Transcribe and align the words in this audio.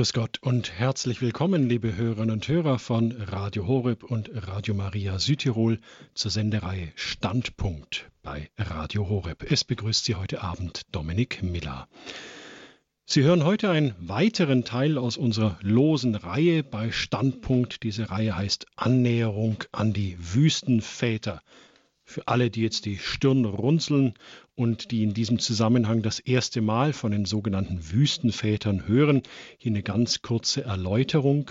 Grüß 0.00 0.14
Gott 0.14 0.38
und 0.40 0.72
herzlich 0.72 1.20
willkommen, 1.20 1.68
liebe 1.68 1.94
Hörerinnen 1.94 2.30
und 2.30 2.48
Hörer 2.48 2.78
von 2.78 3.12
Radio 3.12 3.66
Horeb 3.66 4.02
und 4.02 4.30
Radio 4.32 4.72
Maria 4.72 5.18
Südtirol 5.18 5.78
zur 6.14 6.30
Sendereihe 6.30 6.90
Standpunkt 6.94 8.10
bei 8.22 8.48
Radio 8.56 9.10
Horeb. 9.10 9.44
Es 9.52 9.62
begrüßt 9.62 10.06
Sie 10.06 10.14
heute 10.14 10.40
Abend 10.42 10.86
Dominik 10.90 11.42
Miller. 11.42 11.86
Sie 13.04 13.24
hören 13.24 13.44
heute 13.44 13.68
einen 13.68 13.94
weiteren 13.98 14.64
Teil 14.64 14.96
aus 14.96 15.18
unserer 15.18 15.58
losen 15.60 16.14
Reihe 16.14 16.64
bei 16.64 16.92
Standpunkt. 16.92 17.82
Diese 17.82 18.10
Reihe 18.10 18.34
heißt 18.34 18.68
Annäherung 18.76 19.64
an 19.70 19.92
die 19.92 20.16
Wüstenväter. 20.18 21.42
Für 22.04 22.26
alle, 22.26 22.48
die 22.50 22.62
jetzt 22.62 22.86
die 22.86 22.96
Stirn 22.96 23.44
runzeln 23.44 24.14
und 24.60 24.90
die 24.90 25.02
in 25.04 25.14
diesem 25.14 25.38
Zusammenhang 25.38 26.02
das 26.02 26.18
erste 26.18 26.60
Mal 26.60 26.92
von 26.92 27.12
den 27.12 27.24
sogenannten 27.24 27.92
Wüstenvätern 27.92 28.86
hören, 28.86 29.22
hier 29.56 29.72
eine 29.72 29.82
ganz 29.82 30.20
kurze 30.20 30.64
Erläuterung. 30.64 31.50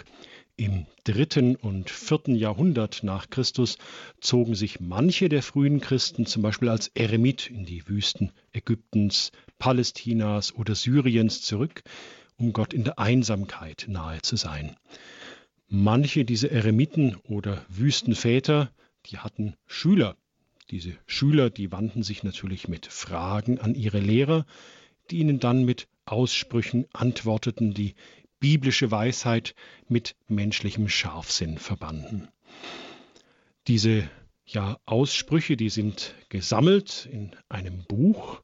Im 0.57 0.85
dritten 1.05 1.55
und 1.55 1.89
vierten 1.89 2.35
Jahrhundert 2.35 3.01
nach 3.01 3.31
Christus 3.31 3.79
zogen 4.21 4.53
sich 4.53 4.79
manche 4.79 5.27
der 5.27 5.41
frühen 5.41 5.81
Christen 5.81 6.27
zum 6.27 6.43
Beispiel 6.43 6.69
als 6.69 6.89
Eremit 6.89 7.49
in 7.49 7.65
die 7.65 7.87
Wüsten 7.87 8.31
Ägyptens, 8.53 9.31
Palästinas 9.57 10.53
oder 10.53 10.75
Syriens 10.75 11.41
zurück, 11.41 11.81
um 12.37 12.53
Gott 12.53 12.75
in 12.75 12.83
der 12.83 12.99
Einsamkeit 12.99 13.87
nahe 13.89 14.21
zu 14.21 14.35
sein. 14.35 14.75
Manche 15.67 16.25
dieser 16.25 16.51
Eremiten 16.51 17.15
oder 17.23 17.65
Wüstenväter, 17.69 18.69
die 19.07 19.17
hatten 19.17 19.55
Schüler, 19.65 20.15
diese 20.71 20.95
Schüler, 21.07 21.49
die 21.49 21.71
wandten 21.71 22.03
sich 22.03 22.23
natürlich 22.23 22.67
mit 22.67 22.85
Fragen 22.85 23.59
an 23.59 23.75
ihre 23.75 23.99
Lehrer, 23.99 24.45
die 25.09 25.19
ihnen 25.19 25.39
dann 25.39 25.65
mit 25.65 25.87
Aussprüchen 26.05 26.85
antworteten, 26.93 27.73
die 27.73 27.95
biblische 28.39 28.91
Weisheit 28.91 29.55
mit 29.87 30.15
menschlichem 30.27 30.87
Scharfsinn 30.87 31.57
verbanden. 31.57 32.27
Diese 33.67 34.09
ja, 34.45 34.79
Aussprüche, 34.85 35.57
die 35.57 35.69
sind 35.69 36.15
gesammelt 36.29 37.07
in 37.11 37.31
einem 37.49 37.83
Buch 37.83 38.41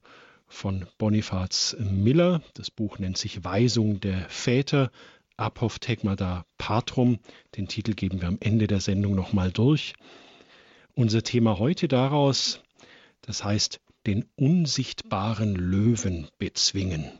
von 0.48 0.86
Bonifaz 0.98 1.76
Miller. 1.80 2.44
Das 2.54 2.70
Buch 2.70 3.00
nennt 3.00 3.18
sich 3.18 3.44
Weisung 3.44 4.00
der 4.00 4.30
Väter, 4.30 4.92
Apophthegmata 5.38 6.46
Patrum. 6.58 7.20
Den 7.58 7.68
Titel 7.68 7.94
geben 7.94 8.22
wir 8.22 8.28
am 8.28 8.38
Ende 8.40 8.68
der 8.68 8.82
Sendung 8.82 9.16
nochmal 9.16 9.52
durch. 9.52 9.94
Unser 10.98 11.24
Thema 11.24 11.60
heute 11.60 11.90
daraus, 11.90 12.62
das 13.22 13.44
heißt, 13.44 13.82
den 14.08 14.24
unsichtbaren 14.38 15.54
Löwen 15.54 16.30
bezwingen. 16.38 17.12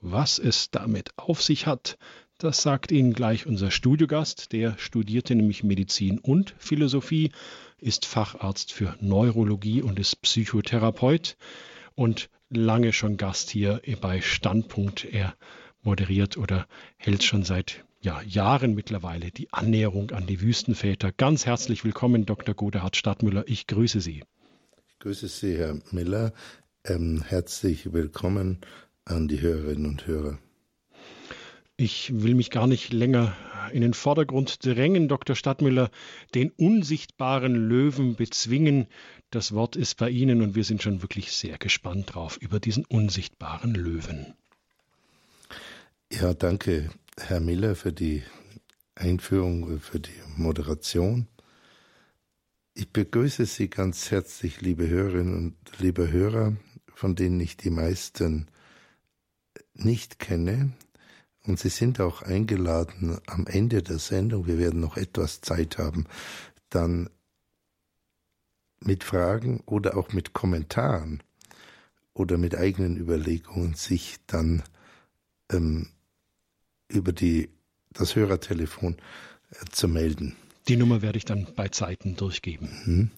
Was 0.00 0.40
es 0.40 0.72
damit 0.72 1.10
auf 1.16 1.40
sich 1.40 1.68
hat, 1.68 1.98
das 2.38 2.62
sagt 2.62 2.90
Ihnen 2.90 3.12
gleich 3.12 3.46
unser 3.46 3.70
Studiogast. 3.70 4.50
Der 4.50 4.76
studierte 4.76 5.36
nämlich 5.36 5.62
Medizin 5.62 6.18
und 6.18 6.56
Philosophie, 6.58 7.30
ist 7.78 8.06
Facharzt 8.06 8.72
für 8.72 8.96
Neurologie 9.00 9.82
und 9.82 10.00
ist 10.00 10.20
Psychotherapeut 10.22 11.36
und 11.94 12.28
lange 12.50 12.92
schon 12.92 13.18
Gast 13.18 13.50
hier 13.50 13.80
bei 14.00 14.20
Standpunkt. 14.20 15.04
Er 15.04 15.36
moderiert 15.82 16.36
oder 16.36 16.66
hält 16.96 17.22
schon 17.22 17.44
seit 17.44 17.84
ja, 18.02 18.20
Jahren 18.22 18.74
mittlerweile 18.74 19.30
die 19.30 19.52
Annäherung 19.52 20.10
an 20.10 20.26
die 20.26 20.40
Wüstenväter. 20.40 21.12
Ganz 21.12 21.46
herzlich 21.46 21.84
willkommen, 21.84 22.26
Dr. 22.26 22.54
Godehard 22.54 22.96
Stadtmüller. 22.96 23.44
Ich 23.46 23.68
grüße 23.68 24.00
Sie. 24.00 24.24
Ich 24.88 24.98
grüße 24.98 25.28
Sie, 25.28 25.56
Herr 25.56 25.78
Miller. 25.92 26.32
Ähm, 26.84 27.22
herzlich 27.22 27.92
willkommen 27.92 28.58
an 29.04 29.28
die 29.28 29.40
Hörerinnen 29.40 29.86
und 29.86 30.06
Hörer. 30.06 30.38
Ich 31.76 32.22
will 32.22 32.34
mich 32.34 32.50
gar 32.50 32.66
nicht 32.66 32.92
länger 32.92 33.36
in 33.72 33.82
den 33.82 33.94
Vordergrund 33.94 34.66
drängen, 34.66 35.06
Dr. 35.06 35.36
Stadtmüller. 35.36 35.90
Den 36.34 36.50
unsichtbaren 36.50 37.54
Löwen 37.54 38.16
bezwingen, 38.16 38.88
das 39.30 39.52
Wort 39.52 39.76
ist 39.76 39.96
bei 39.96 40.10
Ihnen 40.10 40.42
und 40.42 40.56
wir 40.56 40.64
sind 40.64 40.82
schon 40.82 41.02
wirklich 41.02 41.32
sehr 41.32 41.56
gespannt 41.56 42.14
drauf 42.14 42.36
über 42.36 42.58
diesen 42.58 42.84
unsichtbaren 42.84 43.74
Löwen. 43.74 44.34
Ja, 46.12 46.34
danke. 46.34 46.90
Herr 47.18 47.40
Miller, 47.40 47.76
für 47.76 47.92
die 47.92 48.22
Einführung, 48.94 49.80
für 49.80 50.00
die 50.00 50.10
Moderation. 50.36 51.28
Ich 52.72 52.90
begrüße 52.90 53.44
Sie 53.44 53.68
ganz 53.68 54.10
herzlich, 54.10 54.62
liebe 54.62 54.88
Hörerinnen 54.88 55.34
und 55.36 55.78
liebe 55.78 56.10
Hörer, 56.10 56.56
von 56.94 57.14
denen 57.14 57.38
ich 57.40 57.58
die 57.58 57.68
meisten 57.68 58.48
nicht 59.74 60.20
kenne. 60.20 60.72
Und 61.44 61.58
Sie 61.58 61.68
sind 61.68 62.00
auch 62.00 62.22
eingeladen, 62.22 63.18
am 63.26 63.46
Ende 63.46 63.82
der 63.82 63.98
Sendung, 63.98 64.46
wir 64.46 64.56
werden 64.56 64.80
noch 64.80 64.96
etwas 64.96 65.42
Zeit 65.42 65.76
haben, 65.76 66.06
dann 66.70 67.10
mit 68.80 69.04
Fragen 69.04 69.60
oder 69.66 69.98
auch 69.98 70.14
mit 70.14 70.32
Kommentaren 70.32 71.22
oder 72.14 72.38
mit 72.38 72.54
eigenen 72.56 72.96
Überlegungen 72.96 73.74
sich 73.74 74.16
dann 74.26 74.62
ähm, 75.50 75.88
über 76.92 77.12
die, 77.12 77.48
das 77.92 78.16
Hörertelefon 78.16 78.96
äh, 79.50 79.64
zu 79.70 79.88
melden. 79.88 80.36
Die 80.68 80.76
Nummer 80.76 81.02
werde 81.02 81.18
ich 81.18 81.24
dann 81.24 81.48
bei 81.56 81.68
Zeiten 81.68 82.16
durchgeben. 82.16 82.70
Mhm. 82.84 83.10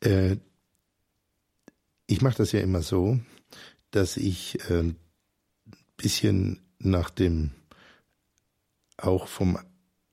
Äh, 0.00 0.36
ich 2.06 2.20
mache 2.20 2.38
das 2.38 2.52
ja 2.52 2.60
immer 2.60 2.82
so, 2.82 3.20
dass 3.90 4.16
ich 4.16 4.58
ein 4.68 4.90
äh, 4.90 4.94
bisschen 5.96 6.60
nach 6.78 7.10
dem 7.10 7.52
auch 8.96 9.28
vom 9.28 9.58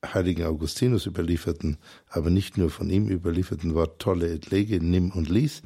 heiligen 0.05 0.45
Augustinus 0.45 1.05
überlieferten, 1.05 1.77
aber 2.07 2.29
nicht 2.29 2.57
nur 2.57 2.69
von 2.69 2.89
ihm 2.89 3.09
überlieferten 3.09 3.73
Wort 3.73 3.99
tolle 4.01 4.31
et 4.31 4.49
lege, 4.49 4.83
nimm 4.83 5.11
und 5.11 5.29
lies, 5.29 5.61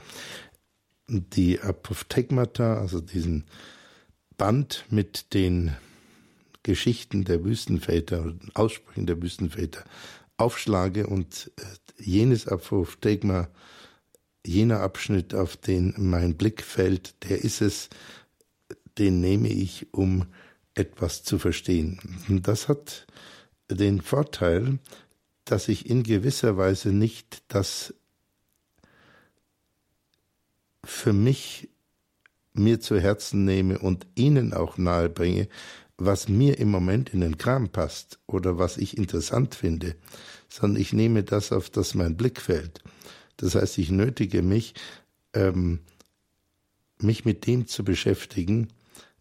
die 1.07 1.59
Apophthegmata, 1.59 2.79
also 2.79 2.99
diesen 2.99 3.45
Band 4.38 4.85
mit 4.89 5.33
den 5.33 5.75
Geschichten 6.63 7.25
der 7.25 7.44
Wüstenväter, 7.44 8.34
Aussprüchen 8.53 9.06
der 9.06 9.22
Wüstenväter 9.22 9.84
aufschlage 10.38 11.07
und 11.07 11.51
äh, 11.57 12.03
jenes 12.03 12.47
Apophthegma, 12.47 13.50
jener 14.46 14.79
Abschnitt, 14.79 15.34
auf 15.34 15.57
den 15.57 15.94
mein 15.97 16.35
Blick 16.35 16.63
fällt, 16.63 17.16
der 17.29 17.44
ist 17.44 17.62
es, 17.62 17.90
den 18.97 19.22
nehme 19.22 19.50
ich, 19.50 19.94
um 19.94 20.25
etwas 20.75 21.23
zu 21.23 21.40
verstehen. 21.40 22.00
Und 22.28 22.47
das 22.47 22.68
hat 22.68 23.06
den 23.69 24.02
Vorteil, 24.02 24.79
dass 25.46 25.68
ich 25.68 25.90
in 25.90 26.03
gewisser 26.03 26.57
Weise 26.57 26.90
nicht 26.90 27.44
das 27.47 27.94
für 30.84 31.13
mich 31.13 31.69
mir 32.53 32.79
zu 32.79 33.00
Herzen 33.00 33.46
nehme 33.46 33.79
und 33.79 34.06
Ihnen 34.16 34.53
auch 34.53 34.78
nahebringe, 34.78 35.47
was 35.97 36.27
mir 36.27 36.59
im 36.59 36.69
Moment 36.69 37.13
in 37.13 37.21
den 37.21 37.37
Kram 37.37 37.69
passt 37.69 38.19
oder 38.25 38.57
was 38.57 38.77
ich 38.77 38.97
interessant 38.97 39.55
finde, 39.55 39.95
sondern 40.49 40.81
ich 40.81 40.93
nehme 40.93 41.23
das, 41.23 41.51
auf 41.51 41.69
das 41.69 41.93
mein 41.93 42.17
Blick 42.17 42.41
fällt. 42.41 42.83
Das 43.37 43.55
heißt, 43.55 43.77
ich 43.77 43.91
nötige 43.91 44.41
mich, 44.41 44.73
ähm, 45.33 45.79
mich 46.99 47.25
mit 47.25 47.45
dem 47.47 47.67
zu 47.67 47.83
beschäftigen, 47.83 48.69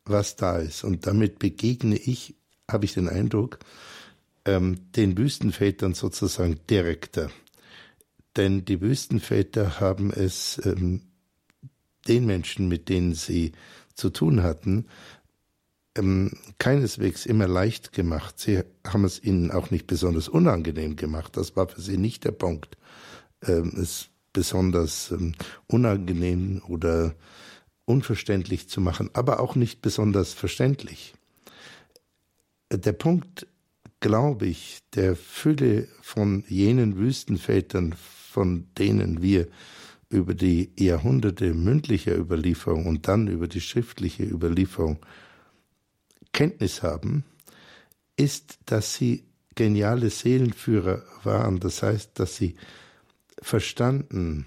was 0.05 0.37
da 0.37 0.59
ist. 0.59 0.85
Und 0.85 1.07
damit 1.07 1.39
begegne 1.39 1.97
ich, 1.97 2.35
habe 2.71 2.85
ich 2.85 2.95
den 2.95 3.09
Eindruck, 3.09 3.59
ähm, 4.45 4.93
den 4.93 5.17
Wüstenvätern 5.17 5.95
sozusagen 5.95 6.61
direkter. 6.69 7.31
Denn 8.37 8.65
die 8.65 8.81
Wüstenväter 8.81 9.81
haben 9.81 10.11
es 10.11 10.61
ähm, 10.65 11.03
den 12.09 12.27
Menschen, 12.27 12.69
mit 12.69 12.89
denen 12.89 13.15
sie 13.15 13.53
zu 13.95 14.11
tun 14.11 14.43
hatten, 14.43 14.87
ähm, 15.97 16.33
keineswegs 16.59 17.27
immer 17.27 17.47
leicht 17.47 17.93
gemacht. 17.93 18.39
Sie 18.39 18.63
haben 18.87 19.05
es 19.05 19.23
ihnen 19.23 19.51
auch 19.51 19.71
nicht 19.71 19.87
besonders 19.87 20.29
unangenehm 20.29 20.97
gemacht. 20.97 21.37
Das 21.37 21.57
war 21.57 21.69
für 21.69 21.81
sie 21.81 21.99
nicht 21.99 22.25
der 22.25 22.33
Punkt. 22.33 22.77
Ähm, 23.47 23.73
es 23.81 24.09
besonders 24.33 25.11
ähm, 25.11 25.35
unangenehm 25.67 26.63
oder 26.67 27.15
unverständlich 27.85 28.69
zu 28.69 28.81
machen, 28.81 29.11
aber 29.13 29.41
auch 29.41 29.55
nicht 29.55 29.83
besonders 29.83 30.33
verständlich. 30.33 31.15
Der 32.71 32.93
Punkt, 32.93 33.47
glaube 34.01 34.47
ich, 34.47 34.81
der 34.95 35.15
Fülle 35.17 35.89
von 36.01 36.45
jenen 36.49 36.97
Wüstenvätern, 36.97 37.95
von 38.31 38.67
denen 38.79 39.21
wir 39.21 39.49
über 40.09 40.35
die 40.35 40.71
Jahrhunderte 40.79 41.55
mündlicher 41.55 42.17
Überlieferung 42.17 42.87
und 42.87 43.09
dann 43.09 43.29
über 43.29 43.49
die 43.49 43.61
schriftliche 43.61 44.25
Überlieferung 44.25 44.99
Kenntnis 46.33 46.83
haben, 46.83 47.25
ist, 48.17 48.59
dass 48.67 48.95
sie 48.95 49.25
geniale 49.55 50.11
Seelenführer 50.11 51.03
waren. 51.25 51.61
Das 51.61 51.83
heißt, 51.83 52.19
dass 52.19 52.37
sie 52.37 52.57
verstanden, 53.41 54.47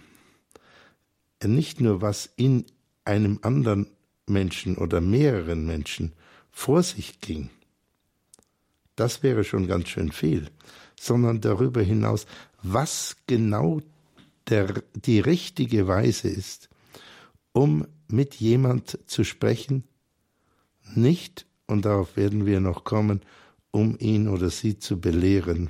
nicht 1.43 1.81
nur 1.81 2.01
was 2.01 2.29
in 2.37 2.65
einem 3.03 3.39
anderen 3.43 3.87
Menschen 4.25 4.77
oder 4.77 5.01
mehreren 5.01 5.65
Menschen 5.65 6.13
vor 6.51 6.81
sich 6.81 7.19
ging, 7.19 7.49
das 8.95 9.23
wäre 9.23 9.43
schon 9.43 9.67
ganz 9.67 9.89
schön 9.89 10.11
viel, 10.11 10.49
sondern 10.99 11.41
darüber 11.41 11.81
hinaus, 11.81 12.25
was 12.63 13.17
genau 13.27 13.81
der, 14.47 14.83
die 14.93 15.19
richtige 15.19 15.87
Weise 15.87 16.29
ist, 16.29 16.69
um 17.51 17.85
mit 18.07 18.35
jemand 18.35 18.99
zu 19.05 19.23
sprechen, 19.23 19.83
nicht, 20.93 21.45
und 21.67 21.85
darauf 21.85 22.15
werden 22.17 22.45
wir 22.45 22.59
noch 22.59 22.83
kommen, 22.83 23.21
um 23.71 23.97
ihn 23.99 24.27
oder 24.27 24.49
sie 24.49 24.79
zu 24.79 24.99
belehren, 24.99 25.69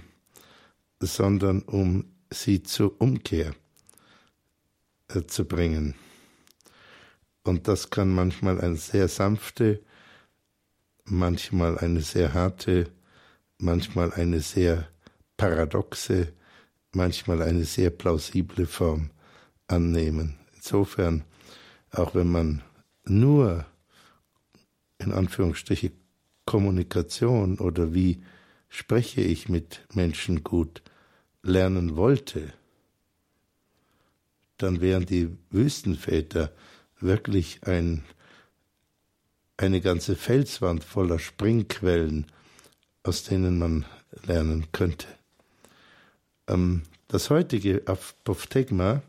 sondern 0.99 1.61
um 1.61 2.05
sie 2.29 2.63
zur 2.63 2.99
Umkehr 3.01 3.53
äh, 5.07 5.23
zu 5.23 5.45
bringen. 5.45 5.95
Und 7.43 7.67
das 7.67 7.89
kann 7.89 8.09
manchmal 8.09 8.59
eine 8.59 8.75
sehr 8.75 9.07
sanfte, 9.07 9.81
manchmal 11.05 11.77
eine 11.77 12.01
sehr 12.01 12.33
harte, 12.33 12.91
manchmal 13.59 14.11
eine 14.13 14.41
sehr 14.41 14.87
paradoxe, 15.37 16.33
manchmal 16.91 17.41
eine 17.41 17.65
sehr 17.65 17.91
plausible 17.91 18.65
Form 18.65 19.11
annehmen. 19.67 20.37
Insofern, 20.55 21.23
auch 21.91 22.15
wenn 22.15 22.31
man 22.31 22.63
nur 23.05 23.65
in 25.05 25.13
Anführungsstriche 25.13 25.91
Kommunikation 26.45 27.59
oder 27.59 27.93
wie 27.93 28.21
spreche 28.69 29.21
ich 29.21 29.49
mit 29.49 29.81
Menschen 29.93 30.43
gut 30.43 30.81
lernen 31.43 31.95
wollte, 31.95 32.53
dann 34.57 34.81
wären 34.81 35.05
die 35.05 35.29
Wüstenväter 35.49 36.51
wirklich 36.99 37.61
ein, 37.63 38.03
eine 39.57 39.81
ganze 39.81 40.15
Felswand 40.15 40.83
voller 40.83 41.19
Springquellen, 41.19 42.25
aus 43.03 43.23
denen 43.23 43.59
man 43.59 43.85
lernen 44.25 44.67
könnte. 44.71 45.07
Ähm, 46.47 46.83
das 47.07 47.29
heutige 47.29 47.83
Apophthegma 47.85 49.01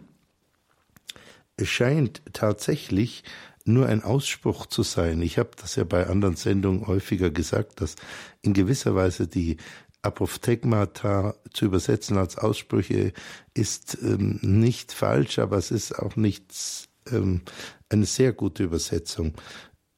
scheint 1.62 2.22
tatsächlich 2.32 3.24
nur 3.68 3.86
ein 3.86 4.02
Ausspruch 4.02 4.66
zu 4.66 4.82
sein. 4.82 5.22
Ich 5.22 5.38
habe 5.38 5.50
das 5.60 5.76
ja 5.76 5.84
bei 5.84 6.06
anderen 6.06 6.36
Sendungen 6.36 6.86
häufiger 6.86 7.30
gesagt, 7.30 7.80
dass 7.80 7.96
in 8.42 8.52
gewisser 8.52 8.94
Weise 8.94 9.26
die 9.26 9.56
Apophthegmata 10.02 11.34
zu 11.52 11.64
übersetzen 11.64 12.16
als 12.16 12.38
Aussprüche 12.38 13.12
ist 13.54 13.98
ähm, 14.02 14.38
nicht 14.42 14.92
falsch, 14.92 15.38
aber 15.38 15.56
es 15.56 15.70
ist 15.70 15.98
auch 15.98 16.16
nicht 16.16 16.88
ähm, 17.10 17.42
eine 17.88 18.06
sehr 18.06 18.32
gute 18.32 18.64
Übersetzung. 18.64 19.34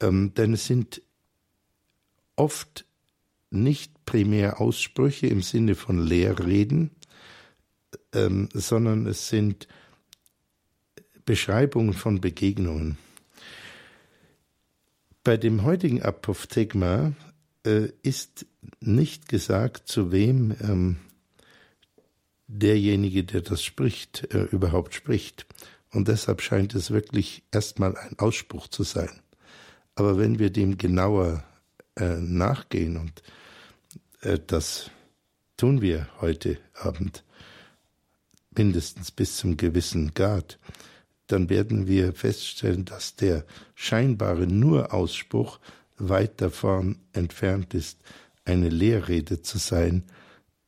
Ähm, 0.01 0.33
denn 0.35 0.55
es 0.55 0.67
sind 0.67 1.03
oft 2.37 2.87
nicht 3.51 4.05
primär 4.05 4.61
Aussprüche 4.61 5.27
im 5.27 5.43
Sinne 5.43 5.75
von 5.75 5.99
Lehrreden, 5.99 6.91
ähm, 8.13 8.49
sondern 8.53 9.07
es 9.07 9.29
sind 9.29 9.69
Beschreibungen 11.25 11.93
von 11.93 12.21
Begegnungen. 12.21 12.97
Bei 15.29 15.37
dem 15.37 15.63
heutigen 15.63 16.01
Apophthegma 16.01 17.13
äh, 17.67 17.91
ist 18.01 18.47
nicht 18.81 19.29
gesagt, 19.29 19.87
zu 19.87 20.11
wem 20.11 20.57
ähm, 20.63 20.97
derjenige, 22.47 23.25
der 23.25 23.43
das 23.43 23.63
spricht, 23.63 24.33
äh, 24.33 24.45
überhaupt 24.45 24.95
spricht. 24.95 25.45
Und 25.93 26.09
deshalb 26.09 26.41
scheint 26.41 26.75
es 26.75 26.91
wirklich 26.91 27.43
erstmal 27.53 27.95
ein 27.99 28.19
Ausspruch 28.19 28.69
zu 28.69 28.85
sein. 28.85 29.21
Aber 29.97 30.17
wenn 30.17 30.39
wir 30.39 30.49
dem 30.49 30.79
genauer 30.79 31.45
äh, 31.97 32.17
nachgehen, 32.17 32.97
und 32.97 33.23
äh, 34.23 34.39
das 34.47 34.91
tun 35.59 35.83
wir 35.83 36.09
heute 36.23 36.57
Abend, 36.73 37.23
mindestens 38.57 39.11
bis 39.11 39.37
zum 39.37 39.59
gewissen 39.59 40.15
Grad, 40.15 40.59
dann 41.29 41.49
werden 41.49 41.87
wir 41.87 42.13
feststellen, 42.13 42.85
dass 42.85 43.15
der 43.15 43.45
scheinbare 43.75 44.47
Nur-Ausspruch 44.47 45.61
weit 45.99 46.41
davon 46.41 46.97
entfernt 47.13 47.75
ist, 47.75 48.01
eine 48.45 48.69
Lehrrede 48.69 49.43
zu 49.43 49.59
sein, 49.59 50.05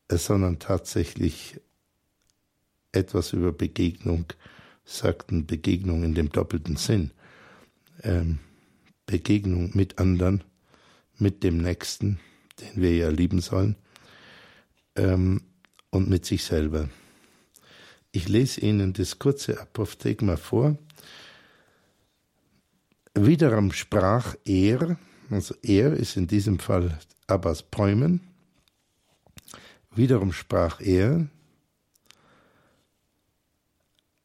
sondern 0.08 0.58
tatsächlich 0.58 1.60
etwas 2.92 3.32
über 3.32 3.52
Begegnung 3.52 4.26
sagten, 4.84 5.46
Begegnung 5.46 6.02
in 6.02 6.14
dem 6.14 6.30
doppelten 6.30 6.76
Sinn. 6.76 7.12
Ähm, 8.02 8.38
Begegnung 9.06 9.70
mit 9.74 9.98
anderen, 9.98 10.44
mit 11.18 11.42
dem 11.42 11.58
Nächsten, 11.58 12.20
den 12.60 12.82
wir 12.82 12.94
ja 12.96 13.08
lieben 13.08 13.40
sollen, 13.40 13.76
ähm, 14.96 15.42
und 15.90 16.08
mit 16.08 16.24
sich 16.26 16.44
selber. 16.44 16.88
Ich 18.12 18.28
lese 18.28 18.60
Ihnen 18.60 18.92
das 18.92 19.18
kurze 19.18 19.60
Apophthegma 19.60 20.36
vor. 20.36 20.76
Wiederum 23.14 23.72
sprach 23.72 24.34
er, 24.44 24.98
also 25.30 25.54
er 25.62 25.92
ist 25.92 26.16
in 26.16 26.26
diesem 26.26 26.58
Fall 26.58 26.98
Abbas 27.26 27.62
Päumen, 27.62 28.20
wiederum 29.92 30.32
sprach 30.32 30.80
er, 30.80 31.28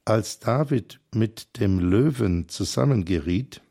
als 0.04 0.40
David 0.40 1.00
mit 1.14 1.60
dem 1.60 1.80
Löwen 1.80 2.48
zusammengeriet, 2.48 3.62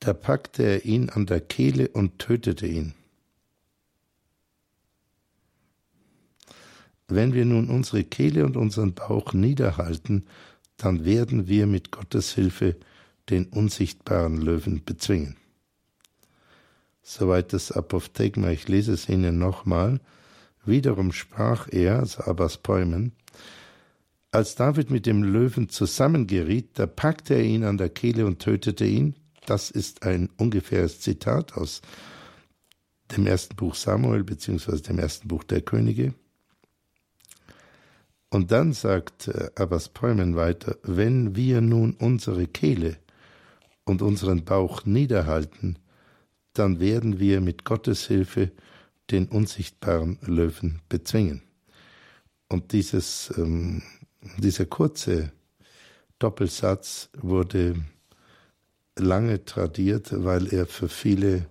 da 0.00 0.12
packte 0.12 0.62
er 0.64 0.84
ihn 0.84 1.08
an 1.10 1.26
der 1.26 1.40
Kehle 1.40 1.88
und 1.88 2.18
tötete 2.18 2.66
ihn. 2.66 2.94
Wenn 7.08 7.34
wir 7.34 7.44
nun 7.44 7.68
unsere 7.68 8.04
Kehle 8.04 8.44
und 8.44 8.56
unseren 8.56 8.94
Bauch 8.94 9.32
niederhalten, 9.32 10.26
dann 10.76 11.04
werden 11.04 11.46
wir 11.46 11.66
mit 11.66 11.90
Gottes 11.92 12.34
Hilfe 12.34 12.76
den 13.30 13.46
unsichtbaren 13.46 14.40
Löwen 14.40 14.84
bezwingen. 14.84 15.36
Soweit 17.02 17.52
das 17.52 17.70
Apophthegma, 17.70 18.50
ich 18.50 18.66
lese 18.66 18.92
es 18.92 19.08
Ihnen 19.08 19.38
nochmal. 19.38 20.00
Wiederum 20.64 21.12
sprach 21.12 21.68
er, 21.70 22.04
Abbas 22.18 22.58
Päumen, 22.58 23.12
als 24.32 24.56
David 24.56 24.90
mit 24.90 25.06
dem 25.06 25.22
Löwen 25.22 25.68
zusammengeriet, 25.68 26.78
da 26.78 26.86
packte 26.86 27.34
er 27.34 27.44
ihn 27.44 27.64
an 27.64 27.78
der 27.78 27.88
Kehle 27.88 28.26
und 28.26 28.40
tötete 28.40 28.84
ihn. 28.84 29.14
Das 29.46 29.70
ist 29.70 30.02
ein 30.02 30.28
ungefähres 30.36 31.00
Zitat 31.00 31.54
aus 31.54 31.80
dem 33.16 33.26
ersten 33.26 33.54
Buch 33.54 33.76
Samuel 33.76 34.24
beziehungsweise 34.24 34.82
dem 34.82 34.98
ersten 34.98 35.28
Buch 35.28 35.44
der 35.44 35.62
Könige. 35.62 36.12
Und 38.30 38.50
dann 38.50 38.72
sagt 38.72 39.28
äh, 39.28 39.50
Abbas 39.54 39.88
Päumen 39.88 40.36
weiter, 40.36 40.76
wenn 40.82 41.36
wir 41.36 41.60
nun 41.60 41.94
unsere 41.94 42.46
Kehle 42.46 42.96
und 43.84 44.02
unseren 44.02 44.44
Bauch 44.44 44.84
niederhalten, 44.84 45.78
dann 46.52 46.80
werden 46.80 47.20
wir 47.20 47.40
mit 47.40 47.64
Gottes 47.64 48.06
Hilfe 48.06 48.50
den 49.10 49.28
unsichtbaren 49.28 50.18
Löwen 50.22 50.80
bezwingen. 50.88 51.42
Und 52.48 52.72
dieses, 52.72 53.32
ähm, 53.36 53.82
dieser 54.38 54.66
kurze 54.66 55.32
Doppelsatz 56.18 57.10
wurde 57.16 57.76
lange 58.98 59.44
tradiert, 59.44 60.08
weil 60.24 60.52
er 60.52 60.66
für 60.66 60.88
viele 60.88 61.46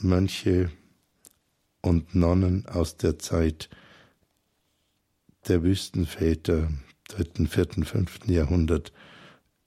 Mönche 0.00 0.70
und 1.82 2.14
Nonnen 2.14 2.66
aus 2.66 2.96
der 2.96 3.18
Zeit 3.18 3.68
der 5.48 5.62
Wüstenväter, 5.62 6.68
dritten, 7.08 7.46
vierten, 7.46 7.84
fünften 7.84 8.32
Jahrhundert 8.32 8.92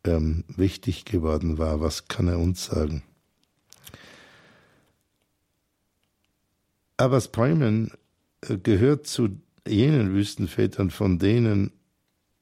ähm, 0.03 0.43
wichtig 0.47 1.05
geworden 1.05 1.57
war. 1.57 1.81
Was 1.81 2.07
kann 2.07 2.27
er 2.27 2.39
uns 2.39 2.65
sagen? 2.65 3.03
Abbas 6.97 7.27
Päumen 7.27 7.91
äh, 8.41 8.57
gehört 8.57 9.07
zu 9.07 9.29
jenen 9.67 10.13
Wüstenvätern, 10.13 10.89
von 10.89 11.19
denen 11.19 11.71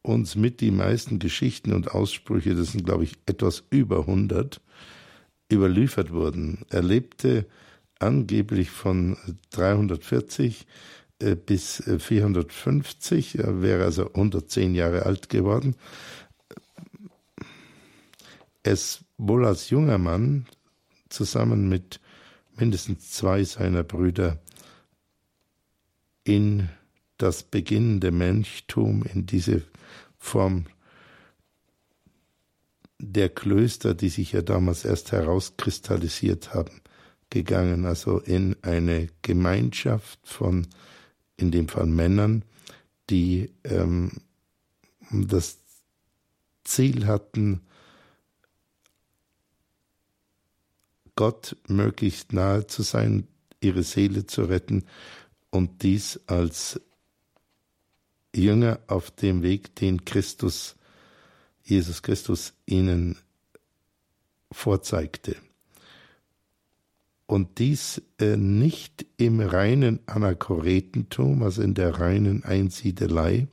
uns 0.01 0.35
mit 0.35 0.61
die 0.61 0.71
meisten 0.71 1.19
Geschichten 1.19 1.73
und 1.73 1.91
Aussprüche, 1.91 2.55
das 2.55 2.71
sind 2.71 2.85
glaube 2.85 3.03
ich 3.03 3.15
etwas 3.25 3.63
über 3.69 4.01
100, 4.01 4.61
überliefert 5.51 6.11
wurden. 6.11 6.65
Er 6.69 6.83
lebte 6.83 7.47
angeblich 7.99 8.69
von 8.69 9.17
340 9.51 10.61
äh, 10.61 10.65
bis 11.19 11.83
450, 11.97 13.39
er 13.39 13.61
wäre 13.61 13.85
also 13.85 14.07
110 14.07 14.75
Jahre 14.75 15.05
alt 15.05 15.29
geworden. 15.29 15.75
Ist 18.63 19.05
wohl 19.17 19.45
als 19.45 19.69
junger 19.69 19.97
Mann 19.97 20.45
zusammen 21.09 21.69
mit 21.69 21.99
mindestens 22.57 23.11
zwei 23.11 23.43
seiner 23.43 23.83
Brüder 23.83 24.39
in 26.23 26.69
das 27.17 27.43
beginnende 27.43 28.11
Mönchtum, 28.11 29.03
in 29.03 29.25
diese 29.25 29.63
Form 30.17 30.65
der 32.99 33.29
Klöster, 33.29 33.93
die 33.93 34.09
sich 34.09 34.31
ja 34.31 34.41
damals 34.41 34.85
erst 34.85 35.11
herauskristallisiert 35.11 36.53
haben, 36.53 36.81
gegangen, 37.29 37.85
also 37.85 38.19
in 38.19 38.55
eine 38.63 39.09
Gemeinschaft 39.21 40.19
von, 40.23 40.67
in 41.37 41.51
dem 41.51 41.67
Fall 41.67 41.85
Männern, 41.85 42.43
die 43.09 43.51
ähm, 43.63 44.11
das 45.11 45.59
Ziel 46.63 47.05
hatten, 47.05 47.61
Gott 51.15 51.55
möglichst 51.67 52.33
nahe 52.33 52.67
zu 52.67 52.81
sein, 52.81 53.27
ihre 53.61 53.83
Seele 53.83 54.25
zu 54.25 54.43
retten 54.43 54.85
und 55.49 55.83
dies 55.83 56.19
als 56.27 56.81
Jünger 58.35 58.79
auf 58.87 59.11
dem 59.11 59.41
Weg, 59.41 59.75
den 59.75 60.03
Christus, 60.03 60.75
Jesus 61.63 62.03
Christus 62.03 62.53
ihnen 62.65 63.17
vorzeigte. 64.51 65.37
Und 67.27 67.57
dies 67.57 68.01
äh, 68.19 68.37
nicht 68.37 69.05
im 69.17 69.39
reinen 69.39 69.99
Anachoretentum, 70.05 71.41
also 71.41 71.61
in 71.63 71.73
der 71.73 71.99
reinen 71.99 72.43
Einsiedelei, 72.43 73.47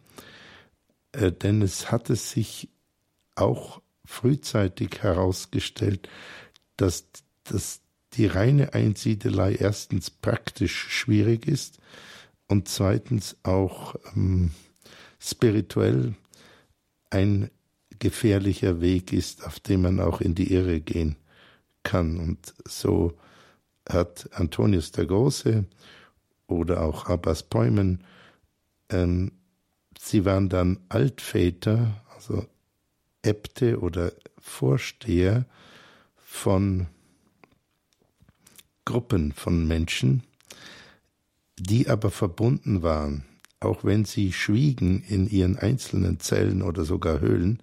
äh, 1.12 1.32
denn 1.32 1.62
es 1.62 1.90
hatte 1.90 2.16
sich 2.16 2.68
auch 3.34 3.80
frühzeitig 4.04 5.02
herausgestellt, 5.02 6.08
dass, 6.76 7.06
dass 7.44 7.80
die 8.14 8.26
reine 8.26 8.74
Einsiedelei 8.74 9.54
erstens 9.54 10.10
praktisch 10.10 10.88
schwierig 10.90 11.46
ist 11.46 11.78
und 12.48 12.68
zweitens 12.68 13.36
auch 13.42 13.94
ähm, 14.14 14.50
spirituell 15.18 16.14
ein 17.08 17.50
gefährlicher 17.98 18.80
Weg 18.80 19.12
ist, 19.12 19.46
auf 19.46 19.60
dem 19.60 19.82
man 19.82 20.00
auch 20.00 20.20
in 20.20 20.34
die 20.34 20.52
Irre 20.52 20.80
gehen 20.80 21.16
kann. 21.84 22.18
Und 22.18 22.52
so 22.66 23.16
hat 23.88 24.28
Antonius 24.32 24.92
der 24.92 25.06
Große 25.06 25.64
oder 26.46 26.82
auch 26.82 27.06
Abbas 27.06 27.42
Bäumen, 27.42 28.04
ähm, 28.88 29.32
sie 29.98 30.24
waren 30.24 30.48
dann 30.48 30.78
Altväter, 30.88 32.02
also 32.14 32.46
Äbte 33.22 33.80
oder 33.80 34.12
Vorsteher 34.38 35.46
von 36.16 36.86
Gruppen 38.84 39.32
von 39.32 39.66
Menschen, 39.66 40.24
die 41.56 41.88
aber 41.88 42.10
verbunden 42.10 42.82
waren 42.82 43.24
auch 43.62 43.84
wenn 43.84 44.04
sie 44.04 44.32
schwiegen 44.32 45.02
in 45.08 45.28
ihren 45.28 45.58
einzelnen 45.58 46.20
Zellen 46.20 46.62
oder 46.62 46.84
sogar 46.84 47.20
Höhlen, 47.20 47.60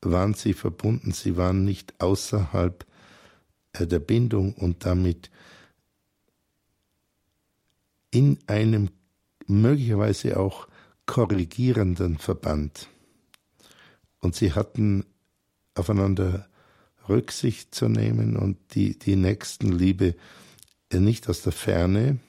waren 0.00 0.34
sie 0.34 0.52
verbunden, 0.52 1.12
sie 1.12 1.36
waren 1.36 1.64
nicht 1.64 1.94
außerhalb 2.00 2.84
der 3.78 3.98
Bindung 3.98 4.54
und 4.54 4.84
damit 4.84 5.30
in 8.10 8.38
einem 8.46 8.90
möglicherweise 9.46 10.38
auch 10.38 10.68
korrigierenden 11.06 12.18
Verband. 12.18 12.88
Und 14.20 14.36
sie 14.36 14.52
hatten 14.52 15.04
aufeinander 15.74 16.48
Rücksicht 17.08 17.74
zu 17.74 17.88
nehmen 17.88 18.36
und 18.36 18.58
die, 18.74 18.98
die 18.98 19.16
Nächstenliebe 19.16 20.14
äh, 20.90 21.00
nicht 21.00 21.28
aus 21.28 21.42
der 21.42 21.52
Ferne, 21.52 22.20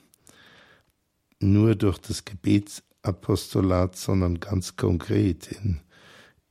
nur 1.40 1.76
durch 1.76 2.00
das 2.00 2.26
Gebet 2.26 2.84
Apostolat, 3.04 3.98
sondern 3.98 4.40
ganz 4.40 4.78
konkret 4.78 5.48
in, 5.48 5.82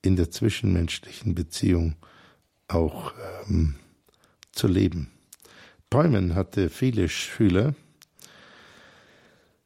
in 0.03 0.17
der 0.17 0.31
zwischenmenschlichen 0.31 1.35
Beziehung 1.35 1.97
auch 2.69 3.15
ähm, 3.49 3.77
zu 4.53 4.69
leben. 4.69 5.11
Bäumen 5.91 6.35
hatte 6.35 6.71
viele 6.71 7.09
Schüler 7.09 7.75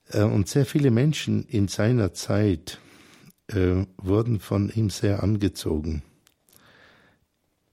äh, 0.09 0.23
und 0.23 0.49
sehr 0.49 0.67
viele 0.67 0.91
Menschen 0.91 1.45
in 1.45 1.69
seiner 1.69 2.15
Zeit 2.15 2.81
äh, 3.49 3.85
wurden 3.99 4.41
von 4.41 4.71
ihm 4.71 4.91
sehr 4.91 5.23
angezogen. 5.23 6.03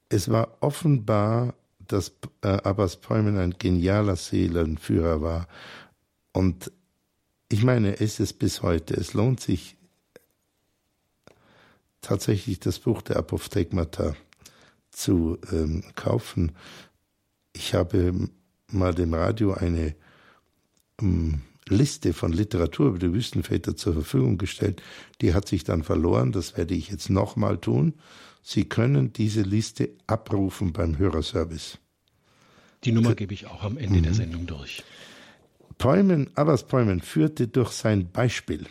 Es 0.09 0.29
war 0.29 0.57
offenbar, 0.59 1.55
dass 1.79 2.13
äh, 2.41 2.47
Abbas 2.47 2.97
Bäumen 2.97 3.37
ein 3.37 3.55
genialer 3.57 4.15
Seelenführer 4.15 5.21
war 5.21 5.47
und 6.31 6.71
ich 7.53 7.63
meine, 7.63 7.99
es 7.99 8.19
ist 8.19 8.39
bis 8.39 8.63
heute. 8.63 8.95
Es 8.95 9.13
lohnt 9.13 9.39
sich 9.39 9.77
tatsächlich 12.01 12.59
das 12.59 12.79
Buch 12.79 13.03
der 13.03 13.17
Apophthegmata 13.17 14.15
zu 14.89 15.37
ähm, 15.51 15.83
kaufen. 15.95 16.53
Ich 17.53 17.73
habe 17.73 18.29
mal 18.71 18.93
dem 18.93 19.13
Radio 19.13 19.53
eine 19.53 19.95
ähm, 21.01 21.41
Liste 21.69 22.13
von 22.13 22.33
Literatur 22.33 22.89
über 22.89 22.99
die 22.99 23.13
Wüstenväter 23.13 23.75
zur 23.75 23.93
Verfügung 23.93 24.37
gestellt. 24.37 24.81
Die 25.21 25.33
hat 25.33 25.47
sich 25.47 25.63
dann 25.63 25.83
verloren. 25.83 26.31
Das 26.31 26.57
werde 26.57 26.73
ich 26.73 26.89
jetzt 26.89 27.09
nochmal 27.09 27.57
tun. 27.57 27.93
Sie 28.41 28.65
können 28.65 29.13
diese 29.13 29.41
Liste 29.41 29.91
abrufen 30.07 30.73
beim 30.73 30.97
Hörerservice. 30.97 31.77
Die 32.83 32.91
Nummer 32.91 33.15
gebe 33.15 33.33
ich 33.33 33.47
auch 33.47 33.63
am 33.63 33.77
Ende 33.77 33.99
mhm. 33.99 34.03
der 34.03 34.13
Sendung 34.13 34.45
durch. 34.45 34.83
Päumen, 35.77 36.35
Abbas 36.35 36.67
Päumen 36.67 37.01
führte 37.01 37.47
durch 37.47 37.71
sein 37.71 38.11
Beispiel. 38.11 38.67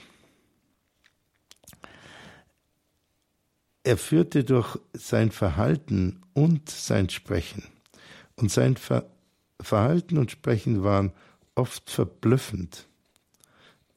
Er 3.84 3.96
führte 3.96 4.44
durch 4.44 4.78
sein 4.92 5.32
Verhalten 5.32 6.20
und 6.34 6.70
sein 6.70 7.08
Sprechen. 7.08 7.64
Und 8.36 8.50
sein 8.50 8.76
Ver 8.76 9.06
Verhalten 9.60 10.18
und 10.18 10.32
Sprechen 10.32 10.82
waren 10.82 11.12
oft 11.54 11.88
verblüffend 11.88 12.88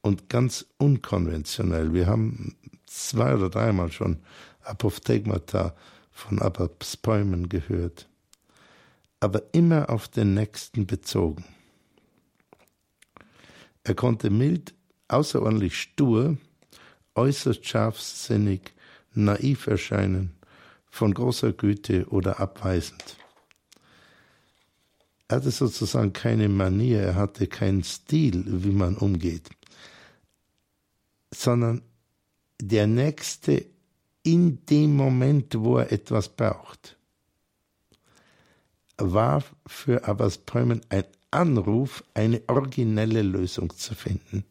und 0.02 0.30
ganz 0.30 0.68
unkonventionell. 0.78 1.94
Wir 1.94 2.06
haben 2.06 2.56
zwei 2.86 3.34
oder 3.34 3.50
dreimal 3.50 3.92
schon 3.92 4.20
Apophthegmata 4.62 5.76
von 6.12 6.40
Päumen 7.02 7.50
gehört, 7.50 8.08
aber 9.20 9.42
immer 9.54 9.90
auf 9.90 10.08
den 10.08 10.36
Nächsten 10.36 10.86
bezogen. 10.86 11.44
Er 13.84 13.96
konnte 13.96 14.30
mild, 14.30 14.74
außerordentlich 15.08 15.80
stur, 15.80 16.38
äußerst 17.16 17.66
scharfsinnig, 17.66 18.74
naiv 19.14 19.68
erscheinen, 19.68 20.36
von 20.90 21.14
großer 21.14 21.54
Güte 21.54 22.08
oder 22.10 22.40
abweisend. 22.40 23.18
Er 25.28 25.38
hatte 25.38 25.52
sozusagen 25.52 26.14
keine 26.14 26.50
Manier, 26.50 27.02
er 27.02 27.16
hatte 27.16 27.48
keinen 27.48 27.84
Stil, 27.84 28.44
wie 28.64 28.72
man 28.72 28.96
umgeht, 28.96 29.50
sondern 31.34 31.82
der 32.62 32.88
Nächste 32.88 33.66
in 34.24 34.66
dem 34.66 34.96
Moment, 34.96 35.56
wo 35.60 35.78
er 35.78 35.92
etwas 35.92 36.30
braucht, 36.30 36.98
war 38.98 39.44
für 39.68 40.04
Abbas 40.06 40.38
Präumen 40.38 40.82
ein 40.90 41.04
Anruf, 41.32 42.04
eine 42.14 42.42
originelle 42.48 43.22
Lösung 43.22 43.76
zu 43.76 43.94
finden. 43.94 44.46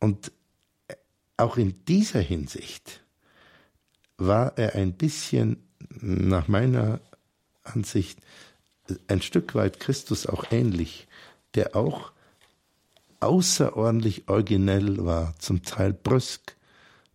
Und 0.00 0.32
auch 1.36 1.56
in 1.56 1.84
dieser 1.84 2.20
Hinsicht 2.20 3.04
war 4.16 4.56
er 4.56 4.74
ein 4.76 4.94
bisschen, 4.94 5.68
nach 6.00 6.48
meiner 6.48 7.00
Ansicht, 7.62 8.18
ein 9.08 9.22
Stück 9.22 9.54
weit 9.54 9.80
Christus 9.80 10.26
auch 10.26 10.50
ähnlich, 10.50 11.06
der 11.54 11.76
auch 11.76 12.12
außerordentlich 13.20 14.28
originell 14.28 15.04
war, 15.04 15.34
zum 15.38 15.62
Teil 15.62 15.92
brüsk, 15.92 16.56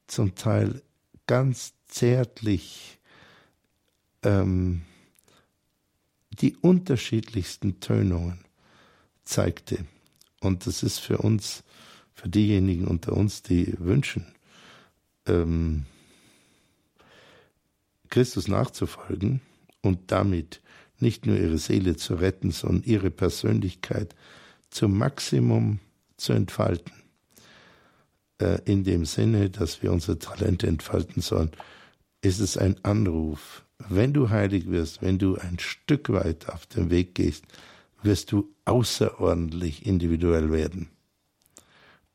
zum 0.07 0.35
Teil 0.35 0.81
ganz 1.27 1.73
zärtlich, 1.88 2.99
ähm, 4.23 4.81
die 6.31 6.55
unterschiedlichsten 6.55 7.79
Tönungen 7.79 8.43
zeigte. 9.23 9.85
Und 10.39 10.65
das 10.65 10.83
ist 10.83 10.99
für 10.99 11.19
uns, 11.19 11.63
für 12.13 12.29
diejenigen 12.29 12.88
unter 12.88 13.13
uns, 13.13 13.43
die 13.43 13.75
wünschen, 13.77 14.25
ähm, 15.27 15.85
Christus 18.09 18.47
nachzufolgen 18.47 19.41
und 19.81 20.11
damit 20.11 20.61
nicht 21.01 21.25
nur 21.25 21.37
ihre 21.37 21.57
Seele 21.57 21.95
zu 21.95 22.15
retten, 22.15 22.51
sondern 22.51 22.83
ihre 22.83 23.11
Persönlichkeit 23.11 24.15
zum 24.69 24.97
Maximum 24.97 25.79
zu 26.17 26.33
entfalten. 26.33 26.93
Äh, 28.39 28.59
in 28.65 28.83
dem 28.83 29.05
Sinne, 29.05 29.49
dass 29.49 29.81
wir 29.81 29.91
unsere 29.91 30.19
Talente 30.19 30.67
entfalten 30.67 31.21
sollen, 31.21 31.51
ist 32.21 32.39
es 32.39 32.57
ein 32.57 32.83
Anruf 32.83 33.63
wenn 33.87 34.13
du 34.13 34.29
heilig 34.29 34.69
wirst, 34.69 35.01
wenn 35.01 35.17
du 35.17 35.35
ein 35.35 35.57
Stück 35.57 36.09
weit 36.09 36.49
auf 36.49 36.65
den 36.65 36.89
Weg 36.89 37.15
gehst, 37.15 37.45
wirst 38.03 38.31
du 38.31 38.53
außerordentlich 38.65 39.85
individuell 39.85 40.51
werden. 40.51 40.89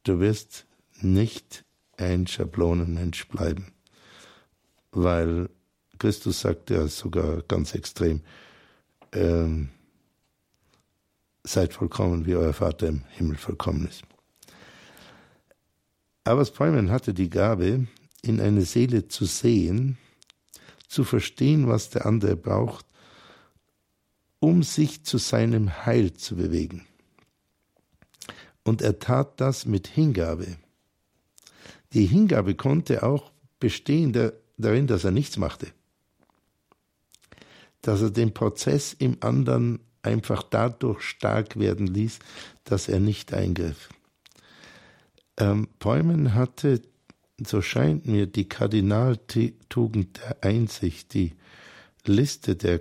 Du 0.03 0.21
wirst 0.21 0.67
nicht 1.01 1.65
ein 1.97 2.27
Schablonenmensch 2.27 3.29
bleiben, 3.29 3.73
weil 4.93 5.49
Christus 5.99 6.41
sagt 6.41 6.71
ja 6.71 6.87
sogar 6.87 7.43
ganz 7.43 7.75
extrem, 7.75 8.21
ähm, 9.15 9.71
seid 11.45 11.73
vollkommen, 11.73 12.27
wie 12.27 12.37
euer 12.37 12.53
Vater 12.53 12.89
im 12.89 13.05
Himmel 13.11 13.37
vollkommen 13.37 13.87
ist. 13.87 14.03
Aber 16.25 16.45
Speumann 16.45 16.91
hatte 16.91 17.13
die 17.13 17.29
Gabe, 17.29 17.87
in 18.23 18.41
eine 18.41 18.63
Seele 18.63 19.09
zu 19.09 19.27
sehen, 19.27 19.99
zu 20.89 21.05
verstehen, 21.05 21.69
was 21.69 21.91
der 21.91 22.07
andere 22.07 22.37
braucht, 22.37 22.87
um 24.41 24.63
sich 24.63 25.05
zu 25.05 25.19
seinem 25.19 25.85
Heil 25.85 26.15
zu 26.15 26.37
bewegen. 26.37 26.87
Und 28.63 28.81
er 28.81 28.99
tat 28.99 29.41
das 29.41 29.67
mit 29.67 29.87
Hingabe. 29.87 30.57
Die 31.93 32.07
Hingabe 32.07 32.55
konnte 32.55 33.03
auch 33.03 33.31
bestehen 33.61 34.33
darin, 34.57 34.87
dass 34.87 35.05
er 35.05 35.11
nichts 35.11 35.37
machte. 35.37 35.69
Dass 37.85 38.03
er 38.03 38.11
den 38.11 38.35
Prozess 38.35 38.95
im 38.99 39.19
anderen 39.21 39.81
einfach 40.03 40.43
dadurch 40.43 41.03
stark 41.03 41.59
werden 41.59 41.87
ließ, 41.87 42.19
dass 42.65 42.89
er 42.89 43.01
nicht 43.01 43.33
eingriff. 43.33 43.89
Ähm, 45.37 45.69
Bäumen 45.79 46.35
hatte, 46.35 46.83
so 47.45 47.63
scheint 47.63 48.07
mir, 48.07 48.27
die 48.27 48.49
Kardinaltugend 48.49 50.19
der 50.19 50.43
Einsicht, 50.43 51.15
die 51.15 51.33
Liste 52.05 52.57
der 52.57 52.81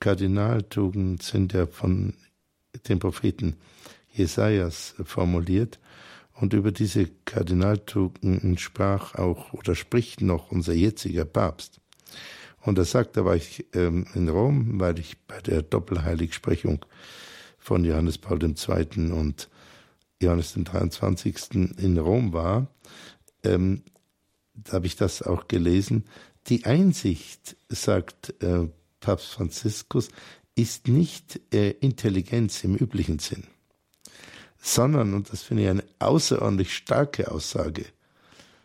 Kardinaltugend 0.00 1.22
sind 1.22 1.52
ja 1.52 1.66
von 1.66 2.14
dem 2.88 2.98
Propheten 2.98 3.56
Jesajas 4.12 4.94
formuliert. 5.04 5.78
Und 6.34 6.52
über 6.52 6.72
diese 6.72 7.06
Kardinaltugenden 7.24 8.58
sprach 8.58 9.14
auch 9.14 9.52
oder 9.52 9.74
spricht 9.74 10.20
noch 10.20 10.50
unser 10.50 10.72
jetziger 10.72 11.24
Papst. 11.24 11.80
Und 12.64 12.78
er 12.78 12.84
sagt, 12.84 13.16
da 13.16 13.24
war 13.24 13.36
ich 13.36 13.66
ähm, 13.74 14.06
in 14.14 14.28
Rom, 14.28 14.80
weil 14.80 14.98
ich 14.98 15.18
bei 15.26 15.40
der 15.40 15.62
Doppelheiligsprechung 15.62 16.84
von 17.58 17.84
Johannes 17.84 18.18
Paul 18.18 18.42
II. 18.42 19.12
und 19.12 19.48
Johannes 20.20 20.54
dem 20.54 20.64
23. 20.64 21.36
in 21.78 21.98
Rom 21.98 22.32
war. 22.32 22.68
Ähm, 23.42 23.82
da 24.54 24.74
habe 24.74 24.86
ich 24.86 24.96
das 24.96 25.22
auch 25.22 25.48
gelesen. 25.48 26.04
Die 26.46 26.64
Einsicht, 26.64 27.56
sagt 27.68 28.34
äh, 28.42 28.68
Papst 29.00 29.28
Franziskus, 29.28 30.08
ist 30.54 30.88
nicht 30.88 31.40
äh, 31.52 31.70
Intelligenz 31.70 32.64
im 32.64 32.76
üblichen 32.76 33.18
Sinn 33.18 33.44
sondern, 34.64 35.12
und 35.12 35.30
das 35.30 35.42
finde 35.42 35.64
ich 35.64 35.68
eine 35.68 35.84
außerordentlich 35.98 36.74
starke 36.74 37.30
Aussage, 37.30 37.84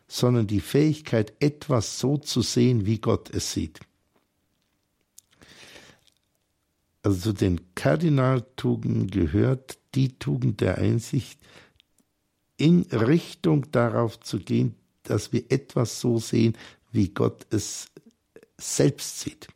sondern 0.08 0.48
die 0.48 0.62
Fähigkeit, 0.62 1.34
etwas 1.41 2.00
so 2.00 2.18
zu 2.18 2.41
sehen, 2.41 2.86
wie 2.86 3.00
Gott 3.00 3.29
es 3.32 3.51
sieht. 3.51 3.82
Also 7.01 7.20
zu 7.20 7.34
den 7.34 7.74
Kardinaltugenden 7.75 9.08
gehört 9.08 9.77
die 9.96 10.20
Tugend 10.20 10.62
der 10.62 10.77
Einsicht, 10.77 11.39
in 12.58 12.82
Richtung 12.91 13.72
darauf 13.72 14.20
zu 14.20 14.39
gehen, 14.39 14.75
dass 15.03 15.32
wir 15.32 15.50
etwas 15.50 16.01
so 16.01 16.20
sehen, 16.20 16.58
wie 16.91 17.10
Gott 17.10 17.48
es 17.51 17.88
selbst 18.58 19.22
sieht. 19.22 19.48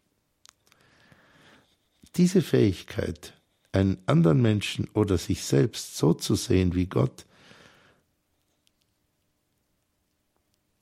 Diese 2.16 2.42
Fähigkeit 2.42 3.34
einen 3.74 3.98
anderen 4.06 4.42
Menschen 4.42 4.88
oder 4.94 5.18
sich 5.18 5.44
selbst 5.44 5.98
so 5.98 6.14
zu 6.14 6.36
sehen 6.36 6.76
wie 6.76 6.86
Gott, 6.86 7.26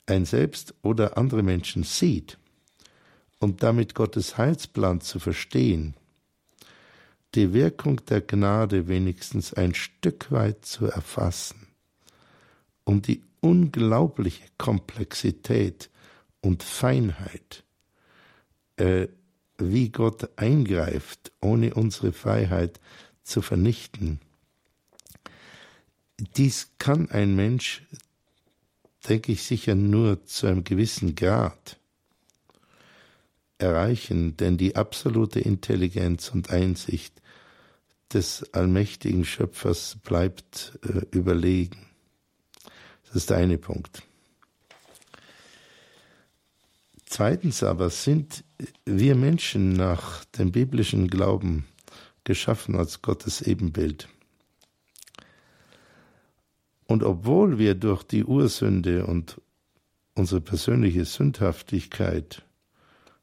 ein 0.06 0.25
Selbst 0.25 0.74
oder 0.82 1.18
andere 1.18 1.41
Menschen 1.41 1.84
sieht 1.84 2.38
und 3.39 3.63
damit 3.63 3.96
Gottes 3.96 4.38
Heilsplan 4.38 5.00
zu 5.00 5.20
verstehen, 5.20 5.96
die 7.36 7.54
Wirkung 7.54 8.06
der 8.06 8.22
Gnade 8.22 8.88
wenigstens 8.88 9.54
ein 9.54 9.74
Stück 9.74 10.32
weit 10.32 10.66
zu 10.66 10.86
erfassen, 10.86 11.68
um 12.84 13.02
die 13.02 13.24
unglaubliche 13.39 14.44
Komplexität 14.58 15.89
und 16.41 16.63
Feinheit 16.63 17.63
äh, 18.78 19.08
wie 19.58 19.89
Gott 19.89 20.30
eingreift, 20.38 21.32
ohne 21.39 21.74
unsere 21.74 22.12
Freiheit 22.12 22.80
zu 23.24 23.41
vernichten. 23.41 24.20
Dies 26.38 26.72
kann 26.78 27.10
ein 27.10 27.36
Mensch, 27.36 27.84
denke 29.08 29.32
ich 29.32 29.44
sicher, 29.44 29.76
nur 29.76 30.26
zu 30.26 30.48
einem 30.48 30.63
gewissen 30.63 31.15
Grad 31.15 31.78
erreichen, 33.62 34.38
denn 34.38 34.58
die 34.58 34.76
absolute 34.76 35.39
Intelligenz 35.39 36.30
und 36.30 36.50
Einsicht 36.50 37.21
des 38.13 38.54
allmächtigen 38.54 39.26
Schöpfers 39.26 39.97
bleibt 40.04 40.80
äh, 40.84 41.06
überlegen. 41.15 41.86
Das 43.06 43.15
ist 43.15 43.30
der 43.30 43.38
eine 43.38 43.58
Punkt. 43.58 44.04
Zweitens 47.06 47.62
aber 47.63 47.89
sind 47.89 48.43
wir 48.86 49.15
Menschen 49.15 49.74
nach 49.74 50.24
dem 50.26 50.52
biblischen 50.52 51.10
Glauben 51.10 51.65
geschaffen 52.24 52.76
als 52.76 53.02
Gottes 53.02 53.41
Ebenbild. 53.41 54.08
Und 56.88 57.04
obwohl 57.04 57.58
wir 57.58 57.76
durch 57.76 58.04
die 58.04 58.24
Ursünde 58.24 59.06
und 59.06 59.41
unsere 60.13 60.41
persönliche 60.41 61.06
Sündhaftigkeit, 61.06 62.43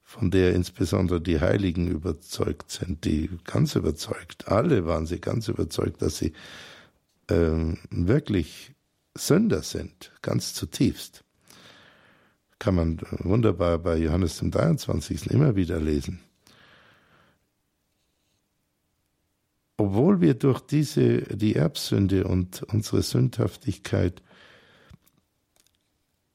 von 0.09 0.31
der 0.31 0.55
insbesondere 0.55 1.21
die 1.21 1.41
Heiligen 1.41 1.89
überzeugt 1.89 2.71
sind, 2.71 3.05
die 3.05 3.29
ganz 3.45 3.75
überzeugt, 3.75 4.49
alle 4.49 4.87
waren 4.87 5.07
sie 5.07 5.21
ganz 5.21 5.49
überzeugt, 5.49 6.01
dass 6.01 6.17
sie 6.17 6.33
äh, 7.29 7.75
wirklich 7.91 8.73
Sünder 9.15 9.63
sind, 9.63 10.13
ganz 10.23 10.55
zutiefst 10.55 11.25
kann 12.59 12.75
man 12.75 13.01
wunderbar 13.19 13.79
bei 13.79 13.97
Johannes 13.97 14.39
dem 14.39 14.51
23. 14.51 15.31
immer 15.31 15.57
wieder 15.57 15.81
lesen. 15.81 16.21
Obwohl 19.77 20.21
wir 20.21 20.35
durch 20.35 20.61
diese, 20.61 21.21
die 21.23 21.55
Erbsünde 21.55 22.25
und 22.25 22.65
unsere 22.65 23.03
Sündhaftigkeit 23.03 24.23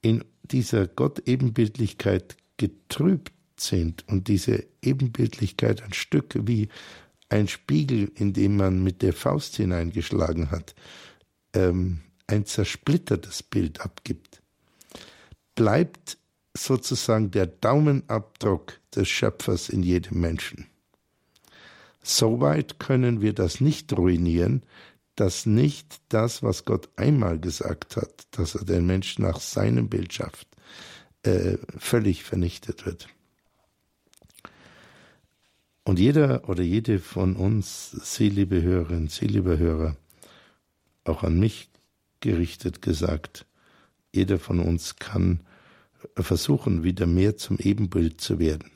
in 0.01 0.23
dieser 0.43 0.87
Gott-Ebenbildlichkeit 0.87 2.37
getrübt 2.55 3.33
sind 3.65 4.07
und 4.07 4.27
diese 4.27 4.65
Ebenbildlichkeit 4.81 5.83
ein 5.83 5.93
Stück 5.93 6.35
wie 6.47 6.69
ein 7.29 7.47
Spiegel, 7.47 8.11
in 8.15 8.33
dem 8.33 8.57
man 8.57 8.83
mit 8.83 9.01
der 9.01 9.13
Faust 9.13 9.55
hineingeschlagen 9.55 10.51
hat, 10.51 10.75
ähm, 11.53 12.01
ein 12.27 12.45
zersplittertes 12.45 13.43
Bild 13.43 13.81
abgibt, 13.81 14.41
bleibt 15.55 16.17
sozusagen 16.55 17.31
der 17.31 17.47
Daumenabdruck 17.47 18.79
des 18.95 19.09
Schöpfers 19.09 19.69
in 19.69 19.83
jedem 19.83 20.21
Menschen. 20.21 20.67
Soweit 22.03 22.79
können 22.79 23.21
wir 23.21 23.33
das 23.33 23.61
nicht 23.61 23.93
ruinieren, 23.93 24.63
dass 25.15 25.45
nicht 25.45 26.01
das, 26.09 26.43
was 26.43 26.65
Gott 26.65 26.89
einmal 26.97 27.39
gesagt 27.39 27.97
hat, 27.97 28.27
dass 28.31 28.55
er 28.55 28.65
den 28.65 28.85
Menschen 28.85 29.23
nach 29.23 29.39
seinem 29.39 29.89
Bild 29.89 30.13
schafft, 30.13 30.47
äh, 31.23 31.57
völlig 31.77 32.23
vernichtet 32.23 32.85
wird. 32.85 33.07
Und 35.83 35.99
jeder 35.99 36.47
oder 36.47 36.63
jede 36.63 36.99
von 36.99 37.35
uns, 37.35 37.91
Sie 37.91 38.29
liebe 38.29 38.61
Hörerinnen, 38.61 39.09
Sie 39.09 39.27
liebe 39.27 39.57
Hörer, 39.57 39.97
auch 41.03 41.23
an 41.23 41.39
mich 41.39 41.69
gerichtet 42.21 42.81
gesagt, 42.81 43.45
jeder 44.13 44.39
von 44.39 44.59
uns 44.59 44.95
kann 44.95 45.41
versuchen, 46.15 46.83
wieder 46.83 47.05
mehr 47.05 47.37
zum 47.37 47.57
Ebenbild 47.57 48.21
zu 48.21 48.39
werden. 48.39 48.71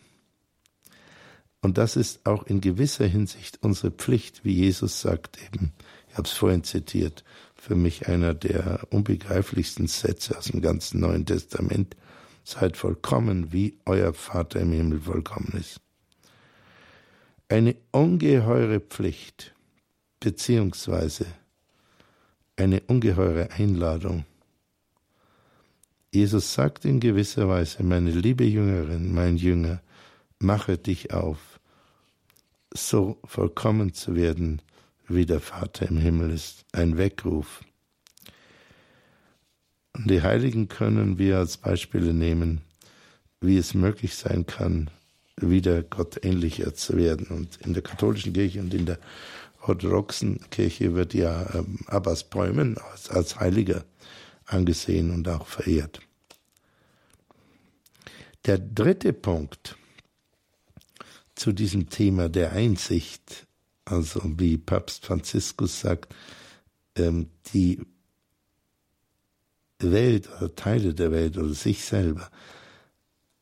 Und 1.62 1.78
das 1.78 1.96
ist 1.96 2.26
auch 2.26 2.43
in 2.43 2.62
gewisser 2.62 3.06
Hinsicht 3.06 3.60
unsere 3.62 3.91
Pflicht, 3.91 4.43
wie 4.46 4.54
Jesus 4.54 5.02
sagt 5.02 5.38
eben, 5.43 5.74
ich 6.10 6.17
habe 6.17 6.28
es 6.28 6.34
vorhin 6.34 6.63
zitiert, 6.63 7.24
für 7.56 7.76
mich 7.76 8.08
einer 8.08 8.34
der 8.34 8.88
unbegreiflichsten 8.89 9.88
Sätze 9.88 10.38
aus 10.38 10.46
dem 10.46 10.62
ganzen 10.62 11.00
Neuen 11.00 11.26
Testament, 11.26 11.96
seid 12.43 12.78
vollkommen, 12.78 13.52
wie 13.52 13.78
euer 13.86 14.13
Vater 14.13 14.62
im 14.62 14.72
Himmel 14.72 15.02
vollkommen 15.02 15.54
ist. 15.60 15.82
Eine 17.50 17.76
ungeheure 17.92 18.80
Pflicht, 18.82 19.54
beziehungsweise 20.20 21.26
eine 22.58 22.82
ungeheure 22.82 23.52
Einladung, 23.52 24.26
Jesus 26.12 26.54
sagt 26.54 26.86
in 26.86 27.00
gewisser 27.00 27.48
Weise, 27.48 27.84
meine 27.84 28.12
liebe 28.12 28.44
Jüngerin, 28.44 29.14
mein 29.14 29.38
Jünger, 29.38 29.82
mache 30.40 30.78
dich 30.78 31.14
auf, 31.14 31.60
so 32.74 33.20
vollkommen 33.24 33.94
zu 33.94 34.16
werden, 34.16 34.62
wie 35.08 35.26
der 35.26 35.42
Vater 35.42 35.88
im 35.88 35.98
Himmel 35.98 36.32
ist, 36.32 36.66
ein 36.72 36.98
Weckruf. 36.98 37.64
Und 39.94 40.10
die 40.10 40.22
Heiligen 40.22 40.68
können 40.70 41.18
wir 41.18 41.38
als 41.38 41.58
Beispiele 41.58 42.14
nehmen, 42.14 42.62
wie 43.40 43.58
es 43.58 43.74
möglich 43.74 44.16
sein 44.16 44.46
kann, 44.46 44.90
wieder 45.39 45.84
Gott 45.84 46.23
ähnlicher 46.23 46.73
zu 46.73 46.97
werden. 46.97 47.28
Und 47.28 47.58
in 47.65 47.73
der 47.73 47.84
katholischen 47.84 48.34
Kirche 48.34 48.60
und 48.60 48.73
in 48.73 48.86
der 48.86 49.00
orthodoxen 49.62 50.39
Kirche 50.50 50.95
wird 50.95 51.13
ja 51.13 51.54
ähm, 51.54 51.80
Abbas 51.88 52.23
Bäumen 52.23 52.78
als, 52.91 53.10
als 53.10 53.39
Heiliger 53.39 53.86
angesehen 54.45 55.12
und 55.12 55.28
auch 55.28 55.47
verehrt. 55.47 56.00
Der 58.45 58.58
dritte 58.58 59.13
Punkt 59.13 59.76
zu 61.36 61.52
diesem 61.52 61.89
Thema 61.89 62.30
der 62.30 62.54
Einsicht, 62.54 63.45
also 63.86 64.21
wie 64.23 64.58
Papst 64.58 65.06
Franziskus 65.06 65.82
sagt, 65.82 66.15
ähm, 66.95 67.30
die 67.54 67.82
Welt 69.80 70.30
oder 70.38 70.56
Teile 70.56 70.93
der 70.93 71.12
Welt 71.12 71.38
oder 71.38 71.54
sich 71.54 71.84
selber 71.84 72.32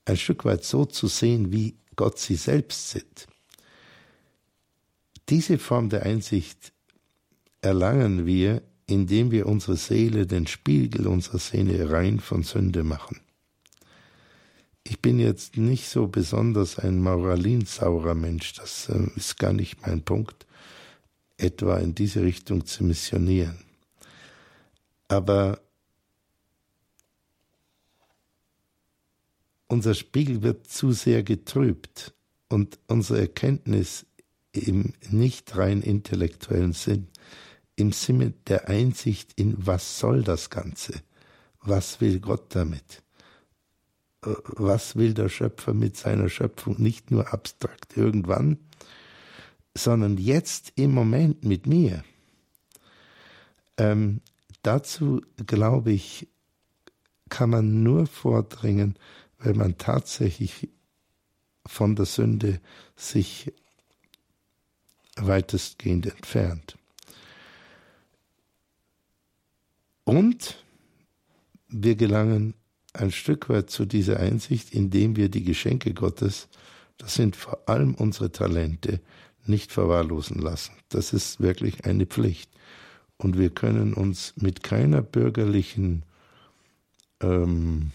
ein 0.06 0.18
Stück 0.18 0.46
weit 0.46 0.64
so 0.64 0.86
zu 0.86 1.08
sehen, 1.08 1.52
wie 1.52 1.76
Gott 1.96 2.20
sie 2.20 2.36
selbst 2.36 2.92
sieht. 2.92 3.28
Diese 5.30 5.58
Form 5.58 5.90
der 5.90 6.04
Einsicht 6.04 6.72
erlangen 7.62 8.26
wir, 8.26 8.62
indem 8.88 9.32
wir 9.32 9.48
unsere 9.48 9.76
Seele, 9.76 10.28
den 10.28 10.46
Spiegel 10.46 11.08
unserer 11.08 11.40
Seele 11.40 11.90
rein 11.90 12.20
von 12.20 12.44
Sünde 12.44 12.84
machen. 12.84 13.20
Ich 14.84 15.02
bin 15.02 15.18
jetzt 15.18 15.58
nicht 15.58 15.90
so 15.90 16.08
besonders 16.08 16.78
ein 16.78 17.02
moralinsaurer 17.02 18.14
Mensch, 18.14 18.54
das 18.54 18.88
äh, 18.90 19.08
ist 19.16 19.40
gar 19.40 19.52
nicht 19.52 19.82
mein 19.82 20.04
Punkt, 20.04 20.46
etwa 21.38 21.78
in 21.78 21.96
diese 21.96 22.22
Richtung 22.22 22.66
zu 22.66 22.84
missionieren. 22.84 23.58
Aber 25.08 25.60
unser 29.68 29.94
Spiegel 29.94 30.44
wird 30.44 30.68
zu 30.68 30.92
sehr 30.92 31.24
getrübt 31.24 32.14
und 32.50 32.80
unsere 32.88 33.22
Erkenntnis 33.22 34.06
im 34.52 34.94
nicht 35.10 35.58
rein 35.58 35.82
intellektuellen 35.82 36.74
Sinn, 36.74 37.08
im 37.76 37.92
Sinne 37.92 38.34
der 38.48 38.70
Einsicht 38.70 39.34
in 39.36 39.56
was 39.58 40.00
soll 40.00 40.24
das 40.24 40.50
Ganze, 40.50 40.94
was 41.62 42.00
will 42.00 42.20
Gott 42.20 42.56
damit, 42.56 43.04
äh, 44.24 44.34
was 44.46 44.96
will 44.96 45.14
der 45.14 45.30
Schöpfer 45.30 45.74
mit 45.74 45.98
seiner 45.98 46.30
Schöpfung? 46.30 46.82
Nicht 46.82 47.12
nur 47.12 47.34
abstrakt 47.34 47.98
irgendwann, 47.98 48.58
sondern 49.76 50.18
jetzt 50.18 50.72
im 50.76 50.94
Moment 50.94 51.44
mit 51.44 51.68
mir. 51.68 52.04
Ähm, 53.78 54.22
dazu, 54.62 55.22
glaube 55.46 55.92
ich, 55.92 56.30
kann 57.28 57.50
man 57.50 57.84
nur 57.84 58.08
vordringen, 58.08 58.96
wenn 59.40 59.58
man 59.58 59.78
tatsächlich 59.78 60.70
von 61.66 61.96
der 61.96 62.06
Sünde 62.06 62.60
sich 62.96 63.52
weitestgehend 65.16 66.06
entfernt. 66.06 66.78
Und 70.04 70.64
wir 71.68 71.96
gelangen 71.96 72.54
ein 72.94 73.12
Stück 73.12 73.50
weit 73.50 73.70
zu 73.70 73.86
dieser 73.86 74.20
Einsicht, 74.20 74.74
indem 74.74 75.16
wir 75.16 75.30
die 75.30 75.44
Geschenke 75.44 75.94
Gottes, 75.94 76.48
das 76.98 77.16
sind 77.16 77.36
vor 77.36 77.68
allem 77.68 77.96
unsere 77.96 78.32
Talente, 78.32 79.02
nicht 79.46 79.72
verwahrlosen 79.72 80.40
lassen. 80.40 80.74
Das 80.90 81.14
ist 81.14 81.40
wirklich 81.40 81.86
eine 81.86 82.06
Pflicht. 82.06 82.50
Und 83.18 83.38
wir 83.38 83.50
können 83.50 83.94
uns 83.94 84.34
mit 84.38 84.64
keiner 84.64 85.02
bürgerlichen 85.02 86.04
ähm, 87.22 87.92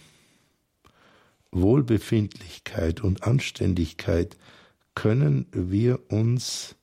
Wohlbefindlichkeit 1.53 3.01
und 3.03 3.25
Anständigkeit 3.25 4.37
können 4.95 5.47
wir 5.53 6.11
uns 6.11 6.77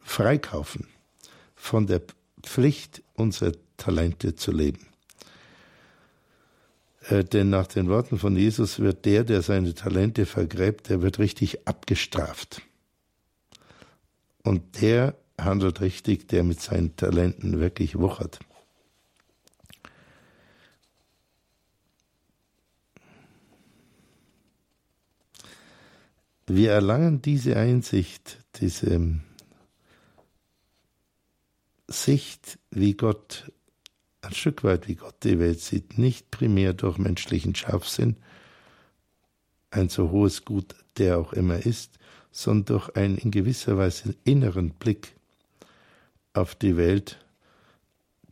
freikaufen 0.00 0.88
von 1.54 1.86
der 1.86 2.02
Pflicht, 2.42 3.02
unsere 3.14 3.52
Talente 3.76 4.34
zu 4.34 4.50
leben. 4.50 4.86
Äh, 7.08 7.24
denn 7.24 7.50
nach 7.50 7.66
den 7.66 7.88
Worten 7.88 8.18
von 8.18 8.36
Jesus 8.36 8.78
wird 8.78 9.04
der, 9.04 9.24
der 9.24 9.42
seine 9.42 9.74
Talente 9.74 10.26
vergräbt, 10.26 10.88
der 10.88 11.02
wird 11.02 11.18
richtig 11.18 11.66
abgestraft. 11.66 12.62
Und 14.42 14.80
der 14.80 15.16
handelt 15.38 15.80
richtig, 15.80 16.28
der 16.28 16.44
mit 16.44 16.60
seinen 16.60 16.96
Talenten 16.96 17.60
wirklich 17.60 17.98
wuchert. 17.98 18.40
Wir 26.52 26.72
erlangen 26.72 27.22
diese 27.22 27.56
Einsicht, 27.56 28.38
diese 28.56 29.20
Sicht, 31.86 32.58
wie 32.72 32.94
Gott, 32.94 33.52
ein 34.20 34.32
Stück 34.32 34.64
weit 34.64 34.88
wie 34.88 34.96
Gott 34.96 35.14
die 35.22 35.38
Welt 35.38 35.60
sieht, 35.60 35.96
nicht 35.96 36.32
primär 36.32 36.74
durch 36.74 36.98
menschlichen 36.98 37.54
Scharfsinn, 37.54 38.16
ein 39.70 39.90
so 39.90 40.10
hohes 40.10 40.44
Gut, 40.44 40.74
der 40.98 41.18
auch 41.18 41.32
immer 41.34 41.64
ist, 41.64 42.00
sondern 42.32 42.78
durch 42.78 42.96
einen 42.96 43.16
in 43.16 43.30
gewisser 43.30 43.78
Weise 43.78 44.16
inneren 44.24 44.70
Blick 44.70 45.14
auf 46.32 46.56
die 46.56 46.76
Welt, 46.76 47.24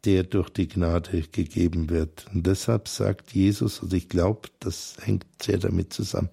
der 0.05 0.25
durch 0.25 0.51
die 0.51 0.69
Gnade 0.69 1.23
gegeben 1.23 1.91
wird. 1.91 2.27
Und 2.33 2.47
deshalb 2.47 2.89
sagt 2.89 3.33
Jesus, 3.33 3.81
und 3.81 3.93
ich 3.93 4.09
glaube, 4.09 4.49
das 4.61 4.97
hängt 5.01 5.27
sehr 5.43 5.59
damit 5.59 5.93
zusammen, 5.93 6.31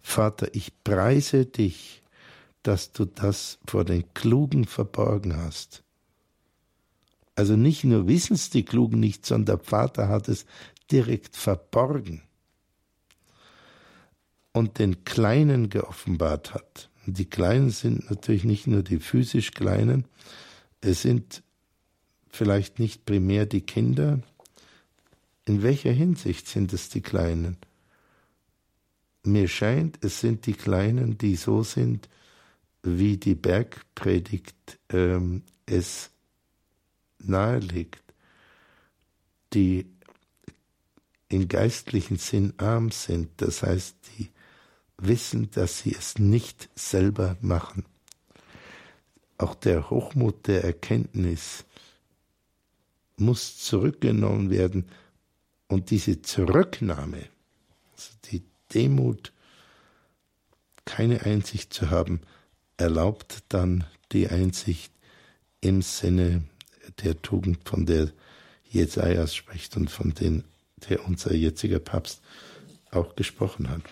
Vater, 0.00 0.48
ich 0.54 0.72
preise 0.84 1.44
dich, 1.44 2.02
dass 2.62 2.92
du 2.92 3.04
das 3.04 3.58
vor 3.66 3.84
den 3.84 4.04
Klugen 4.14 4.64
verborgen 4.64 5.36
hast. 5.36 5.82
Also 7.34 7.56
nicht 7.56 7.84
nur 7.84 8.08
wissen 8.08 8.34
es 8.34 8.50
die 8.50 8.64
Klugen 8.64 9.00
nicht, 9.00 9.24
sondern 9.24 9.58
der 9.58 9.64
Vater 9.64 10.08
hat 10.08 10.28
es 10.28 10.44
direkt 10.90 11.36
verborgen 11.36 12.22
und 14.52 14.78
den 14.78 15.04
Kleinen 15.04 15.68
geoffenbart 15.68 16.54
hat. 16.54 16.90
Und 17.06 17.18
die 17.18 17.30
Kleinen 17.30 17.70
sind 17.70 18.10
natürlich 18.10 18.44
nicht 18.44 18.66
nur 18.66 18.82
die 18.82 18.98
physisch 18.98 19.52
Kleinen, 19.52 20.04
es 20.80 21.02
sind 21.02 21.42
vielleicht 22.30 22.78
nicht 22.78 23.04
primär 23.04 23.46
die 23.46 23.62
Kinder. 23.62 24.20
In 25.44 25.62
welcher 25.62 25.92
Hinsicht 25.92 26.48
sind 26.48 26.72
es 26.72 26.88
die 26.88 27.00
Kleinen? 27.00 27.56
Mir 29.24 29.48
scheint, 29.48 30.02
es 30.04 30.20
sind 30.20 30.46
die 30.46 30.54
Kleinen, 30.54 31.18
die 31.18 31.36
so 31.36 31.62
sind, 31.62 32.08
wie 32.82 33.16
die 33.16 33.34
Bergpredigt 33.34 34.78
ähm, 34.90 35.42
es 35.66 36.10
naheliegt, 37.18 38.02
die 39.52 39.86
im 41.28 41.48
geistlichen 41.48 42.16
Sinn 42.16 42.54
arm 42.56 42.90
sind, 42.90 43.28
das 43.38 43.62
heißt, 43.62 43.96
die 44.18 44.30
wissen, 44.96 45.50
dass 45.50 45.80
sie 45.80 45.94
es 45.94 46.18
nicht 46.18 46.68
selber 46.74 47.36
machen. 47.40 47.84
Auch 49.36 49.54
der 49.54 49.90
Hochmut 49.90 50.46
der 50.48 50.64
Erkenntnis 50.64 51.64
muss 53.20 53.58
zurückgenommen 53.58 54.50
werden 54.50 54.86
und 55.66 55.90
diese 55.90 56.22
Zurücknahme, 56.22 57.28
also 57.92 58.10
die 58.30 58.42
Demut, 58.74 59.32
keine 60.84 61.22
Einsicht 61.22 61.72
zu 61.72 61.90
haben, 61.90 62.20
erlaubt 62.76 63.42
dann 63.48 63.84
die 64.12 64.28
Einsicht 64.28 64.92
im 65.60 65.82
Sinne 65.82 66.44
der 67.02 67.20
Tugend, 67.20 67.68
von 67.68 67.84
der 67.86 68.12
Jesajas 68.70 69.34
spricht 69.34 69.76
und 69.76 69.90
von 69.90 70.14
den, 70.14 70.44
der 70.88 71.04
unser 71.06 71.34
jetziger 71.34 71.78
Papst 71.78 72.20
auch 72.90 73.16
gesprochen 73.16 73.68
hat. 73.68 73.82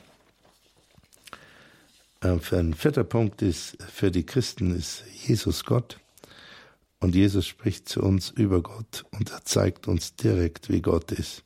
Äh, 2.20 2.38
ein 2.56 2.74
vierter 2.74 3.04
Punkt 3.04 3.42
ist, 3.42 3.76
für 3.92 4.10
die 4.10 4.24
Christen 4.24 4.74
ist 4.74 5.04
Jesus 5.26 5.64
Gott. 5.64 5.98
Und 7.06 7.14
Jesus 7.14 7.46
spricht 7.46 7.88
zu 7.88 8.02
uns 8.02 8.30
über 8.30 8.62
Gott 8.62 9.04
und 9.12 9.30
er 9.30 9.44
zeigt 9.44 9.86
uns 9.86 10.16
direkt, 10.16 10.70
wie 10.70 10.82
Gott 10.82 11.12
ist. 11.12 11.44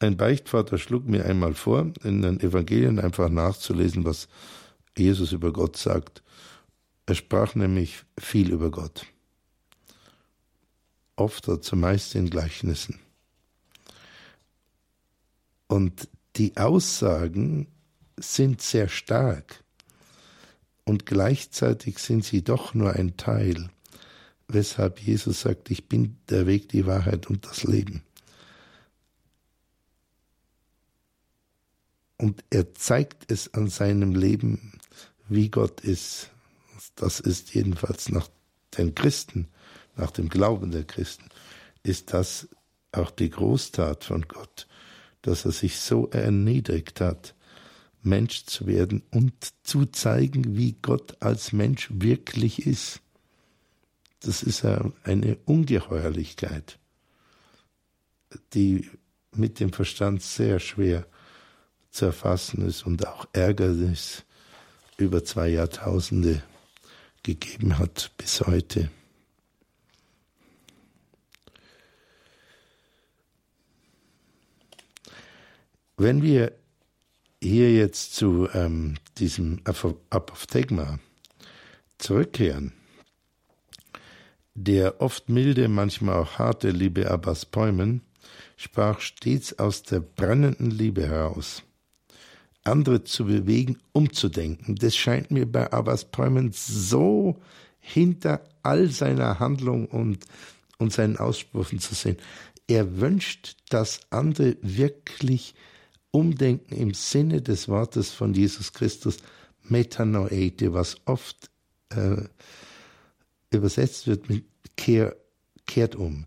Ein 0.00 0.16
Beichtvater 0.16 0.78
schlug 0.78 1.06
mir 1.06 1.24
einmal 1.26 1.54
vor, 1.54 1.92
in 2.02 2.22
den 2.22 2.40
Evangelien 2.40 2.98
einfach 2.98 3.28
nachzulesen, 3.28 4.04
was 4.04 4.26
Jesus 4.98 5.30
über 5.30 5.52
Gott 5.52 5.76
sagt. 5.76 6.24
Er 7.06 7.14
sprach 7.14 7.54
nämlich 7.54 8.02
viel 8.18 8.50
über 8.50 8.72
Gott 8.72 9.06
oft 11.14 11.48
oder 11.48 11.60
zumeist 11.60 12.16
in 12.16 12.30
Gleichnissen. 12.30 12.98
Und 15.68 16.08
die 16.34 16.56
Aussagen 16.56 17.68
sind 18.16 18.60
sehr 18.60 18.88
stark 18.88 19.59
und 20.90 21.06
gleichzeitig 21.06 22.00
sind 22.00 22.24
sie 22.24 22.42
doch 22.42 22.74
nur 22.74 22.94
ein 22.94 23.16
Teil, 23.16 23.70
weshalb 24.48 24.98
Jesus 24.98 25.42
sagt, 25.42 25.70
ich 25.70 25.88
bin 25.88 26.16
der 26.28 26.48
Weg, 26.48 26.68
die 26.68 26.84
Wahrheit 26.84 27.28
und 27.28 27.46
das 27.46 27.62
Leben. 27.62 28.02
Und 32.16 32.42
er 32.50 32.74
zeigt 32.74 33.30
es 33.30 33.54
an 33.54 33.68
seinem 33.68 34.16
Leben, 34.16 34.80
wie 35.28 35.48
Gott 35.48 35.80
ist. 35.82 36.30
Das 36.96 37.20
ist 37.20 37.54
jedenfalls 37.54 38.08
nach 38.08 38.28
den 38.76 38.96
Christen, 38.96 39.46
nach 39.94 40.10
dem 40.10 40.28
Glauben 40.28 40.72
der 40.72 40.82
Christen, 40.82 41.28
ist 41.84 42.12
das 42.12 42.48
auch 42.90 43.12
die 43.12 43.30
Großtat 43.30 44.02
von 44.02 44.26
Gott, 44.26 44.66
dass 45.22 45.44
er 45.44 45.52
sich 45.52 45.78
so 45.78 46.08
erniedrigt 46.08 47.00
hat, 47.00 47.36
Mensch 48.02 48.44
zu 48.44 48.66
werden 48.66 49.02
und 49.10 49.32
zu 49.62 49.86
zeigen, 49.86 50.56
wie 50.56 50.76
Gott 50.80 51.16
als 51.20 51.52
Mensch 51.52 51.88
wirklich 51.92 52.66
ist. 52.66 53.00
Das 54.20 54.42
ist 54.42 54.64
eine 54.64 55.36
Ungeheuerlichkeit, 55.46 56.78
die 58.54 58.90
mit 59.34 59.60
dem 59.60 59.72
Verstand 59.72 60.22
sehr 60.22 60.58
schwer 60.60 61.06
zu 61.90 62.06
erfassen 62.06 62.66
ist 62.66 62.84
und 62.86 63.06
auch 63.06 63.26
Ärgernis 63.32 64.24
über 64.96 65.24
zwei 65.24 65.48
Jahrtausende 65.48 66.42
gegeben 67.22 67.78
hat 67.78 68.12
bis 68.16 68.40
heute. 68.42 68.90
Wenn 75.96 76.22
wir 76.22 76.59
hier 77.42 77.72
jetzt 77.72 78.14
zu 78.14 78.48
ähm, 78.52 78.96
diesem 79.18 79.60
Apophthegma 79.64 80.98
zurückkehren, 81.98 82.72
der 84.54 85.00
oft 85.00 85.28
milde, 85.28 85.68
manchmal 85.68 86.16
auch 86.16 86.38
harte 86.38 86.70
Liebe 86.70 87.10
Abbas 87.10 87.46
Päumen 87.46 88.02
sprach 88.56 89.00
stets 89.00 89.58
aus 89.58 89.82
der 89.82 90.00
brennenden 90.00 90.70
Liebe 90.70 91.06
heraus, 91.06 91.62
andere 92.62 93.04
zu 93.04 93.24
bewegen, 93.24 93.78
umzudenken. 93.92 94.76
Das 94.76 94.94
scheint 94.94 95.30
mir 95.30 95.50
bei 95.50 95.72
Abbas 95.72 96.10
Päumen 96.10 96.52
so 96.52 97.40
hinter 97.78 98.44
all 98.62 98.88
seiner 98.88 99.40
Handlung 99.40 99.86
und, 99.86 100.26
und 100.76 100.92
seinen 100.92 101.16
Aussprüchen 101.16 101.78
zu 101.78 101.94
sehen. 101.94 102.18
Er 102.68 103.00
wünscht, 103.00 103.56
dass 103.70 104.00
andere 104.10 104.58
wirklich 104.60 105.54
umdenken 106.10 106.74
im 106.74 106.94
Sinne 106.94 107.40
des 107.42 107.68
Wortes 107.68 108.10
von 108.10 108.34
Jesus 108.34 108.72
Christus, 108.72 109.18
Metanoete, 109.62 110.72
was 110.72 110.96
oft 111.04 111.50
äh, 111.90 112.22
übersetzt 113.50 114.06
wird 114.06 114.28
mit 114.28 114.44
kehr, 114.76 115.16
kehrt 115.66 115.94
um. 115.94 116.26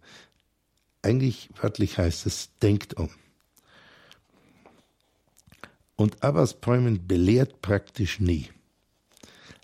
Eigentlich 1.01 1.49
wörtlich 1.61 1.97
heißt 1.97 2.25
es, 2.25 2.49
denkt 2.61 2.95
um. 2.95 3.09
Und 5.95 6.23
Abbas 6.23 6.59
Päumen 6.59 7.07
belehrt 7.07 7.61
praktisch 7.61 8.19
nie. 8.19 8.49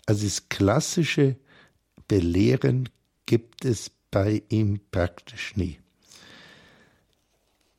Also 0.05 0.25
das 0.25 0.49
klassische 0.49 1.35
Belehren 2.07 2.89
gibt 3.25 3.65
es 3.65 3.91
bei 4.11 4.43
ihm 4.49 4.79
praktisch 4.91 5.55
nie. 5.55 5.79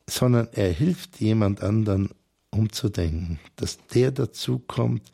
Sondern 0.07 0.47
er 0.53 0.71
hilft 0.71 1.19
jemand 1.19 1.61
anderen 1.61 2.09
umzudenken, 2.51 3.39
dass 3.55 3.79
der 3.87 4.11
dazu 4.11 4.59
kommt, 4.59 5.11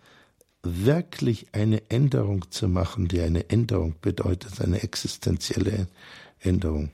wirklich 0.64 1.48
eine 1.54 1.90
Änderung 1.90 2.50
zu 2.52 2.68
machen, 2.68 3.08
die 3.08 3.22
eine 3.22 3.50
Änderung 3.50 3.96
bedeutet, 4.02 4.60
eine 4.60 4.84
existenzielle 4.84 5.88
Änderung. 6.40 6.92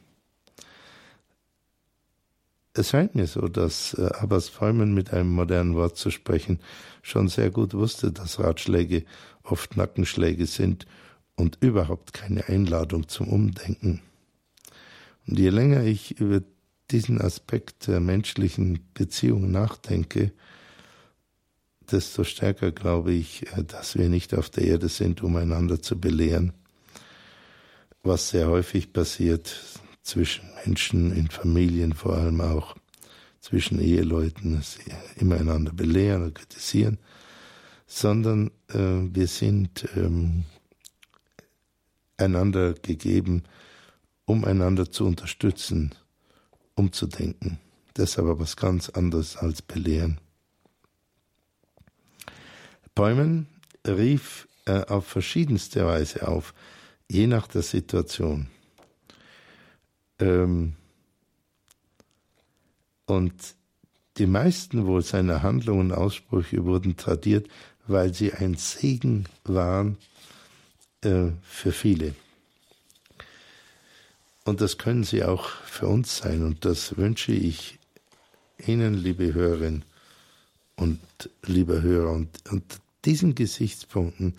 Es 2.75 2.89
scheint 2.89 3.13
mir 3.13 3.27
so, 3.27 3.47
dass 3.47 3.93
äh, 3.93 4.09
Abbas 4.15 4.49
Feumann 4.49 4.93
mit 4.93 5.13
einem 5.13 5.31
modernen 5.31 5.75
Wort 5.75 5.95
zu 5.95 6.09
sprechen 6.09 6.59
schon 7.03 7.27
sehr 7.27 7.51
gut 7.51 7.73
wusste, 7.73 8.11
dass 8.11 8.39
Ratschläge 8.39 9.05
oft 9.43 9.77
Nackenschläge 9.77 10.47
sind 10.47 10.87
und 11.35 11.57
überhaupt 11.61 12.13
keine 12.13 12.47
Einladung 12.47 13.07
zum 13.07 13.27
Umdenken. 13.27 14.01
Und 15.27 15.37
je 15.37 15.49
länger 15.49 15.83
ich 15.83 16.19
über 16.19 16.41
diesen 16.93 17.19
Aspekt 17.19 17.87
der 17.87 17.99
menschlichen 17.99 18.79
Beziehung 18.93 19.51
nachdenke, 19.51 20.31
desto 21.91 22.23
stärker 22.23 22.71
glaube 22.71 23.11
ich, 23.11 23.47
äh, 23.57 23.63
dass 23.63 23.97
wir 23.97 24.07
nicht 24.09 24.33
auf 24.33 24.49
der 24.49 24.65
Erde 24.65 24.87
sind, 24.87 25.23
um 25.23 25.35
einander 25.35 25.81
zu 25.81 25.99
belehren, 25.99 26.53
was 28.03 28.29
sehr 28.29 28.47
häufig 28.47 28.93
passiert 28.93 29.81
zwischen 30.03 30.45
Menschen, 30.65 31.11
in 31.15 31.29
Familien 31.29 31.93
vor 31.93 32.15
allem 32.15 32.39
auch, 32.41 32.75
zwischen 33.39 33.81
Eheleuten, 33.81 34.55
dass 34.55 34.75
sie 34.75 34.91
immer 35.17 35.35
einander 35.35 35.73
belehren 35.73 36.23
und 36.23 36.35
kritisieren, 36.35 36.97
sondern 37.87 38.51
äh, 38.69 38.77
wir 39.13 39.27
sind 39.27 39.85
ähm, 39.97 40.45
einander 42.15 42.73
gegeben, 42.73 43.43
um 44.25 44.45
einander 44.45 44.89
zu 44.89 45.05
unterstützen, 45.05 45.93
umzudenken. 46.75 47.59
Das 47.93 48.11
ist 48.11 48.19
aber 48.19 48.39
was 48.39 48.55
ganz 48.55 48.89
anderes 48.89 49.37
als 49.37 49.61
belehren. 49.61 50.19
Bäumen 52.95 53.47
rief 53.85 54.47
äh, 54.65 54.85
auf 54.85 55.05
verschiedenste 55.07 55.85
Weise 55.85 56.27
auf, 56.27 56.53
je 57.09 57.27
nach 57.27 57.47
der 57.47 57.63
Situation. 57.63 58.47
Ähm, 60.19 60.73
und 63.05 63.33
die 64.17 64.27
meisten 64.27 64.85
wohl 64.85 65.01
seiner 65.01 65.41
Handlungen 65.41 65.91
und 65.91 65.97
Aussprüche 65.97 66.65
wurden 66.65 66.97
tradiert, 66.97 67.47
weil 67.87 68.13
sie 68.13 68.33
ein 68.33 68.55
Segen 68.55 69.25
waren 69.43 69.97
äh, 71.01 71.31
für 71.41 71.71
viele. 71.71 72.15
Und 74.45 74.61
das 74.61 74.77
können 74.77 75.03
sie 75.03 75.23
auch 75.23 75.47
für 75.47 75.87
uns 75.87 76.17
sein. 76.17 76.43
Und 76.43 76.65
das 76.65 76.97
wünsche 76.97 77.31
ich 77.31 77.79
Ihnen, 78.65 78.93
liebe 78.93 79.33
Hörerinnen 79.33 79.83
und 80.75 80.99
lieber 81.43 81.81
Hörer. 81.81 82.11
Und 82.11 82.29
unter 82.49 82.77
diesen 83.05 83.35
Gesichtspunkten 83.35 84.35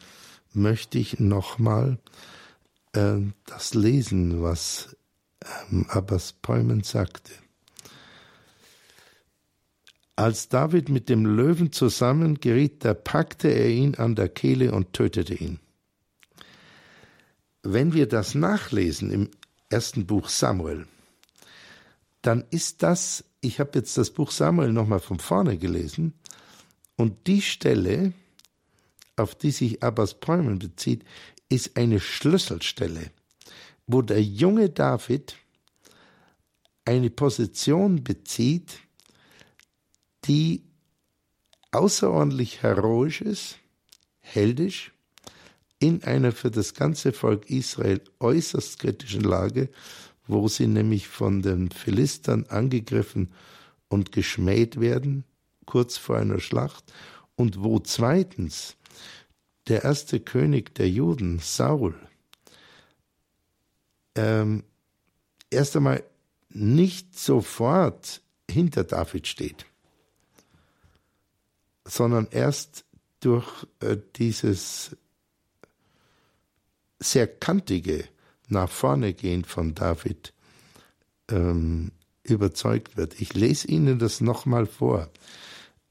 möchte 0.53 0.99
ich 0.99 1.21
nochmal 1.21 1.99
äh, 2.93 3.17
das 3.47 3.75
lesen, 3.75 4.43
was 4.43 4.97
ähm, 5.71 5.87
Abbas 5.89 6.33
Päumen 6.33 6.83
sagte. 6.83 7.33
Als 10.17 10.49
David 10.49 10.91
mit 10.91 11.09
dem 11.09 11.27
Löwen 11.27 11.73
zusammengeriet, 11.73 12.85
da 12.85 12.95
packte 12.95 13.49
er 13.49 13.69
ihn 13.69 13.97
an 13.97 14.15
der 14.15 14.29
Kehle 14.29 14.73
und 14.73 14.93
tötete 14.93 15.35
ihn. 15.35 15.59
Wenn 17.63 17.95
wir 17.95 18.07
das 18.07 18.35
nachlesen 18.35 19.11
im 19.11 19.31
ersten 19.75 20.07
Buch 20.07 20.29
Samuel, 20.29 20.87
dann 22.23 22.45
ist 22.51 22.85
das, 22.85 23.25
ich 23.41 23.59
habe 23.59 23.73
jetzt 23.75 23.99
das 23.99 24.11
Buch 24.11 24.31
Samuel 24.31 24.73
nochmal 24.73 25.01
von 25.01 25.19
vorne 25.19 25.59
gelesen, 25.59 26.15
und 26.97 27.27
die 27.27 27.43
Stelle, 27.43 28.13
auf 29.17 29.35
die 29.35 29.51
sich 29.51 29.83
Abbas 29.83 30.15
Päumen 30.21 30.61
bezieht, 30.61 31.05
ist 31.49 31.77
eine 31.77 31.99
Schlüsselstelle, 31.99 33.11
wo 33.89 34.01
der 34.01 34.23
junge 34.23 34.71
David 34.71 35.35
eine 36.85 37.11
Position 37.11 38.05
bezieht, 38.05 38.79
die 40.25 40.63
außerordentlich 41.73 42.63
heroisch 42.63 43.23
ist, 43.23 43.59
heldisch, 44.21 44.94
in 45.79 46.03
einer 46.05 46.33
für 46.33 46.51
das 46.51 46.75
ganze 46.75 47.13
Volk 47.13 47.51
Israel 47.51 48.01
äußerst 48.21 48.79
kritischen 48.79 49.23
Lage, 49.23 49.69
wo 50.27 50.49
sie 50.49 50.67
nämlich 50.67 51.09
von 51.09 51.43
den 51.43 51.71
Philistern 51.71 52.47
angegriffen 52.49 53.33
und 53.89 54.13
geschmäht 54.13 54.81
werden, 54.81 55.25
kurz 55.67 55.97
vor 55.97 56.17
einer 56.17 56.41
Schlacht, 56.41 56.93
und 57.37 57.63
wo 57.63 57.81
zweitens 57.81 58.77
der 59.69 59.85
erste 59.85 60.21
König 60.21 60.75
der 60.75 60.89
Juden, 60.89 61.39
Saul, 61.41 61.95
ähm, 64.15 64.63
erst 65.51 65.77
einmal 65.77 66.05
nicht 66.51 67.19
sofort 67.19 68.23
hinter 68.51 68.85
David 68.85 69.27
steht, 69.27 69.67
sondern 71.85 72.29
erst 72.31 72.85
durch 73.21 73.67
äh, 73.81 73.97
dieses 74.17 74.97
sehr 77.05 77.27
kantige 77.27 78.05
nach 78.49 78.71
vorne 78.71 79.15
gehen 79.15 79.45
von 79.45 79.75
David 79.75 80.33
ähm, 81.31 81.93
überzeugt 82.23 82.97
wird. 82.97 83.21
Ich 83.21 83.35
lese 83.35 83.69
Ihnen 83.69 83.99
das 83.99 84.21
nochmal 84.21 84.67
vor, 84.67 85.11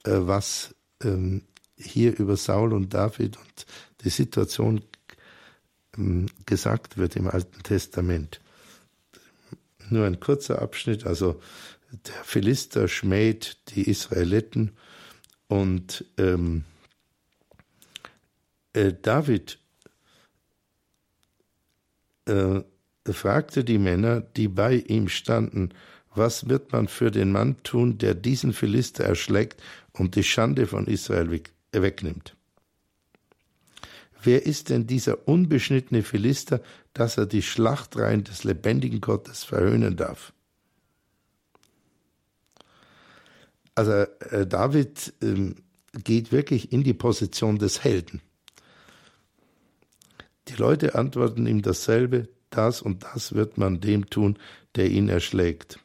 äh, 0.03 0.11
was 0.11 0.75
ähm, 1.03 1.43
hier 1.77 2.17
über 2.17 2.37
Saul 2.37 2.73
und 2.73 2.93
David 2.93 3.37
und 3.37 3.65
die 4.03 4.09
Situation 4.09 4.81
ähm, 5.97 6.27
gesagt 6.45 6.97
wird 6.97 7.15
im 7.15 7.27
Alten 7.27 7.63
Testament. 7.63 8.39
Nur 9.89 10.05
ein 10.05 10.19
kurzer 10.19 10.61
Abschnitt, 10.61 11.05
also 11.05 11.39
der 11.91 12.23
Philister 12.23 12.87
schmäht 12.87 13.57
die 13.69 13.89
Israeliten 13.89 14.71
und 15.47 16.05
ähm, 16.17 16.63
äh, 18.73 18.93
David 18.99 19.59
äh, 22.25 22.61
fragte 23.11 23.63
die 23.63 23.77
Männer, 23.77 24.21
die 24.21 24.47
bei 24.47 24.75
ihm 24.75 25.09
standen, 25.09 25.69
was 26.15 26.47
wird 26.47 26.71
man 26.71 26.87
für 26.87 27.11
den 27.11 27.31
Mann 27.31 27.61
tun, 27.63 27.97
der 27.97 28.13
diesen 28.13 28.53
Philister 28.53 29.03
erschlägt 29.03 29.61
und 29.93 30.15
die 30.15 30.23
Schande 30.23 30.67
von 30.67 30.85
Israel 30.87 31.31
weg, 31.31 31.51
wegnimmt? 31.71 32.35
Wer 34.21 34.45
ist 34.45 34.69
denn 34.69 34.87
dieser 34.87 35.27
unbeschnittene 35.27 36.01
Philister, 36.01 36.61
dass 36.93 37.17
er 37.17 37.25
die 37.25 37.41
Schlachtreihen 37.41 38.23
des 38.23 38.43
lebendigen 38.43 39.01
Gottes 39.01 39.43
verhöhnen 39.43 39.97
darf? 39.97 40.31
Also 43.75 43.91
äh, 43.91 44.45
David 44.47 45.13
äh, 45.21 45.53
geht 46.03 46.31
wirklich 46.31 46.71
in 46.71 46.83
die 46.83 46.93
Position 46.93 47.57
des 47.57 47.83
Helden. 47.83 48.21
Die 50.47 50.55
Leute 50.55 50.95
antworten 50.95 51.47
ihm 51.47 51.61
dasselbe, 51.61 52.27
das 52.49 52.81
und 52.81 53.03
das 53.03 53.33
wird 53.33 53.57
man 53.57 53.79
dem 53.79 54.09
tun, 54.09 54.37
der 54.75 54.89
ihn 54.89 55.09
erschlägt. 55.09 55.79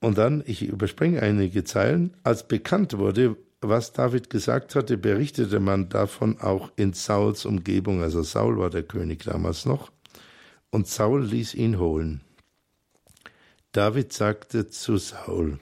Und 0.00 0.16
dann, 0.16 0.44
ich 0.46 0.62
überspringe 0.62 1.22
einige 1.22 1.64
Zeilen, 1.64 2.16
als 2.22 2.46
bekannt 2.46 2.96
wurde, 2.96 3.36
was 3.60 3.92
David 3.92 4.30
gesagt 4.30 4.76
hatte, 4.76 4.96
berichtete 4.96 5.58
man 5.58 5.88
davon 5.88 6.40
auch 6.40 6.70
in 6.76 6.92
Sauls 6.92 7.44
Umgebung, 7.44 8.02
also 8.02 8.22
Saul 8.22 8.58
war 8.58 8.70
der 8.70 8.84
König 8.84 9.24
damals 9.24 9.66
noch, 9.66 9.90
und 10.70 10.86
Saul 10.86 11.24
ließ 11.24 11.54
ihn 11.54 11.80
holen. 11.80 12.20
David 13.72 14.12
sagte 14.12 14.68
zu 14.68 14.96
Saul, 14.96 15.58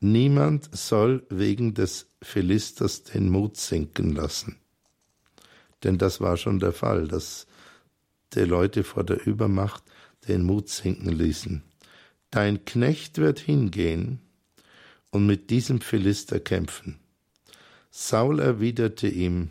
Niemand 0.00 0.68
soll 0.76 1.26
wegen 1.30 1.74
des 1.74 2.10
Philisters 2.22 3.04
den 3.04 3.30
Mut 3.30 3.56
sinken 3.56 4.14
lassen. 4.14 4.56
Denn 5.84 5.98
das 5.98 6.20
war 6.20 6.36
schon 6.36 6.58
der 6.58 6.72
Fall, 6.72 7.08
dass 7.08 7.46
die 8.34 8.40
Leute 8.40 8.84
vor 8.84 9.04
der 9.04 9.26
Übermacht 9.26 9.82
den 10.28 10.42
Mut 10.42 10.68
sinken 10.68 11.12
ließen. 11.12 11.62
Dein 12.30 12.64
Knecht 12.64 13.18
wird 13.18 13.38
hingehen 13.38 14.20
und 15.10 15.26
mit 15.26 15.50
diesem 15.50 15.80
Philister 15.80 16.40
kämpfen. 16.40 16.98
Saul 17.90 18.40
erwiderte 18.40 19.08
ihm, 19.08 19.50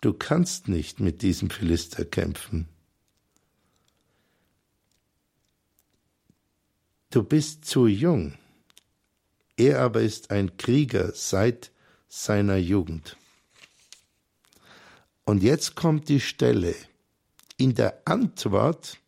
Du 0.00 0.12
kannst 0.12 0.66
nicht 0.66 0.98
mit 0.98 1.22
diesem 1.22 1.48
Philister 1.48 2.04
kämpfen. 2.04 2.66
Du 7.10 7.22
bist 7.22 7.64
zu 7.66 7.86
jung. 7.86 8.34
Er 9.62 9.78
aber 9.78 10.00
ist 10.00 10.32
ein 10.32 10.56
Krieger 10.56 11.12
seit 11.14 11.70
seiner 12.08 12.56
Jugend. 12.56 13.16
Und 15.24 15.44
jetzt 15.44 15.76
kommt 15.76 16.08
die 16.08 16.18
Stelle 16.18 16.74
in 17.58 17.76
der 17.76 18.02
Antwort 18.04 18.98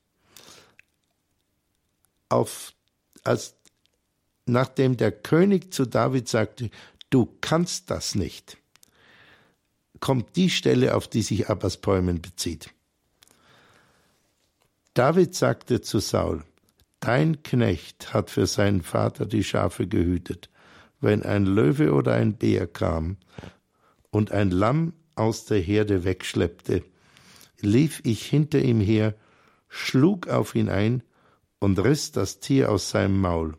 auf, 2.28 2.72
als 3.24 3.56
nachdem 4.46 4.96
der 4.96 5.10
König 5.10 5.74
zu 5.74 5.86
David 5.86 6.28
sagte, 6.28 6.70
du 7.10 7.36
kannst 7.40 7.90
das 7.90 8.14
nicht, 8.14 8.56
kommt 9.98 10.36
die 10.36 10.50
Stelle, 10.50 10.94
auf 10.94 11.08
die 11.08 11.22
sich 11.22 11.50
Abbas 11.50 11.78
Bäumen 11.78 12.22
bezieht. 12.22 12.70
David 14.94 15.34
sagte 15.34 15.80
zu 15.80 15.98
Saul, 15.98 16.44
Dein 17.04 17.42
Knecht 17.42 18.14
hat 18.14 18.30
für 18.30 18.46
seinen 18.46 18.80
Vater 18.80 19.26
die 19.26 19.44
Schafe 19.44 19.86
gehütet. 19.86 20.48
Wenn 21.02 21.22
ein 21.22 21.44
Löwe 21.44 21.92
oder 21.92 22.14
ein 22.14 22.38
Bär 22.38 22.66
kam 22.66 23.18
und 24.10 24.32
ein 24.32 24.50
Lamm 24.50 24.94
aus 25.14 25.44
der 25.44 25.60
Herde 25.60 26.04
wegschleppte, 26.04 26.82
lief 27.60 28.00
ich 28.04 28.24
hinter 28.24 28.60
ihm 28.62 28.80
her, 28.80 29.14
schlug 29.68 30.28
auf 30.28 30.54
ihn 30.54 30.70
ein 30.70 31.02
und 31.58 31.78
riss 31.78 32.10
das 32.10 32.40
Tier 32.40 32.72
aus 32.72 32.88
seinem 32.88 33.20
Maul. 33.20 33.58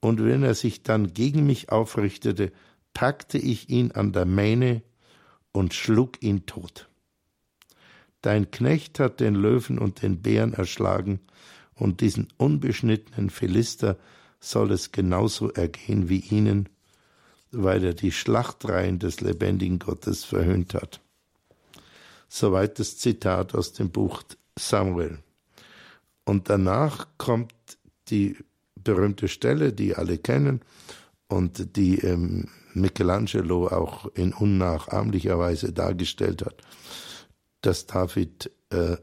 Und 0.00 0.24
wenn 0.24 0.42
er 0.42 0.56
sich 0.56 0.82
dann 0.82 1.14
gegen 1.14 1.46
mich 1.46 1.70
aufrichtete, 1.70 2.50
packte 2.94 3.38
ich 3.38 3.68
ihn 3.68 3.92
an 3.92 4.12
der 4.12 4.24
Mähne 4.24 4.82
und 5.52 5.72
schlug 5.72 6.20
ihn 6.20 6.46
tot. 6.46 6.88
Dein 8.22 8.50
Knecht 8.50 8.98
hat 8.98 9.20
den 9.20 9.36
Löwen 9.36 9.78
und 9.78 10.02
den 10.02 10.20
Bären 10.20 10.52
erschlagen 10.52 11.20
und 11.74 12.00
diesen 12.00 12.28
unbeschnittenen 12.36 13.30
Philister 13.30 13.96
soll 14.40 14.72
es 14.72 14.92
genauso 14.92 15.50
ergehen 15.50 16.08
wie 16.08 16.20
ihnen, 16.20 16.68
weil 17.50 17.84
er 17.84 17.94
die 17.94 18.12
Schlachtreihen 18.12 18.98
des 18.98 19.20
lebendigen 19.20 19.78
Gottes 19.78 20.24
verhöhnt 20.24 20.74
hat. 20.74 21.00
Soweit 22.28 22.78
das 22.78 22.96
Zitat 22.98 23.54
aus 23.54 23.72
dem 23.72 23.90
Buch 23.90 24.22
Samuel. 24.58 25.18
Und 26.24 26.48
danach 26.48 27.06
kommt 27.18 27.54
die 28.08 28.36
berühmte 28.74 29.28
Stelle, 29.28 29.72
die 29.72 29.94
alle 29.94 30.18
kennen 30.18 30.60
und 31.28 31.76
die 31.76 31.98
ähm, 31.98 32.48
Michelangelo 32.74 33.68
auch 33.68 34.06
in 34.14 34.32
unnachahmlicher 34.32 35.38
Weise 35.38 35.72
dargestellt 35.72 36.44
hat, 36.44 36.56
dass 37.60 37.86
David 37.86 38.50
äh, 38.70 38.96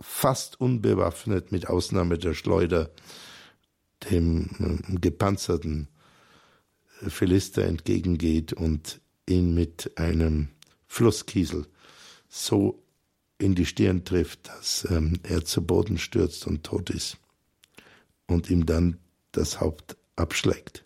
fast 0.00 0.60
unbewaffnet 0.60 1.52
mit 1.52 1.68
Ausnahme 1.68 2.18
der 2.18 2.34
Schleuder 2.34 2.90
dem 4.10 4.82
äh, 4.90 4.98
gepanzerten 4.98 5.88
Philister 7.08 7.64
entgegengeht 7.64 8.52
und 8.52 9.00
ihn 9.28 9.54
mit 9.54 9.92
einem 9.96 10.48
Flusskiesel 10.86 11.66
so 12.28 12.82
in 13.38 13.54
die 13.54 13.66
Stirn 13.66 14.04
trifft, 14.04 14.48
dass 14.48 14.86
ähm, 14.90 15.18
er 15.22 15.44
zu 15.44 15.64
Boden 15.64 15.98
stürzt 15.98 16.46
und 16.46 16.64
tot 16.64 16.90
ist 16.90 17.16
und 18.26 18.50
ihm 18.50 18.66
dann 18.66 18.98
das 19.32 19.60
Haupt 19.60 19.96
abschlägt. 20.16 20.84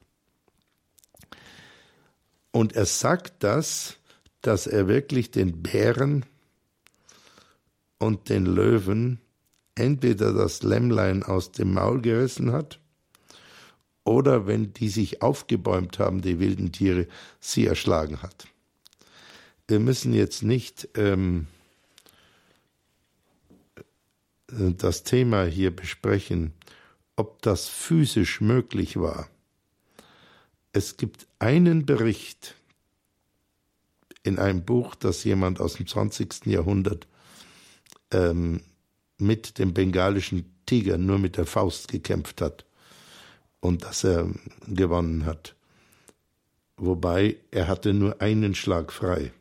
Und 2.52 2.74
er 2.74 2.86
sagt 2.86 3.42
das, 3.42 3.96
dass 4.40 4.66
er 4.66 4.86
wirklich 4.86 5.30
den 5.30 5.62
Bären 5.62 6.24
und 8.04 8.28
den 8.28 8.44
Löwen 8.44 9.18
entweder 9.74 10.32
das 10.32 10.62
Lämmlein 10.62 11.22
aus 11.22 11.52
dem 11.52 11.72
Maul 11.72 12.00
gerissen 12.00 12.52
hat, 12.52 12.78
oder 14.04 14.46
wenn 14.46 14.74
die 14.74 14.90
sich 14.90 15.22
aufgebäumt 15.22 15.98
haben, 15.98 16.20
die 16.20 16.38
wilden 16.38 16.70
Tiere, 16.72 17.08
sie 17.40 17.66
erschlagen 17.66 18.20
hat. 18.20 18.46
Wir 19.66 19.80
müssen 19.80 20.12
jetzt 20.12 20.42
nicht 20.42 20.90
ähm, 20.94 21.46
das 24.46 25.02
Thema 25.04 25.46
hier 25.46 25.74
besprechen, 25.74 26.52
ob 27.16 27.40
das 27.40 27.66
physisch 27.66 28.42
möglich 28.42 28.98
war. 28.98 29.28
Es 30.72 30.98
gibt 30.98 31.26
einen 31.38 31.86
Bericht 31.86 32.56
in 34.22 34.38
einem 34.38 34.64
Buch, 34.64 34.94
das 34.94 35.24
jemand 35.24 35.60
aus 35.60 35.74
dem 35.74 35.86
20. 35.86 36.44
Jahrhundert 36.46 37.06
ähm, 38.14 38.60
mit 39.18 39.58
dem 39.58 39.74
bengalischen 39.74 40.54
Tiger 40.66 40.96
nur 40.98 41.18
mit 41.18 41.36
der 41.36 41.46
Faust 41.46 41.88
gekämpft 41.88 42.40
hat 42.40 42.64
und 43.60 43.84
dass 43.84 44.04
er 44.04 44.28
gewonnen 44.66 45.26
hat. 45.26 45.54
Wobei 46.76 47.36
er 47.50 47.68
hatte 47.68 47.94
nur 47.94 48.20
einen 48.20 48.54
Schlag 48.54 48.92
frei. 48.92 49.32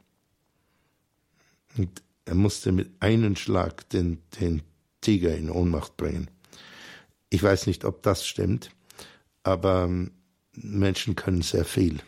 Und 1.78 2.02
er 2.26 2.36
musste 2.36 2.72
mit 2.72 2.92
einem 3.00 3.36
Schlag 3.36 3.90
den, 3.90 4.22
den 4.40 4.62
Tiger 5.02 5.36
in 5.36 5.50
Ohnmacht 5.50 5.98
bringen. 5.98 6.30
Ich 7.30 7.42
weiß 7.42 7.68
nicht, 7.68 7.84
ob 7.84 8.04
das 8.04 8.28
stimmt, 8.28 8.70
aber 9.42 9.86
ähm, 9.86 10.12
Menschen 10.54 11.16
können 11.16 11.42
sehr 11.42 11.66
viel. 11.66 12.00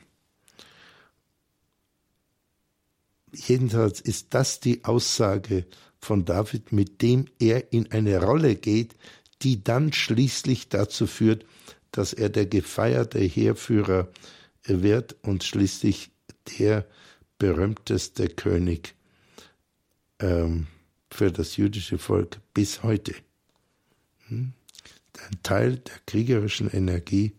Jedenfalls 3.34 4.00
ist 4.00 4.34
das 4.34 4.60
die 4.60 4.86
Aussage 4.86 5.66
von 6.06 6.24
David, 6.24 6.72
mit 6.72 7.02
dem 7.02 7.26
er 7.40 7.74
in 7.74 7.92
eine 7.92 8.22
Rolle 8.22 8.56
geht, 8.56 8.96
die 9.42 9.64
dann 9.64 9.92
schließlich 9.92 10.70
dazu 10.70 11.08
führt, 11.08 11.46
dass 11.92 12.14
er 12.14 12.30
der 12.30 12.46
gefeierte 12.46 13.20
Heerführer 13.20 14.08
wird 14.66 15.16
und 15.24 15.44
schließlich 15.44 16.12
der 16.58 16.86
berühmteste 17.38 18.30
König 18.30 18.96
ähm, 20.20 20.68
für 21.10 21.32
das 21.32 21.58
jüdische 21.58 21.98
Volk 21.98 22.40
bis 22.54 22.84
heute. 22.84 23.16
Hm? 24.28 24.54
Ein 25.18 25.44
Teil 25.44 25.78
der 25.78 25.96
kriegerischen 26.06 26.70
Energie 26.70 27.34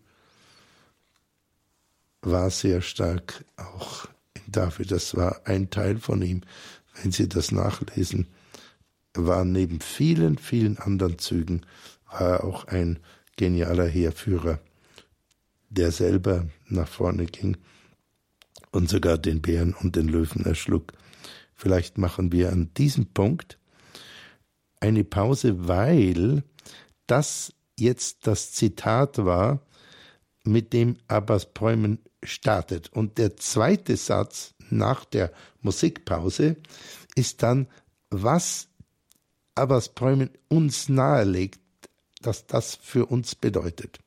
war 2.21 2.49
sehr 2.49 2.81
stark 2.81 3.45
auch 3.55 4.07
in 4.33 4.51
David. 4.51 4.91
Das 4.91 5.15
war 5.15 5.41
ein 5.45 5.69
Teil 5.69 5.99
von 5.99 6.21
ihm. 6.21 6.41
Wenn 7.01 7.11
Sie 7.11 7.29
das 7.29 7.51
nachlesen, 7.51 8.27
war 9.17 9.45
neben 9.45 9.79
vielen, 9.81 10.37
vielen 10.37 10.77
anderen 10.77 11.17
Zügen, 11.17 11.61
war 12.11 12.43
auch 12.43 12.65
ein 12.65 12.99
genialer 13.35 13.87
Heerführer, 13.87 14.59
der 15.69 15.91
selber 15.91 16.47
nach 16.67 16.87
vorne 16.87 17.25
ging 17.25 17.57
und 18.71 18.89
sogar 18.89 19.17
den 19.17 19.41
Bären 19.41 19.73
und 19.73 19.95
den 19.95 20.07
Löwen 20.07 20.45
erschlug. 20.45 20.93
Vielleicht 21.55 21.97
machen 21.97 22.31
wir 22.31 22.51
an 22.51 22.71
diesem 22.77 23.07
Punkt 23.07 23.57
eine 24.79 25.03
Pause, 25.03 25.67
weil 25.67 26.43
das 27.07 27.53
jetzt 27.79 28.27
das 28.27 28.51
Zitat 28.51 29.17
war, 29.17 29.61
mit 30.43 30.73
dem 30.73 30.97
Abbas 31.07 31.53
Bräumen 31.53 31.99
startet. 32.23 32.91
Und 32.93 33.17
der 33.17 33.37
zweite 33.37 33.97
Satz 33.97 34.53
nach 34.69 35.05
der 35.05 35.31
Musikpause 35.61 36.57
ist 37.15 37.43
dann, 37.43 37.67
was 38.09 38.69
Abbas 39.57 39.89
Bräumen 39.89 40.29
uns 40.49 40.87
nahelegt, 40.87 41.59
dass 42.21 42.45
das 42.45 42.75
für 42.75 43.07
uns 43.07 43.33
bedeutet. 43.33 43.99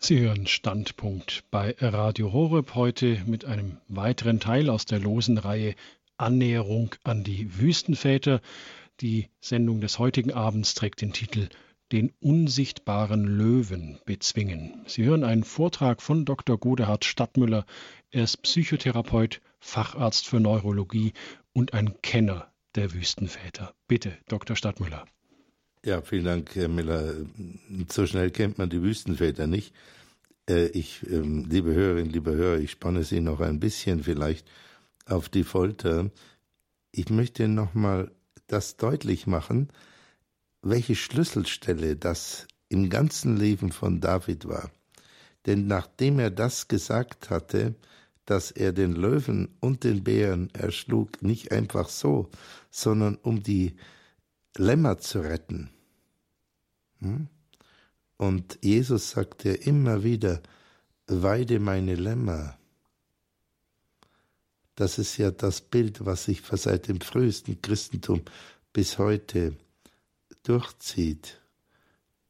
Sie 0.00 0.18
hören 0.18 0.48
Standpunkt 0.48 1.44
bei 1.52 1.76
Radio 1.78 2.32
Horeb 2.32 2.74
heute 2.74 3.22
mit 3.26 3.44
einem 3.44 3.78
weiteren 3.86 4.40
Teil 4.40 4.68
aus 4.68 4.84
der 4.84 4.98
losen 4.98 5.38
Reihe 5.38 5.76
Annäherung 6.16 6.94
an 7.04 7.22
die 7.22 7.56
Wüstenväter. 7.58 8.40
Die 9.02 9.28
Sendung 9.40 9.80
des 9.80 9.98
heutigen 9.98 10.32
Abends 10.32 10.74
trägt 10.74 11.00
den 11.00 11.12
Titel 11.12 11.48
Den 11.90 12.12
unsichtbaren 12.20 13.24
Löwen 13.24 13.98
bezwingen. 14.04 14.84
Sie 14.86 15.02
hören 15.02 15.24
einen 15.24 15.42
Vortrag 15.42 16.00
von 16.00 16.24
Dr. 16.24 16.56
Godehard 16.56 17.04
Stadtmüller. 17.04 17.66
Er 18.12 18.22
ist 18.22 18.42
Psychotherapeut, 18.42 19.40
Facharzt 19.58 20.28
für 20.28 20.38
Neurologie 20.38 21.14
und 21.52 21.74
ein 21.74 22.00
Kenner 22.02 22.52
der 22.76 22.94
Wüstenväter. 22.94 23.74
Bitte, 23.88 24.16
Dr. 24.28 24.54
Stadtmüller. 24.54 25.04
Ja, 25.84 26.00
vielen 26.00 26.24
Dank, 26.24 26.54
Herr 26.54 26.68
Miller. 26.68 27.12
So 27.90 28.06
schnell 28.06 28.30
kennt 28.30 28.58
man 28.58 28.70
die 28.70 28.82
Wüstenväter 28.82 29.48
nicht. 29.48 29.74
Äh, 30.48 30.66
ich, 30.66 31.04
ähm, 31.10 31.48
liebe 31.50 31.74
Hörerinnen, 31.74 32.12
liebe 32.12 32.36
Hörer, 32.36 32.60
ich 32.60 32.70
spanne 32.70 33.02
Sie 33.02 33.20
noch 33.20 33.40
ein 33.40 33.58
bisschen 33.58 34.04
vielleicht 34.04 34.48
auf 35.06 35.28
die 35.28 35.42
Folter. 35.42 36.12
Ich 36.92 37.10
möchte 37.10 37.48
nochmal 37.48 38.12
das 38.52 38.76
deutlich 38.76 39.26
machen, 39.26 39.68
welche 40.62 40.94
Schlüsselstelle 40.94 41.96
das 41.96 42.46
im 42.68 42.88
ganzen 42.90 43.36
Leben 43.36 43.72
von 43.72 44.00
David 44.00 44.46
war. 44.46 44.70
Denn 45.46 45.66
nachdem 45.66 46.18
er 46.18 46.30
das 46.30 46.68
gesagt 46.68 47.30
hatte, 47.30 47.74
dass 48.24 48.50
er 48.50 48.72
den 48.72 48.92
Löwen 48.92 49.56
und 49.60 49.84
den 49.84 50.04
Bären 50.04 50.50
erschlug, 50.54 51.22
nicht 51.22 51.50
einfach 51.50 51.88
so, 51.88 52.30
sondern 52.70 53.16
um 53.16 53.42
die 53.42 53.76
Lämmer 54.56 54.98
zu 54.98 55.20
retten. 55.20 55.70
Hm? 57.00 57.28
Und 58.16 58.58
Jesus 58.62 59.10
sagte 59.10 59.50
immer 59.50 60.04
wieder, 60.04 60.40
weide 61.08 61.58
meine 61.58 61.96
Lämmer. 61.96 62.56
Das 64.74 64.98
ist 64.98 65.18
ja 65.18 65.30
das 65.30 65.60
Bild, 65.60 66.04
was 66.04 66.24
sich 66.24 66.42
seit 66.50 66.88
dem 66.88 67.00
frühesten 67.00 67.60
Christentum 67.60 68.22
bis 68.72 68.98
heute 68.98 69.56
durchzieht. 70.42 71.40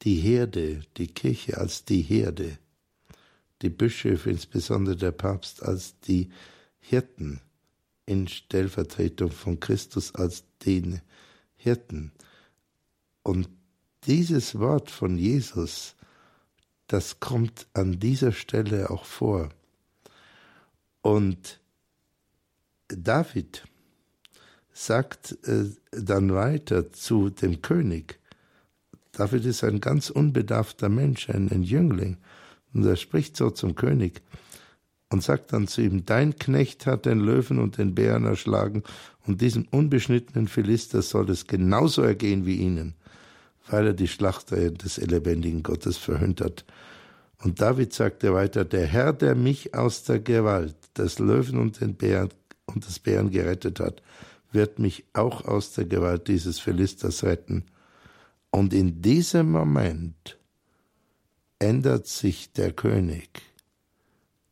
Die 0.03 0.17
Herde, 0.17 0.81
die 0.97 1.07
Kirche 1.07 1.59
als 1.59 1.85
die 1.85 2.03
Herde, 2.03 2.59
die 3.63 3.71
Bischöfe, 3.71 4.31
insbesondere 4.31 4.97
der 4.97 5.13
Papst, 5.13 5.63
als 5.63 5.99
die 6.01 6.31
Hirten 6.81 7.41
in 8.07 8.27
Stellvertretung 8.27 9.31
von 9.31 9.61
Christus 9.61 10.15
als 10.15 10.45
den 10.65 11.01
Hirten. 11.55 12.11
Und 13.23 13.49
dieses 14.05 14.59
Wort 14.59 14.91
von 14.91 15.17
Jesus, 15.17 15.95
das 16.89 17.21
kommt 17.21 17.69
an 17.73 18.01
dieser 18.01 18.33
Stelle 18.33 18.91
auch 18.91 19.05
vor. 19.05 19.51
Und 21.03 21.62
David 22.97 23.65
sagt 24.73 25.39
äh, 25.47 25.65
dann 25.91 26.33
weiter 26.35 26.91
zu 26.93 27.31
dem 27.31 27.63
König, 27.63 28.19
David 29.13 29.45
ist 29.45 29.63
ein 29.63 29.81
ganz 29.81 30.09
unbedarfter 30.09 30.89
Mensch, 30.89 31.29
ein, 31.29 31.51
ein 31.51 31.63
Jüngling, 31.63 32.17
und 32.73 32.87
er 32.87 32.97
spricht 32.97 33.37
so 33.37 33.51
zum 33.51 33.75
König 33.75 34.23
und 35.11 35.23
sagt 35.23 35.53
dann 35.53 35.69
zu 35.69 35.83
ihm, 35.83 36.07
dein 36.07 36.37
Knecht 36.37 36.87
hat 36.87 37.05
den 37.05 37.21
Löwen 37.21 37.59
und 37.59 37.77
den 37.77 37.95
Bären 37.95 38.25
erschlagen, 38.25 38.83
und 39.27 39.41
diesem 39.41 39.67
unbeschnittenen 39.71 40.49
Philister 40.49 41.03
soll 41.03 41.31
es 41.31 41.47
genauso 41.47 42.03
ergehen 42.03 42.47
wie 42.47 42.57
ihnen, 42.57 42.95
weil 43.69 43.89
er 43.89 43.93
die 43.93 44.09
Schlachter 44.09 44.71
des 44.71 44.97
lebendigen 44.97 45.63
Gottes 45.63 45.97
verhöhnt 45.97 46.41
hat. 46.41 46.65
Und 47.39 47.61
David 47.61 47.93
sagte 47.93 48.33
weiter, 48.33 48.65
der 48.65 48.87
Herr, 48.87 49.13
der 49.13 49.35
mich 49.35 49.75
aus 49.75 50.05
der 50.05 50.21
Gewalt 50.21 50.77
des 50.97 51.19
Löwen 51.19 51.59
und, 51.59 51.81
den 51.81 51.95
Bären, 51.95 52.31
und 52.75 52.87
des 52.87 52.99
Bären 52.99 53.31
gerettet 53.31 53.81
hat, 53.81 54.03
wird 54.53 54.79
mich 54.79 55.05
auch 55.13 55.45
aus 55.45 55.73
der 55.73 55.87
Gewalt 55.87 56.29
dieses 56.29 56.59
Philisters 56.59 57.25
retten. 57.25 57.65
Und 58.51 58.75
in 58.75 59.01
diesem 59.01 59.51
Moment 59.51 60.39
ändert 61.59 62.07
sich 62.07 62.53
der 62.53 62.73
König, 62.73 63.43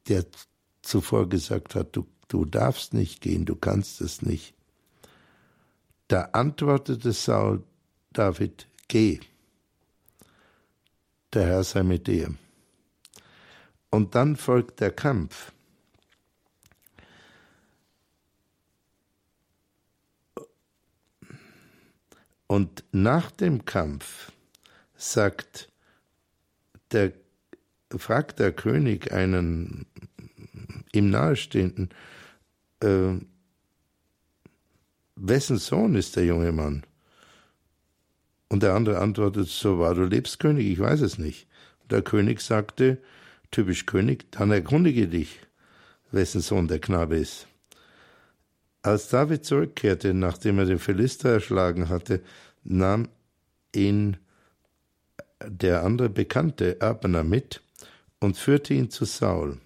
der 0.08 0.24
zuvor 0.82 1.28
gesagt 1.28 1.74
hat, 1.74 1.94
du, 1.96 2.06
du 2.28 2.44
darfst 2.44 2.94
nicht 2.94 3.20
gehen, 3.20 3.44
du 3.44 3.56
kannst 3.56 4.00
es 4.00 4.22
nicht. 4.22 4.54
Da 6.08 6.22
antwortete 6.32 7.12
Saul 7.12 7.62
David, 8.12 8.66
geh, 8.88 9.20
der 11.32 11.46
Herr 11.46 11.64
sei 11.64 11.82
mit 11.82 12.06
dir. 12.06 12.34
Und 13.90 14.14
dann 14.14 14.36
folgt 14.36 14.80
der 14.80 14.90
Kampf. 14.90 15.52
Und 22.50 22.82
nach 22.90 23.30
dem 23.30 23.64
Kampf 23.64 24.32
sagt 24.96 25.70
der, 26.90 27.12
fragt 27.96 28.40
der 28.40 28.50
König 28.50 29.12
einen 29.12 29.86
ihm 30.90 31.10
nahestehenden, 31.10 31.90
äh, 32.80 33.12
wessen 35.14 35.58
Sohn 35.58 35.94
ist 35.94 36.16
der 36.16 36.24
junge 36.24 36.50
Mann? 36.50 36.82
Und 38.48 38.64
der 38.64 38.74
andere 38.74 38.98
antwortet, 38.98 39.46
so 39.46 39.78
wahr 39.78 39.94
du 39.94 40.02
lebst, 40.02 40.40
König, 40.40 40.66
ich 40.66 40.80
weiß 40.80 41.02
es 41.02 41.18
nicht. 41.18 41.46
Und 41.82 41.92
der 41.92 42.02
König 42.02 42.40
sagte, 42.40 43.00
typisch 43.52 43.86
König, 43.86 44.32
dann 44.32 44.50
erkundige 44.50 45.06
dich, 45.06 45.38
wessen 46.10 46.40
Sohn 46.40 46.66
der 46.66 46.80
Knabe 46.80 47.16
ist. 47.16 47.46
Als 48.82 49.08
David 49.08 49.44
zurückkehrte, 49.44 50.14
nachdem 50.14 50.58
er 50.58 50.64
den 50.64 50.78
Philister 50.78 51.30
erschlagen 51.30 51.88
hatte, 51.88 52.22
nahm 52.64 53.08
ihn 53.74 54.16
der 55.44 55.84
andere 55.84 56.08
Bekannte 56.08 56.76
Abner 56.80 57.24
mit 57.24 57.62
und 58.20 58.36
führte 58.36 58.74
ihn 58.74 58.90
zu 58.90 59.04
Saul. 59.04 59.58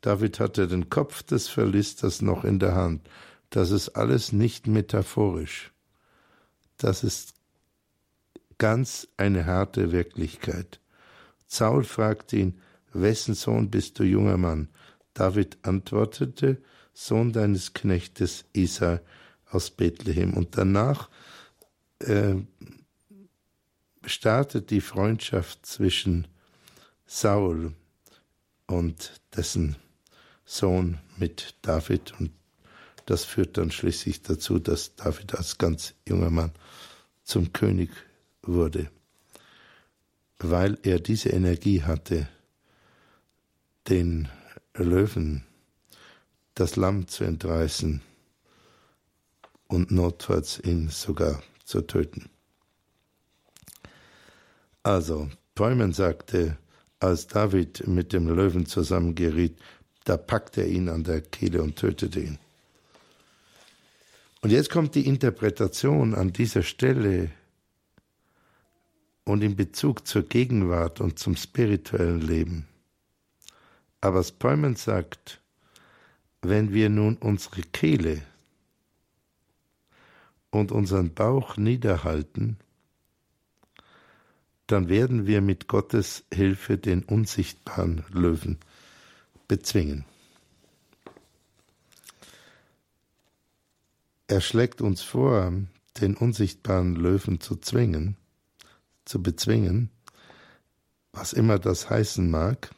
David 0.00 0.40
hatte 0.40 0.68
den 0.68 0.88
Kopf 0.88 1.22
des 1.22 1.48
Philisters 1.48 2.22
noch 2.22 2.44
in 2.44 2.58
der 2.58 2.74
Hand. 2.74 3.06
Das 3.50 3.70
ist 3.70 3.90
alles 3.90 4.32
nicht 4.32 4.66
metaphorisch. 4.66 5.72
Das 6.78 7.04
ist 7.04 7.34
ganz 8.56 9.08
eine 9.16 9.44
harte 9.44 9.92
Wirklichkeit. 9.92 10.80
Saul 11.46 11.84
fragte 11.84 12.36
ihn, 12.36 12.60
wessen 12.92 13.34
Sohn 13.34 13.70
bist 13.70 13.98
du, 13.98 14.04
junger 14.04 14.38
Mann? 14.38 14.68
David 15.12 15.58
antwortete, 15.62 16.58
Sohn 16.92 17.32
deines 17.32 17.72
Knechtes 17.72 18.44
Isai 18.52 19.00
aus 19.50 19.70
Bethlehem. 19.70 20.34
Und 20.34 20.56
danach 20.56 21.08
äh, 22.00 22.36
startet 24.04 24.70
die 24.70 24.80
Freundschaft 24.80 25.66
zwischen 25.66 26.26
Saul 27.06 27.74
und 28.66 29.20
dessen 29.34 29.76
Sohn 30.44 30.98
mit 31.16 31.54
David 31.62 32.18
und 32.18 32.32
das 33.06 33.24
führt 33.24 33.58
dann 33.58 33.72
schließlich 33.72 34.22
dazu, 34.22 34.60
dass 34.60 34.94
David 34.94 35.34
als 35.34 35.58
ganz 35.58 35.94
junger 36.08 36.30
Mann 36.30 36.52
zum 37.24 37.52
König 37.52 37.90
wurde, 38.42 38.90
weil 40.38 40.78
er 40.84 41.00
diese 41.00 41.30
Energie 41.30 41.82
hatte, 41.82 42.28
den 43.88 44.28
Löwen 44.74 45.44
das 46.54 46.76
Lamm 46.76 47.08
zu 47.08 47.24
entreißen 47.24 48.02
und 49.68 49.90
notfalls 49.90 50.60
ihn 50.60 50.88
sogar 50.88 51.42
zu 51.64 51.82
töten. 51.82 52.28
Also, 54.82 55.30
Bäumen 55.54 55.92
sagte, 55.92 56.56
als 56.98 57.26
David 57.26 57.86
mit 57.86 58.12
dem 58.12 58.28
Löwen 58.28 58.66
zusammengeriet, 58.66 59.58
da 60.04 60.16
packte 60.16 60.62
er 60.62 60.68
ihn 60.68 60.88
an 60.88 61.04
der 61.04 61.20
Kehle 61.20 61.62
und 61.62 61.76
tötete 61.76 62.20
ihn. 62.20 62.38
Und 64.42 64.50
jetzt 64.50 64.70
kommt 64.70 64.94
die 64.94 65.06
Interpretation 65.06 66.14
an 66.14 66.32
dieser 66.32 66.62
Stelle 66.62 67.30
und 69.24 69.42
in 69.42 69.54
Bezug 69.54 70.06
zur 70.06 70.22
Gegenwart 70.22 71.00
und 71.00 71.18
zum 71.18 71.36
spirituellen 71.36 72.20
Leben. 72.20 72.66
Aber 74.00 74.24
Speumann 74.24 74.76
sagt, 74.76 75.39
wenn 76.42 76.72
wir 76.72 76.88
nun 76.88 77.16
unsere 77.16 77.62
Kehle 77.62 78.22
und 80.50 80.72
unseren 80.72 81.14
Bauch 81.14 81.56
niederhalten, 81.56 82.58
dann 84.66 84.88
werden 84.88 85.26
wir 85.26 85.40
mit 85.40 85.68
Gottes 85.68 86.24
Hilfe 86.32 86.78
den 86.78 87.02
unsichtbaren 87.02 88.04
Löwen 88.10 88.58
bezwingen. 89.48 90.04
Er 94.28 94.40
schlägt 94.40 94.80
uns 94.80 95.02
vor, 95.02 95.52
den 96.00 96.16
unsichtbaren 96.16 96.94
Löwen 96.94 97.40
zu 97.40 97.56
zwingen, 97.56 98.16
zu 99.04 99.20
bezwingen, 99.20 99.90
was 101.12 101.32
immer 101.32 101.58
das 101.58 101.90
heißen 101.90 102.30
mag, 102.30 102.70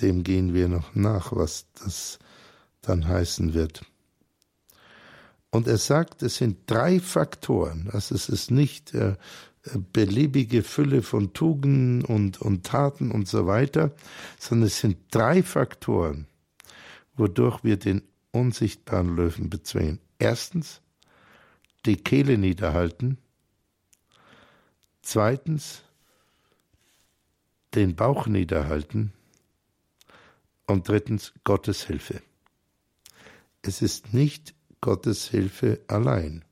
dem 0.00 0.24
gehen 0.24 0.54
wir 0.54 0.68
noch 0.68 0.94
nach, 0.94 1.32
was 1.32 1.66
das 1.74 2.18
dann 2.88 3.08
heißen 3.08 3.54
wird. 3.54 3.84
Und 5.50 5.68
er 5.68 5.78
sagt, 5.78 6.22
es 6.22 6.36
sind 6.36 6.58
drei 6.66 6.98
Faktoren. 6.98 7.88
Also 7.92 8.14
es 8.14 8.28
ist 8.28 8.50
nicht 8.50 8.92
äh, 8.94 9.14
beliebige 9.92 10.62
Fülle 10.62 11.02
von 11.02 11.32
Tugenden 11.32 12.04
und, 12.04 12.40
und 12.40 12.66
Taten 12.66 13.10
und 13.10 13.28
so 13.28 13.46
weiter, 13.46 13.92
sondern 14.38 14.66
es 14.66 14.80
sind 14.80 14.98
drei 15.10 15.42
Faktoren, 15.42 16.26
wodurch 17.16 17.62
wir 17.62 17.76
den 17.76 18.02
unsichtbaren 18.32 19.14
Löwen 19.14 19.48
bezwingen. 19.48 20.00
Erstens, 20.18 20.80
die 21.86 21.96
Kehle 21.96 22.36
niederhalten. 22.36 23.18
Zweitens, 25.02 25.82
den 27.74 27.94
Bauch 27.94 28.26
niederhalten. 28.26 29.12
Und 30.66 30.88
drittens, 30.88 31.32
Gottes 31.44 31.86
Hilfe. 31.86 32.22
Es 33.66 33.80
ist 33.80 34.12
nicht 34.12 34.54
Gottes 34.82 35.26
Hilfe 35.28 35.80
allein, 35.86 36.44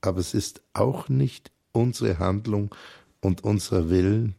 aber 0.00 0.18
es 0.18 0.34
ist 0.34 0.62
auch 0.72 1.08
nicht 1.08 1.52
unsere 1.70 2.18
Handlung 2.18 2.74
und 3.20 3.44
unser 3.44 3.88
Willen, 3.88 4.34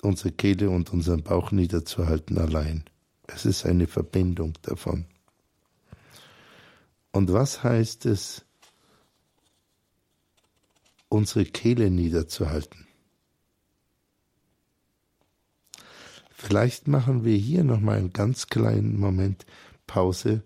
unsere 0.00 0.30
Kehle 0.30 0.70
und 0.70 0.92
unseren 0.92 1.24
Bauch 1.24 1.50
niederzuhalten 1.50 2.38
allein. 2.38 2.84
Es 3.26 3.44
ist 3.46 3.66
eine 3.66 3.88
Verbindung 3.88 4.52
davon. 4.62 5.06
Und 7.10 7.32
was 7.32 7.64
heißt 7.64 8.06
es, 8.06 8.44
unsere 11.08 11.46
Kehle 11.46 11.90
niederzuhalten? 11.90 12.86
Vielleicht 16.30 16.86
machen 16.86 17.24
wir 17.24 17.36
hier 17.36 17.64
noch 17.64 17.80
mal 17.80 17.98
einen 17.98 18.12
ganz 18.12 18.46
kleinen 18.46 19.00
Moment 19.00 19.46
Pause 19.92 20.42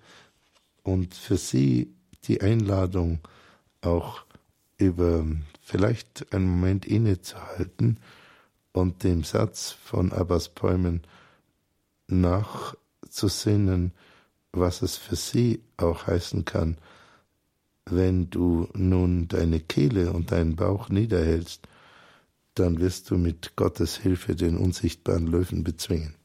und 0.82 1.14
für 1.14 1.36
Sie 1.36 1.94
die 2.24 2.40
Einladung 2.40 3.20
auch 3.80 4.24
über 4.76 5.24
vielleicht 5.62 6.34
einen 6.34 6.48
Moment 6.48 6.84
innezuhalten 6.84 8.00
und 8.72 9.04
dem 9.04 9.22
Satz 9.22 9.70
von 9.70 10.12
Abbas 10.12 10.48
Päumen 10.48 11.02
nachzusinnen, 12.08 13.92
was 14.50 14.82
es 14.82 14.96
für 14.96 15.14
sie 15.14 15.62
auch 15.76 16.08
heißen 16.08 16.44
kann, 16.44 16.76
wenn 17.84 18.28
du 18.28 18.68
nun 18.74 19.28
deine 19.28 19.60
Kehle 19.60 20.12
und 20.12 20.32
deinen 20.32 20.56
Bauch 20.56 20.88
niederhältst, 20.88 21.68
dann 22.54 22.80
wirst 22.80 23.10
du 23.10 23.16
mit 23.16 23.54
Gottes 23.54 23.96
Hilfe 23.96 24.34
den 24.34 24.56
unsichtbaren 24.56 25.28
Löwen 25.28 25.62
bezwingen. 25.62 26.15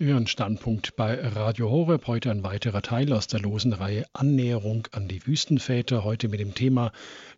Sie 0.00 0.06
hören 0.06 0.26
Standpunkt 0.26 0.96
bei 0.96 1.14
Radio 1.20 1.68
Horeb. 1.68 2.06
Heute 2.06 2.30
ein 2.30 2.42
weiterer 2.42 2.80
Teil 2.80 3.12
aus 3.12 3.26
der 3.26 3.38
losen 3.38 3.74
Reihe 3.74 4.06
Annäherung 4.14 4.88
an 4.92 5.08
die 5.08 5.26
Wüstenväter. 5.26 6.04
Heute 6.04 6.30
mit 6.30 6.40
dem 6.40 6.54
Thema 6.54 6.90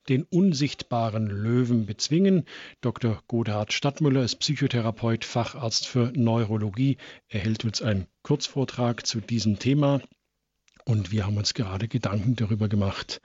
den 0.08 0.22
unsichtbaren 0.22 1.26
Löwen 1.26 1.86
bezwingen. 1.86 2.44
Dr. 2.80 3.20
Godhard 3.26 3.72
Stadtmüller 3.72 4.22
ist 4.22 4.36
Psychotherapeut, 4.36 5.24
Facharzt 5.24 5.88
für 5.88 6.12
Neurologie. 6.14 6.98
Er 7.26 7.40
hält 7.40 7.64
uns 7.64 7.82
einen 7.82 8.06
Kurzvortrag 8.22 9.08
zu 9.08 9.20
diesem 9.20 9.58
Thema. 9.58 10.00
Und 10.84 11.10
wir 11.10 11.26
haben 11.26 11.38
uns 11.38 11.54
gerade 11.54 11.88
Gedanken 11.88 12.36
darüber 12.36 12.68
gemacht, 12.68 13.20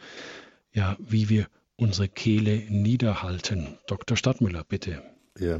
ja, 0.73 0.97
wie 0.97 1.29
wir 1.29 1.45
unsere 1.75 2.09
Kehle 2.09 2.63
niederhalten. 2.71 3.77
Dr. 3.85 4.17
Stadtmüller, 4.17 4.63
bitte. 4.63 5.03
Ja. 5.37 5.59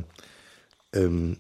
Ähm, 0.96 1.38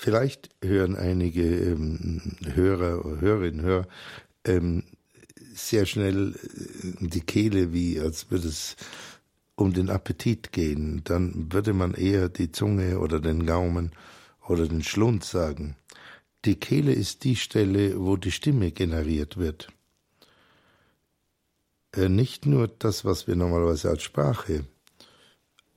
Vielleicht 0.00 0.50
hören 0.62 0.94
einige 0.94 1.42
ähm, 1.42 2.36
Hörer 2.54 3.04
oder 3.04 3.20
Hörerinnen 3.20 3.62
Hörer 3.62 3.88
ähm, 4.44 4.84
sehr 5.52 5.86
schnell 5.86 6.36
äh, 6.36 7.04
die 7.04 7.20
Kehle, 7.20 7.72
wie 7.72 7.98
als 7.98 8.30
würde 8.30 8.46
es 8.46 8.76
um 9.56 9.72
den 9.72 9.90
Appetit 9.90 10.52
gehen. 10.52 11.00
Dann 11.02 11.52
würde 11.52 11.72
man 11.72 11.94
eher 11.94 12.28
die 12.28 12.52
Zunge 12.52 13.00
oder 13.00 13.18
den 13.18 13.44
Gaumen 13.44 13.90
oder 14.46 14.68
den 14.68 14.84
Schlund 14.84 15.24
sagen. 15.24 15.74
Die 16.44 16.54
Kehle 16.54 16.92
ist 16.92 17.24
die 17.24 17.34
Stelle, 17.34 17.98
wo 17.98 18.16
die 18.16 18.30
Stimme 18.30 18.70
generiert 18.70 19.36
wird. 19.36 19.66
Äh, 21.92 22.08
nicht 22.08 22.46
nur 22.46 22.68
das, 22.68 23.04
was 23.04 23.26
wir 23.26 23.34
normalerweise 23.34 23.90
als 23.90 24.04
Sprache, 24.04 24.64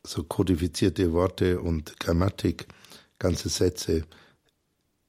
so 0.06 0.22
kodifizierte 0.22 1.12
Worte 1.12 1.60
und 1.60 2.00
Grammatik, 2.00 2.68
ganze 3.22 3.50
Sätze 3.50 4.04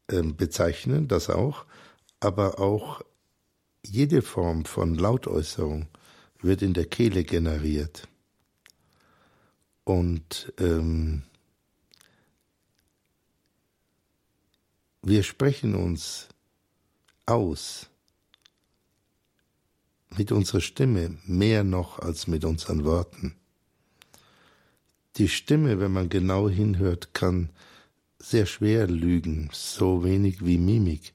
äh, 0.09 0.23
bezeichnen, 0.23 1.09
das 1.09 1.31
auch, 1.31 1.65
aber 2.21 2.61
auch 2.61 3.01
jede 3.85 4.21
Form 4.21 4.67
von 4.67 4.95
Lautäußerung 4.95 5.89
wird 6.41 6.61
in 6.61 6.75
der 6.75 6.85
Kehle 6.85 7.25
generiert. 7.25 8.07
Und 9.85 10.53
ähm, 10.59 11.23
wir 15.03 15.23
sprechen 15.23 15.75
uns 15.75 16.29
aus 17.25 17.89
mit 20.11 20.33
unserer 20.33 20.61
Stimme 20.61 21.17
mehr 21.25 21.65
noch 21.65 21.99
als 21.99 22.27
mit 22.27 22.45
unseren 22.45 22.85
Worten. 22.85 23.37
Die 25.17 25.29
Stimme, 25.29 25.81
wenn 25.81 25.93
man 25.93 26.11
genau 26.11 26.49
hinhört, 26.49 27.15
kann 27.15 27.49
sehr 28.23 28.47
schwer 28.47 28.87
lügen, 28.87 29.51
so 29.53 30.05
wenig 30.05 30.47
wie 30.47 30.57
Mimik. 30.57 31.13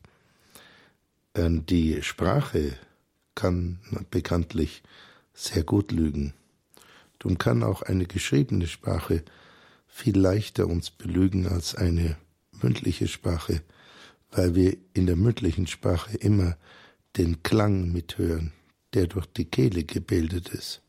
Die 1.36 2.01
Sprache 2.03 2.74
kann 3.34 3.80
bekanntlich 4.12 4.84
sehr 5.34 5.64
gut 5.64 5.91
lügen. 5.91 6.34
Darum 7.20 7.38
kann 7.38 7.64
auch 7.64 7.82
eine 7.82 8.05
geschriebene 8.05 8.68
Sprache 8.68 9.24
viel 9.88 10.18
leichter 10.18 10.68
uns 10.68 10.91
belügen 10.91 11.47
als 11.47 11.76
eine 11.76 12.18
mündliche 12.62 13.08
Sprache, 13.08 13.62
weil 14.32 14.53
wir 14.53 14.78
in 14.93 15.05
der 15.05 15.16
mündlichen 15.16 15.66
Sprache 15.66 16.18
immer 16.18 16.58
den 17.16 17.41
Klang 17.41 17.91
mithören, 17.91 18.51
der 18.93 19.08
durch 19.08 19.28
die 19.28 19.45
Kehle 19.45 19.84
gebildet 19.86 20.49
ist. 20.49 20.82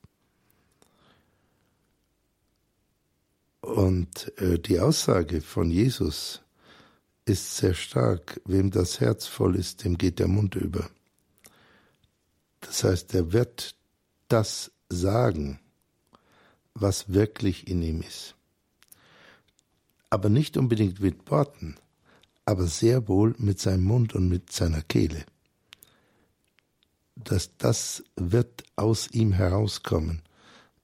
Und 3.68 4.32
äh, 4.40 4.58
die 4.58 4.80
Aussage 4.80 5.42
von 5.42 5.70
Jesus 5.70 6.40
ist 7.26 7.58
sehr 7.58 7.74
stark, 7.74 8.40
wem 8.46 8.70
das 8.70 8.98
Herz 8.98 9.26
voll 9.26 9.56
ist, 9.56 9.84
dem 9.84 9.98
geht 9.98 10.20
der 10.20 10.26
Mund 10.26 10.54
über. 10.54 10.88
Das 12.60 12.82
heißt, 12.82 13.14
er 13.14 13.34
wird 13.34 13.76
das 14.28 14.70
sagen, 14.88 15.60
was 16.72 17.12
wirklich 17.12 17.68
in 17.68 17.82
ihm 17.82 18.00
ist. 18.00 18.34
Aber 20.08 20.30
nicht 20.30 20.56
unbedingt 20.56 21.00
mit 21.00 21.30
Worten, 21.30 21.76
aber 22.46 22.66
sehr 22.66 23.06
wohl 23.06 23.34
mit 23.36 23.60
seinem 23.60 23.84
Mund 23.84 24.14
und 24.14 24.30
mit 24.30 24.50
seiner 24.50 24.80
Kehle. 24.80 25.26
Dass 27.16 27.50
das 27.58 28.02
wird 28.16 28.64
aus 28.76 29.10
ihm 29.10 29.32
herauskommen, 29.32 30.22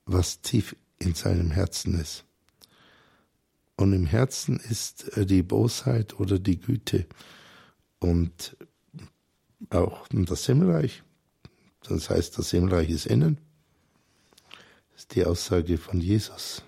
was 0.05 0.43
tief 0.43 0.76
in 0.99 1.14
seinem 1.14 1.51
Herzen 1.51 1.99
ist. 1.99 2.26
Und 3.77 3.93
im 3.93 4.07
Herzen 4.07 4.61
ist 4.61 5.16
äh, 5.16 5.27
die 5.27 5.43
Bosheit 5.43 6.18
oder 6.20 6.39
die 6.39 6.61
Güte 6.61 7.07
und 7.99 8.57
auch 9.70 10.07
das 10.11 10.47
Himmelreich. 10.47 11.03
Das 11.83 12.11
heißt, 12.11 12.39
das 12.39 12.51
Himmelreich 12.51 12.91
ist 12.91 13.07
innen. 13.07 13.39
Das 14.93 15.03
ist 15.03 15.14
die 15.14 15.25
Aussage 15.25 15.79
von 15.79 16.01
Jesus. 16.01 16.62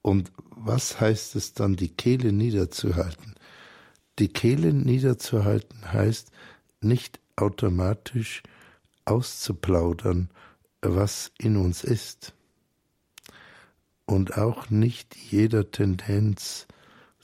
Und 0.00 0.32
was 0.50 1.00
heißt 1.00 1.36
es 1.36 1.52
dann, 1.52 1.76
die 1.76 1.90
Kehle 1.90 2.32
niederzuhalten? 2.32 3.34
Die 4.18 4.28
Kehle 4.28 4.72
niederzuhalten 4.72 5.92
heißt 5.92 6.30
nicht 6.80 7.20
automatisch 7.36 8.42
auszuplaudern, 9.04 10.30
was 10.82 11.32
in 11.38 11.56
uns 11.56 11.84
ist. 11.84 12.34
Und 14.06 14.38
auch 14.38 14.70
nicht 14.70 15.16
jeder 15.16 15.70
Tendenz 15.70 16.66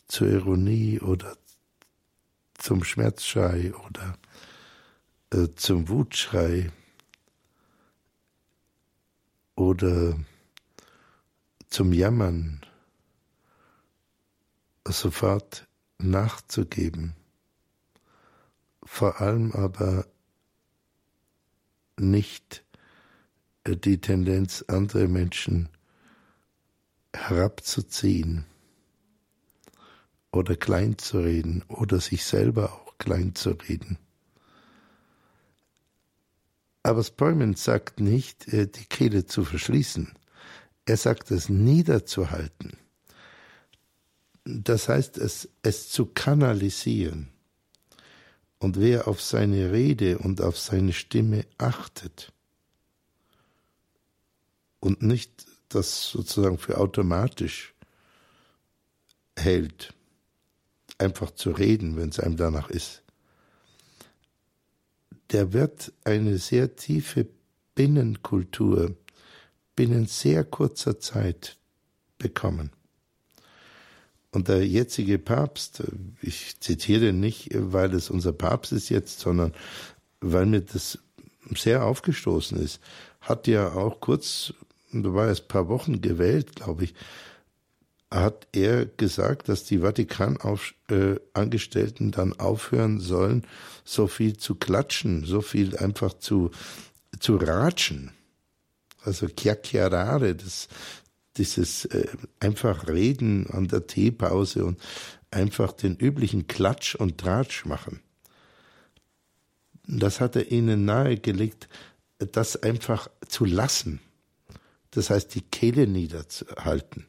zur 0.06 0.28
Ironie 0.28 1.00
oder 1.00 1.36
zum 2.54 2.84
Schmerzschrei 2.84 3.74
oder 3.74 4.18
äh, 5.30 5.48
zum 5.56 5.88
Wutschrei 5.88 6.70
oder 9.56 10.18
zum 11.68 11.92
Jammern 11.92 12.60
sofort 14.86 15.66
nachzugeben, 15.98 17.16
vor 18.82 19.20
allem 19.20 19.52
aber 19.52 20.06
nicht 21.98 22.63
die 23.64 24.00
Tendenz, 24.00 24.64
andere 24.68 25.08
Menschen 25.08 25.68
herabzuziehen 27.14 28.44
oder 30.32 30.56
klein 30.56 30.98
zu 30.98 31.20
reden 31.20 31.64
oder 31.68 32.00
sich 32.00 32.24
selber 32.24 32.72
auch 32.72 32.98
klein 32.98 33.34
zu 33.34 33.50
reden. 33.50 33.98
Aber 36.82 37.02
Spurman 37.02 37.54
sagt 37.54 38.00
nicht, 38.00 38.48
äh, 38.52 38.66
die 38.66 38.84
Kehle 38.84 39.24
zu 39.24 39.44
verschließen. 39.44 40.12
Er 40.84 40.98
sagt 40.98 41.30
es 41.30 41.48
niederzuhalten. 41.48 42.72
Das 44.44 44.90
heißt, 44.90 45.16
es, 45.16 45.48
es 45.62 45.88
zu 45.88 46.04
kanalisieren. 46.04 47.30
Und 48.58 48.78
wer 48.78 49.08
auf 49.08 49.22
seine 49.22 49.72
Rede 49.72 50.18
und 50.18 50.42
auf 50.42 50.58
seine 50.58 50.92
Stimme 50.92 51.46
achtet 51.56 52.33
und 54.84 55.02
nicht 55.02 55.46
das 55.68 56.10
sozusagen 56.10 56.58
für 56.58 56.78
automatisch 56.78 57.74
hält, 59.36 59.92
einfach 60.98 61.32
zu 61.32 61.50
reden, 61.50 61.96
wenn 61.96 62.10
es 62.10 62.20
einem 62.20 62.36
danach 62.36 62.70
ist, 62.70 63.02
der 65.30 65.52
wird 65.52 65.92
eine 66.04 66.38
sehr 66.38 66.76
tiefe 66.76 67.26
Binnenkultur 67.74 68.96
binnen 69.74 70.06
sehr 70.06 70.44
kurzer 70.44 71.00
Zeit 71.00 71.56
bekommen. 72.18 72.70
Und 74.30 74.48
der 74.48 74.66
jetzige 74.66 75.18
Papst, 75.18 75.82
ich 76.20 76.60
zitiere 76.60 77.12
nicht, 77.12 77.50
weil 77.52 77.94
es 77.94 78.10
unser 78.10 78.32
Papst 78.32 78.72
ist 78.72 78.88
jetzt, 78.88 79.20
sondern 79.20 79.52
weil 80.20 80.46
mir 80.46 80.60
das 80.60 80.98
sehr 81.54 81.84
aufgestoßen 81.84 82.58
ist, 82.58 82.80
hat 83.20 83.46
ja 83.46 83.72
auch 83.72 84.00
kurz, 84.00 84.54
da 85.02 85.14
war 85.14 85.28
erst 85.28 85.44
ein 85.44 85.48
paar 85.48 85.68
Wochen 85.68 86.00
gewählt, 86.00 86.56
glaube 86.56 86.84
ich, 86.84 86.94
hat 88.10 88.48
er 88.52 88.86
gesagt, 88.86 89.48
dass 89.48 89.64
die 89.64 89.78
Vatikanangestellten 89.80 92.10
dann 92.12 92.38
aufhören 92.38 93.00
sollen, 93.00 93.44
so 93.84 94.06
viel 94.06 94.36
zu 94.36 94.54
klatschen, 94.54 95.24
so 95.24 95.40
viel 95.40 95.76
einfach 95.76 96.14
zu, 96.14 96.52
zu 97.18 97.34
ratschen. 97.36 98.12
Also 99.02 99.26
chiacchierare, 99.26 100.36
das, 100.36 100.68
dieses 101.36 101.84
äh, 101.86 102.06
einfach 102.40 102.88
reden 102.88 103.48
an 103.50 103.68
der 103.68 103.86
Teepause 103.86 104.64
und 104.64 104.80
einfach 105.30 105.72
den 105.72 105.96
üblichen 105.96 106.46
Klatsch 106.46 106.94
und 106.94 107.18
Tratsch 107.18 107.66
machen. 107.66 108.00
Das 109.86 110.20
hat 110.20 110.36
er 110.36 110.50
ihnen 110.50 110.84
nahegelegt, 110.84 111.68
das 112.18 112.62
einfach 112.62 113.08
zu 113.28 113.44
lassen. 113.44 114.00
Das 114.94 115.10
heißt, 115.10 115.34
die 115.34 115.42
Kehle 115.42 115.88
niederzuhalten. 115.88 117.06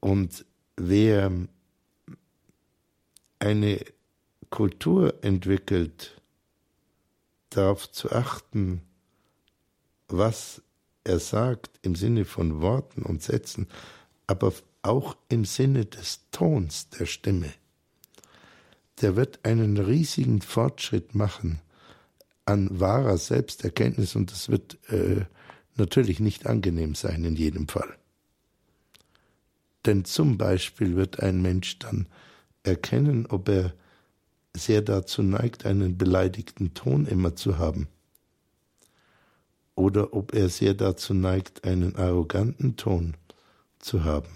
Und 0.00 0.44
wer 0.76 1.30
eine 3.38 3.84
Kultur 4.50 5.22
entwickelt, 5.22 6.20
darauf 7.50 7.90
zu 7.90 8.10
achten, 8.10 8.82
was 10.08 10.62
er 11.04 11.20
sagt 11.20 11.78
im 11.82 11.94
Sinne 11.94 12.24
von 12.24 12.60
Worten 12.60 13.02
und 13.02 13.22
Sätzen, 13.22 13.68
aber 14.26 14.52
auch 14.82 15.16
im 15.28 15.44
Sinne 15.44 15.86
des 15.86 16.28
Tons 16.32 16.88
der 16.88 17.06
Stimme, 17.06 17.52
der 19.00 19.14
wird 19.14 19.44
einen 19.44 19.76
riesigen 19.76 20.40
Fortschritt 20.40 21.14
machen 21.14 21.60
an 22.46 22.68
wahrer 22.80 23.18
Selbsterkenntnis 23.18 24.16
und 24.16 24.30
das 24.30 24.48
wird 24.48 24.78
äh, 24.90 25.24
natürlich 25.76 26.20
nicht 26.20 26.46
angenehm 26.46 26.94
sein 26.94 27.24
in 27.24 27.36
jedem 27.36 27.68
Fall. 27.68 27.96
Denn 29.86 30.04
zum 30.04 30.38
Beispiel 30.38 30.96
wird 30.96 31.20
ein 31.20 31.42
Mensch 31.42 31.78
dann 31.78 32.06
erkennen, 32.62 33.26
ob 33.26 33.48
er 33.48 33.74
sehr 34.56 34.82
dazu 34.82 35.22
neigt, 35.22 35.66
einen 35.66 35.98
beleidigten 35.98 36.74
Ton 36.74 37.06
immer 37.06 37.36
zu 37.36 37.58
haben. 37.58 37.88
Oder 39.74 40.14
ob 40.14 40.32
er 40.32 40.48
sehr 40.48 40.74
dazu 40.74 41.12
neigt, 41.12 41.64
einen 41.64 41.96
arroganten 41.96 42.76
Ton 42.76 43.16
zu 43.80 44.04
haben. 44.04 44.28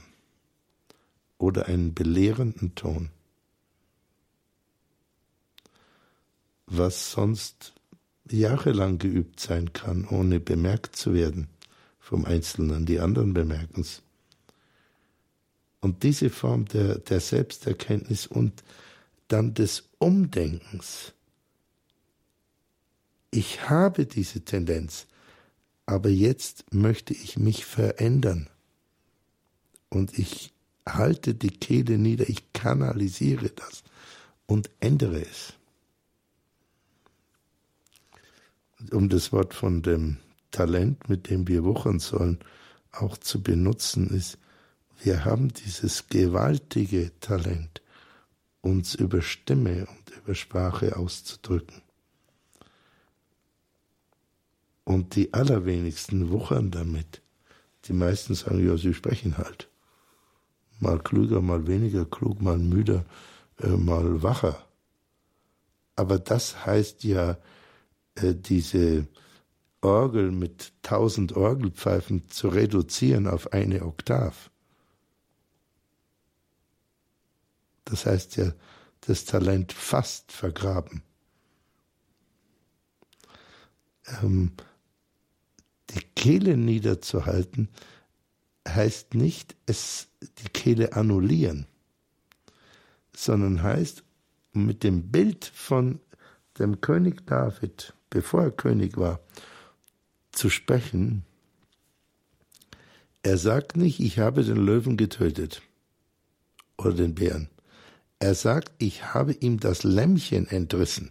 Oder 1.38 1.66
einen 1.66 1.94
belehrenden 1.94 2.74
Ton, 2.74 3.10
was 6.66 7.12
sonst 7.12 7.72
jahrelang 8.32 8.98
geübt 8.98 9.40
sein 9.40 9.72
kann, 9.72 10.06
ohne 10.06 10.40
bemerkt 10.40 10.96
zu 10.96 11.14
werden 11.14 11.48
vom 11.98 12.24
Einzelnen, 12.24 12.86
die 12.86 13.00
anderen 13.00 13.34
bemerken 13.34 13.82
es. 13.82 14.02
Und 15.80 16.02
diese 16.02 16.30
Form 16.30 16.64
der, 16.66 16.98
der 16.98 17.20
Selbsterkenntnis 17.20 18.26
und 18.26 18.62
dann 19.28 19.54
des 19.54 19.90
Umdenkens. 19.98 21.12
Ich 23.30 23.68
habe 23.68 24.06
diese 24.06 24.40
Tendenz, 24.40 25.06
aber 25.84 26.08
jetzt 26.08 26.72
möchte 26.72 27.12
ich 27.12 27.38
mich 27.38 27.66
verändern. 27.66 28.48
Und 29.90 30.18
ich 30.18 30.52
halte 30.86 31.34
die 31.34 31.50
Kehle 31.50 31.98
nieder, 31.98 32.28
ich 32.28 32.52
kanalisiere 32.54 33.50
das 33.50 33.84
und 34.46 34.70
ändere 34.80 35.20
es. 35.20 35.57
Um 38.92 39.08
das 39.08 39.32
Wort 39.32 39.54
von 39.54 39.82
dem 39.82 40.18
Talent, 40.50 41.08
mit 41.08 41.30
dem 41.30 41.48
wir 41.48 41.64
wuchern 41.64 41.98
sollen, 41.98 42.38
auch 42.92 43.16
zu 43.16 43.42
benutzen, 43.42 44.08
ist, 44.10 44.38
wir 45.02 45.24
haben 45.24 45.52
dieses 45.52 46.08
gewaltige 46.08 47.12
Talent, 47.20 47.82
uns 48.60 48.94
über 48.94 49.22
Stimme 49.22 49.86
und 49.86 50.16
über 50.16 50.34
Sprache 50.34 50.96
auszudrücken. 50.96 51.82
Und 54.84 55.16
die 55.16 55.34
allerwenigsten 55.34 56.30
wuchern 56.30 56.70
damit. 56.70 57.20
Die 57.84 57.92
meisten 57.92 58.34
sagen, 58.34 58.66
ja, 58.66 58.76
sie 58.76 58.94
sprechen 58.94 59.38
halt. 59.38 59.68
Mal 60.80 60.98
klüger, 60.98 61.40
mal 61.42 61.66
weniger 61.66 62.04
klug, 62.04 62.40
mal 62.40 62.58
müder, 62.58 63.04
äh, 63.60 63.68
mal 63.68 64.22
wacher. 64.22 64.64
Aber 65.94 66.18
das 66.18 66.64
heißt 66.64 67.04
ja, 67.04 67.36
diese 68.22 69.06
Orgel 69.80 70.32
mit 70.32 70.72
tausend 70.82 71.36
Orgelpfeifen 71.36 72.28
zu 72.28 72.48
reduzieren 72.48 73.26
auf 73.26 73.52
eine 73.52 73.84
Oktav. 73.84 74.50
Das 77.84 78.06
heißt 78.06 78.36
ja, 78.36 78.52
das 79.02 79.24
Talent 79.24 79.72
fast 79.72 80.32
vergraben. 80.32 81.02
Ähm, 84.22 84.52
die 85.90 86.02
Kehle 86.14 86.56
niederzuhalten, 86.56 87.68
heißt 88.68 89.14
nicht, 89.14 89.56
es 89.66 90.08
die 90.38 90.48
Kehle 90.48 90.92
annullieren, 90.92 91.66
sondern 93.14 93.62
heißt, 93.62 94.02
mit 94.52 94.82
dem 94.82 95.10
Bild 95.10 95.44
von 95.44 96.00
dem 96.58 96.80
König 96.80 97.26
David, 97.26 97.94
bevor 98.10 98.42
er 98.42 98.50
König 98.50 98.96
war, 98.96 99.20
zu 100.32 100.50
sprechen. 100.50 101.24
Er 103.22 103.38
sagt 103.38 103.76
nicht, 103.76 104.00
ich 104.00 104.18
habe 104.18 104.44
den 104.44 104.56
Löwen 104.56 104.96
getötet 104.96 105.62
oder 106.76 106.92
den 106.92 107.14
Bären. 107.14 107.48
Er 108.20 108.34
sagt, 108.34 108.72
ich 108.78 109.14
habe 109.14 109.32
ihm 109.32 109.60
das 109.60 109.84
Lämmchen 109.84 110.46
entrissen. 110.48 111.10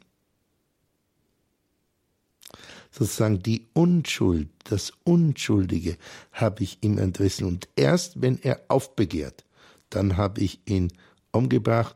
Sozusagen 2.91 3.43
die 3.43 3.67
Unschuld, 3.73 4.49
das 4.63 4.91
Unschuldige 5.03 5.97
habe 6.31 6.63
ich 6.63 6.79
ihm 6.81 6.97
entrissen. 6.97 7.45
Und 7.45 7.67
erst 7.75 8.21
wenn 8.21 8.41
er 8.41 8.61
aufbegehrt, 8.69 9.45
dann 9.89 10.17
habe 10.17 10.41
ich 10.41 10.61
ihn 10.65 10.91
umgebracht, 11.31 11.95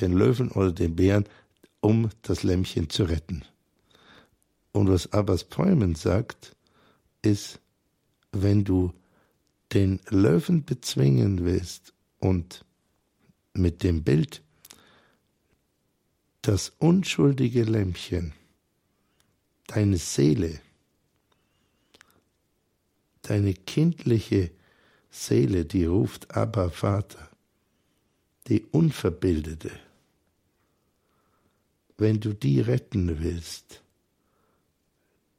den 0.00 0.12
Löwen 0.12 0.50
oder 0.50 0.72
den 0.72 0.96
Bären, 0.96 1.24
um 1.80 2.10
das 2.22 2.44
Lämmchen 2.44 2.88
zu 2.90 3.04
retten. 3.04 3.44
Und 4.72 4.88
was 4.88 5.12
Abbas 5.12 5.44
Poemen 5.44 5.94
sagt, 5.94 6.56
ist, 7.22 7.60
wenn 8.32 8.64
du 8.64 8.92
den 9.72 10.00
Löwen 10.08 10.64
bezwingen 10.64 11.44
willst 11.44 11.92
und 12.18 12.64
mit 13.54 13.82
dem 13.82 14.02
Bild 14.02 14.42
das 16.42 16.72
unschuldige 16.78 17.62
Lämmchen, 17.62 18.32
deine 19.66 19.96
Seele, 19.96 20.60
deine 23.22 23.54
kindliche 23.54 24.50
Seele, 25.10 25.64
die 25.64 25.84
ruft 25.84 26.34
Abba 26.34 26.70
Vater, 26.70 27.30
die 28.48 28.64
unverbildete, 28.64 29.70
wenn 31.96 32.18
du 32.18 32.32
die 32.32 32.60
retten 32.60 33.20
willst, 33.22 33.81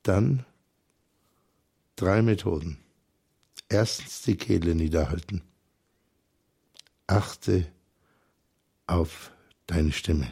dann 0.04 0.45
drei 1.95 2.22
Methoden. 2.22 2.78
Erstens 3.70 4.22
die 4.22 4.36
Kehle 4.36 4.76
niederhalten. 4.76 5.41
Achte 7.08 7.66
auf 8.88 9.32
deine 9.68 9.91
Stimme. 9.91 10.32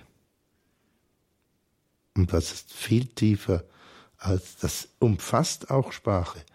Und 2.15 2.33
das 2.33 2.51
ist 2.51 2.73
viel 2.73 3.05
tiefer 3.07 3.63
als 4.21 4.57
das 4.57 4.87
umfasst 4.99 5.71
auch 5.71 5.91
Sprache, 5.91 6.45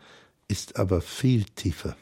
ist 0.47 0.77
aber 0.77 1.01
viel 1.01 1.45
tiefer. 1.45 1.97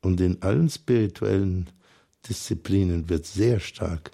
Und 0.00 0.20
in 0.20 0.40
allen 0.42 0.70
spirituellen 0.70 1.68
Disziplinen 2.28 3.08
wird 3.08 3.26
sehr 3.26 3.58
stark 3.58 4.12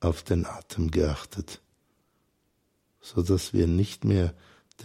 auf 0.00 0.24
den 0.24 0.44
Atem 0.44 0.90
geachtet, 0.90 1.60
so 3.02 3.22
dass 3.22 3.52
wir 3.52 3.66
nicht 3.66 4.04
mehr 4.04 4.32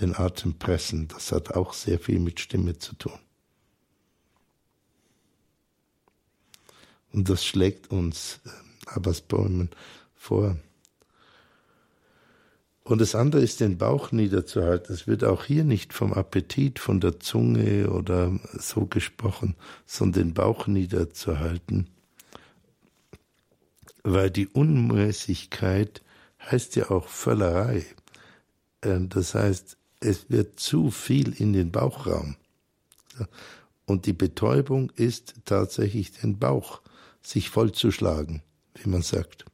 den 0.02 0.16
Atem 0.16 0.56
pressen. 0.56 1.08
Das 1.08 1.32
hat 1.32 1.52
auch 1.52 1.74
sehr 1.74 2.00
viel 2.00 2.20
mit 2.20 2.40
Stimme 2.40 2.78
zu 2.78 2.96
tun. 2.96 3.18
Und 7.14 7.30
das 7.30 7.46
schlägt 7.46 7.90
uns 7.90 8.42
äh, 8.46 8.50
Abbas 8.88 9.22
Bäumen 9.22 9.70
vor. 10.16 10.58
Und 12.84 13.02
das 13.02 13.16
andere 13.16 13.42
ist, 13.42 13.60
den 13.60 13.78
Bauch 13.78 14.12
niederzuhalten. 14.12 14.94
Es 14.96 15.08
wird 15.08 15.24
auch 15.24 15.44
hier 15.44 15.64
nicht 15.64 15.94
vom 15.94 16.14
Appetit, 16.14 16.80
von 16.80 17.02
der 17.02 17.20
Zunge 17.20 17.90
oder 17.90 18.40
so 18.54 18.86
gesprochen, 18.86 19.56
sondern 19.86 20.24
den 20.24 20.34
Bauch 20.34 20.68
niederzuhalten. 20.68 21.90
Weil 24.04 24.32
die 24.32 24.48
Unmäßigkeit 24.48 26.02
heißt 26.40 26.78
ja 26.78 26.90
auch 26.90 27.10
Völlerei. 27.10 27.86
Äh, 28.88 29.08
das 29.08 29.36
heißt, 29.36 29.78
es 30.00 30.30
wird 30.30 30.60
zu 30.60 30.92
viel 30.92 31.34
in 31.34 31.54
den 31.54 31.72
Bauchraum. 31.72 32.36
Und 33.86 34.06
die 34.06 34.14
Betäubung 34.14 34.92
ist 34.92 35.34
tatsächlich 35.46 36.12
den 36.12 36.38
Bauch 36.38 36.82
sich 37.22 37.50
vollzuschlagen, 37.50 38.44
wie 38.76 38.90
man 38.90 39.02
sagt. 39.02 39.46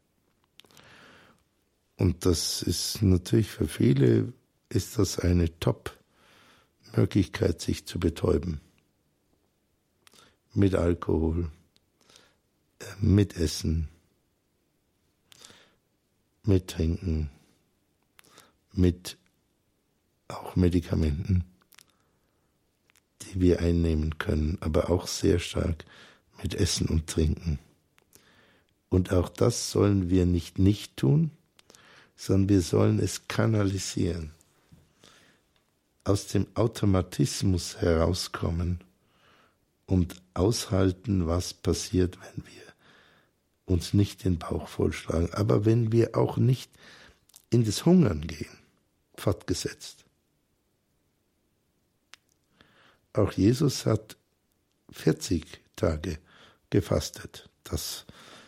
Und 1.97 2.25
das 2.25 2.61
ist 2.61 3.01
natürlich 3.01 3.49
für 3.49 3.67
viele 3.67 4.33
ist 4.69 4.97
das 4.97 5.19
eine 5.19 5.59
Top-Möglichkeit, 5.59 7.61
sich 7.61 7.85
zu 7.85 7.99
betäuben. 7.99 8.59
Mit 10.53 10.75
Alkohol, 10.75 11.51
äh, 12.79 12.85
mit 12.99 13.37
Essen, 13.37 13.87
mit 16.43 16.69
Trinken, 16.69 17.29
mit 18.73 19.17
auch 20.37 20.55
Medikamenten, 20.55 21.43
die 23.21 23.41
wir 23.41 23.59
einnehmen 23.59 24.17
können, 24.17 24.57
aber 24.61 24.89
auch 24.89 25.07
sehr 25.07 25.39
stark 25.39 25.85
mit 26.41 26.55
Essen 26.55 26.87
und 26.87 27.07
Trinken. 27.07 27.59
Und 28.89 29.11
auch 29.11 29.29
das 29.29 29.71
sollen 29.71 30.09
wir 30.09 30.25
nicht 30.25 30.59
nicht 30.59 30.97
tun, 30.97 31.31
sondern 32.15 32.49
wir 32.49 32.61
sollen 32.61 32.99
es 32.99 33.27
kanalisieren, 33.27 34.31
aus 36.03 36.27
dem 36.27 36.45
Automatismus 36.53 37.77
herauskommen 37.77 38.79
und 39.85 40.21
aushalten, 40.33 41.27
was 41.27 41.53
passiert, 41.53 42.17
wenn 42.21 42.45
wir 42.45 42.63
uns 43.65 43.93
nicht 43.93 44.23
den 44.25 44.37
Bauch 44.37 44.67
vollschlagen, 44.67 45.33
aber 45.33 45.65
wenn 45.65 45.91
wir 45.91 46.15
auch 46.17 46.37
nicht 46.37 46.71
in 47.49 47.63
das 47.63 47.85
Hungern 47.85 48.27
gehen, 48.27 48.57
fortgesetzt. 49.15 50.02
Auch 53.13 53.31
Jesus 53.31 53.85
hat 53.85 54.17
40 54.91 55.45
Tage 55.75 56.17
gefastet. 56.69 57.49
Das 57.63 58.05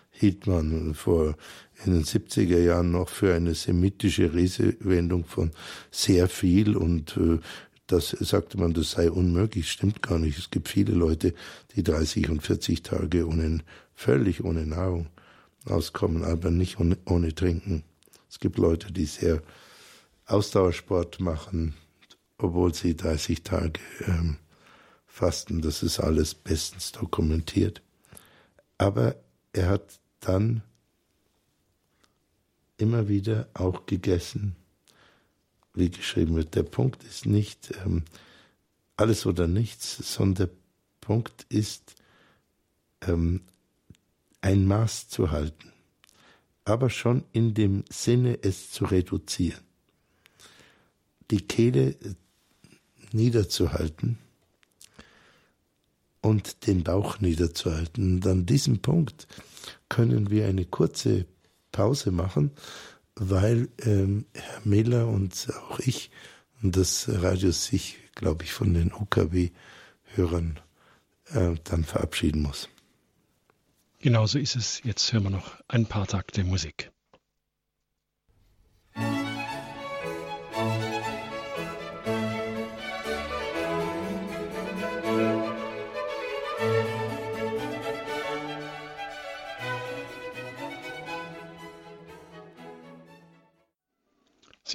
hielt 0.09 0.47
man 0.47 0.95
vor 0.95 1.35
in 1.83 1.93
den 1.93 2.03
70er 2.03 2.59
Jahren 2.59 2.91
noch 2.91 3.09
für 3.09 3.33
eine 3.33 3.53
semitische 3.53 4.33
Redewendung 4.33 5.25
von 5.25 5.51
sehr 5.91 6.27
viel 6.27 6.75
und 6.75 7.17
äh, 7.17 7.39
das 7.87 8.09
sagte 8.09 8.57
man, 8.57 8.73
das 8.73 8.91
sei 8.91 9.11
unmöglich, 9.11 9.71
stimmt 9.71 10.01
gar 10.01 10.17
nicht. 10.17 10.39
Es 10.39 10.49
gibt 10.49 10.69
viele 10.69 10.93
Leute, 10.93 11.35
die 11.75 11.83
30 11.83 12.29
und 12.29 12.41
40 12.41 12.81
Tage 12.81 13.27
ohne, 13.27 13.59
völlig 13.93 14.43
ohne 14.43 14.65
Nahrung 14.65 15.07
auskommen, 15.65 16.23
aber 16.23 16.49
nicht 16.49 16.79
ohne, 16.79 16.97
ohne 17.05 17.35
Trinken. 17.35 17.83
Es 18.27 18.39
gibt 18.39 18.57
Leute, 18.57 18.91
die 18.91 19.05
sehr 19.05 19.43
Ausdauersport 20.25 21.19
machen, 21.19 21.75
obwohl 22.39 22.73
sie 22.73 22.95
30 22.95 23.43
Tage 23.43 23.79
ähm, 24.07 24.37
fasten. 25.15 25.61
Das 25.61 25.81
ist 25.81 25.99
alles 25.99 26.35
bestens 26.35 26.91
dokumentiert. 26.91 27.81
Aber 28.77 29.15
er 29.53 29.69
hat 29.69 29.99
dann 30.19 30.61
immer 32.77 33.07
wieder 33.07 33.47
auch 33.53 33.85
gegessen, 33.85 34.57
wie 35.73 35.89
geschrieben 35.89 36.35
wird. 36.35 36.55
Der 36.55 36.63
Punkt 36.63 37.03
ist 37.05 37.25
nicht 37.25 37.73
ähm, 37.85 38.03
alles 38.97 39.25
oder 39.25 39.47
nichts, 39.47 39.95
sondern 40.15 40.49
der 40.49 40.55
Punkt 40.99 41.45
ist, 41.47 41.95
ähm, 43.01 43.41
ein 44.41 44.65
Maß 44.65 45.07
zu 45.07 45.31
halten, 45.31 45.71
aber 46.65 46.89
schon 46.89 47.23
in 47.31 47.53
dem 47.53 47.85
Sinne, 47.89 48.37
es 48.43 48.69
zu 48.69 48.85
reduzieren. 48.85 49.63
Die 51.31 51.41
Kehle 51.47 51.91
äh, 51.91 52.15
niederzuhalten 53.11 54.19
und 56.25 56.65
den 56.65 56.83
Bauch 56.83 57.19
niederzuhalten. 57.19 58.15
Und 58.15 58.27
an 58.27 58.45
diesem 58.47 58.79
Punkt 58.79 59.27
können 59.89 60.31
wir 60.31 60.47
eine 60.47 60.65
kurze 60.65 61.25
Pause 61.71 62.11
machen, 62.11 62.51
weil 63.15 63.69
ähm, 63.83 64.25
Herr 64.33 64.61
Miller 64.63 65.07
und 65.07 65.47
auch 65.69 65.79
ich 65.79 66.09
und 66.63 66.75
das 66.75 67.07
Radio 67.07 67.51
sich, 67.51 67.97
glaube 68.15 68.43
ich, 68.43 68.53
von 68.53 68.73
den 68.73 68.91
UKW-Hörern 68.91 70.59
äh, 71.27 71.53
dann 71.63 71.83
verabschieden 71.83 72.41
muss. 72.41 72.69
Genauso 73.99 74.39
ist 74.39 74.55
es. 74.55 74.81
Jetzt 74.83 75.13
hören 75.13 75.23
wir 75.23 75.29
noch 75.29 75.57
ein 75.67 75.85
paar 75.85 76.07
Takte 76.07 76.43
Musik. 76.43 76.91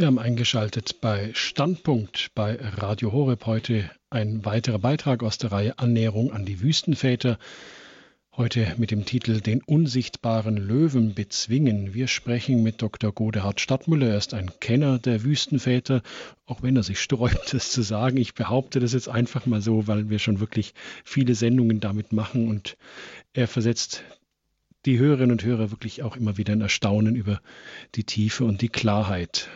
Sie 0.01 0.07
haben 0.07 0.19
eingeschaltet 0.19 1.03
bei 1.03 1.31
Standpunkt 1.35 2.31
bei 2.35 2.57
Radio 2.59 3.13
Horeb 3.13 3.45
heute 3.45 3.91
ein 4.09 4.47
weiterer 4.47 4.79
Beitrag 4.79 5.23
aus 5.23 5.37
der 5.37 5.53
Reihe 5.53 5.79
Annäherung 5.79 6.33
an 6.33 6.47
die 6.47 6.63
Wüstenväter. 6.63 7.39
Heute 8.35 8.75
mit 8.79 8.93
dem 8.93 9.05
Titel 9.05 9.43
Den 9.43 9.61
unsichtbaren 9.63 10.57
Löwen 10.57 11.13
bezwingen. 11.13 11.93
Wir 11.93 12.09
sprechen 12.09 12.63
mit 12.63 12.81
Dr. 12.81 13.13
Godehard 13.13 13.61
Stadtmüller. 13.61 14.09
Er 14.09 14.17
ist 14.17 14.33
ein 14.33 14.51
Kenner 14.59 14.99
der 14.99 15.23
Wüstenväter, 15.23 16.01
auch 16.47 16.63
wenn 16.63 16.77
er 16.77 16.83
sich 16.83 16.99
sträubt, 16.99 17.53
das 17.53 17.71
zu 17.71 17.83
sagen. 17.83 18.17
Ich 18.17 18.33
behaupte 18.33 18.81
das 18.81 18.95
jetzt 18.95 19.11
einfach 19.11 19.45
mal 19.45 19.61
so, 19.61 19.87
weil 19.87 20.09
wir 20.09 20.19
schon 20.19 20.41
wirklich 20.41 20.73
viele 21.05 21.35
Sendungen 21.35 21.79
damit 21.79 22.15
machen 22.15 22.49
und 22.49 22.79
er 23.35 23.49
versetzt 23.49 24.03
die 24.87 24.99
Hörerinnen 24.99 25.33
und 25.33 25.45
Hörer 25.45 25.71
wirklich 25.71 26.03
auch 26.03 26.17
immer 26.17 26.39
wieder 26.39 26.55
in 26.55 26.63
Erstaunen 26.63 27.17
über 27.17 27.43
die 27.97 28.05
Tiefe 28.05 28.47
und 28.47 28.63
die 28.63 28.71
Klarheit, 28.71 29.51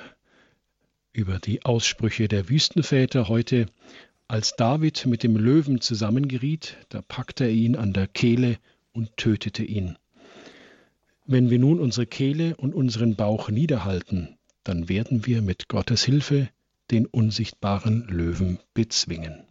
über 1.15 1.39
die 1.39 1.65
Aussprüche 1.65 2.29
der 2.29 2.51
Wüstenväter. 2.51 3.29
Heute, 3.29 3.67
als 4.29 4.57
David 4.57 5.07
mit 5.07 5.23
dem 5.23 5.37
Löwen 5.37 5.81
zusammengeriet, 5.81 6.77
da 6.91 7.01
packte 7.01 7.45
er 7.45 7.53
ihn 7.53 7.77
an 7.77 7.95
der 7.95 8.09
Kehle 8.09 8.59
und 8.93 9.17
tötete 9.17 9.65
ihn. 9.65 9.97
Wenn 11.25 11.49
wir 11.49 11.59
nun 11.59 11.81
unsere 11.81 12.07
Kehle 12.07 12.57
und 12.57 12.75
unseren 12.75 13.17
Bauch 13.17 13.49
niederhalten, 13.49 14.37
dann 14.65 14.89
werden 14.89 15.25
wir 15.25 15.41
mit 15.41 15.69
Gottes 15.69 16.05
Hilfe 16.05 16.51
den 16.91 17.07
unsichtbaren 17.07 18.07
Löwen 18.09 18.59
bezwingen. 18.75 19.45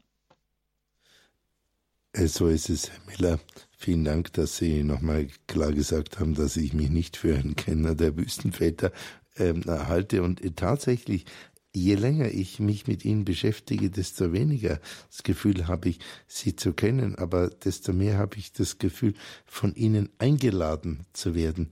Äh, 2.11 2.28
so 2.28 2.47
ist 2.47 2.70
es, 2.70 2.91
Herr 2.91 2.99
Miller. 3.07 3.39
Vielen 3.78 4.03
Dank, 4.03 4.34
dass 4.34 4.57
Sie 4.57 4.84
nochmal 4.84 5.28
klar 5.47 5.72
gesagt 5.72 6.20
haben, 6.20 6.36
dass 6.36 6.57
ich 6.57 6.74
mich 6.74 6.89
nicht 6.89 7.18
für 7.18 7.36
einen 7.36 7.55
Kenner 7.55 7.95
der 7.95 8.16
Wüstenväter 8.18 8.91
ähm, 9.38 9.64
halte. 9.66 10.22
Und 10.24 10.41
tatsächlich 10.55 11.26
je 11.74 11.95
länger 11.95 12.30
ich 12.30 12.59
mich 12.59 12.88
mit 12.88 13.03
ihnen 13.03 13.26
beschäftige, 13.26 13.89
desto 13.89 14.32
weniger 14.32 14.80
das 15.09 15.24
Gefühl 15.24 15.67
habe 15.67 15.89
ich, 15.89 15.99
sie 16.28 16.55
zu 16.55 16.74
kennen, 16.74 17.15
aber 17.15 17.49
desto 17.49 17.93
mehr 17.93 18.17
habe 18.17 18.38
ich 18.38 18.53
das 18.53 18.78
Gefühl, 18.78 19.15
von 19.45 19.74
ihnen 19.74 20.09
eingeladen 20.19 21.05
zu 21.13 21.34
werden, 21.34 21.71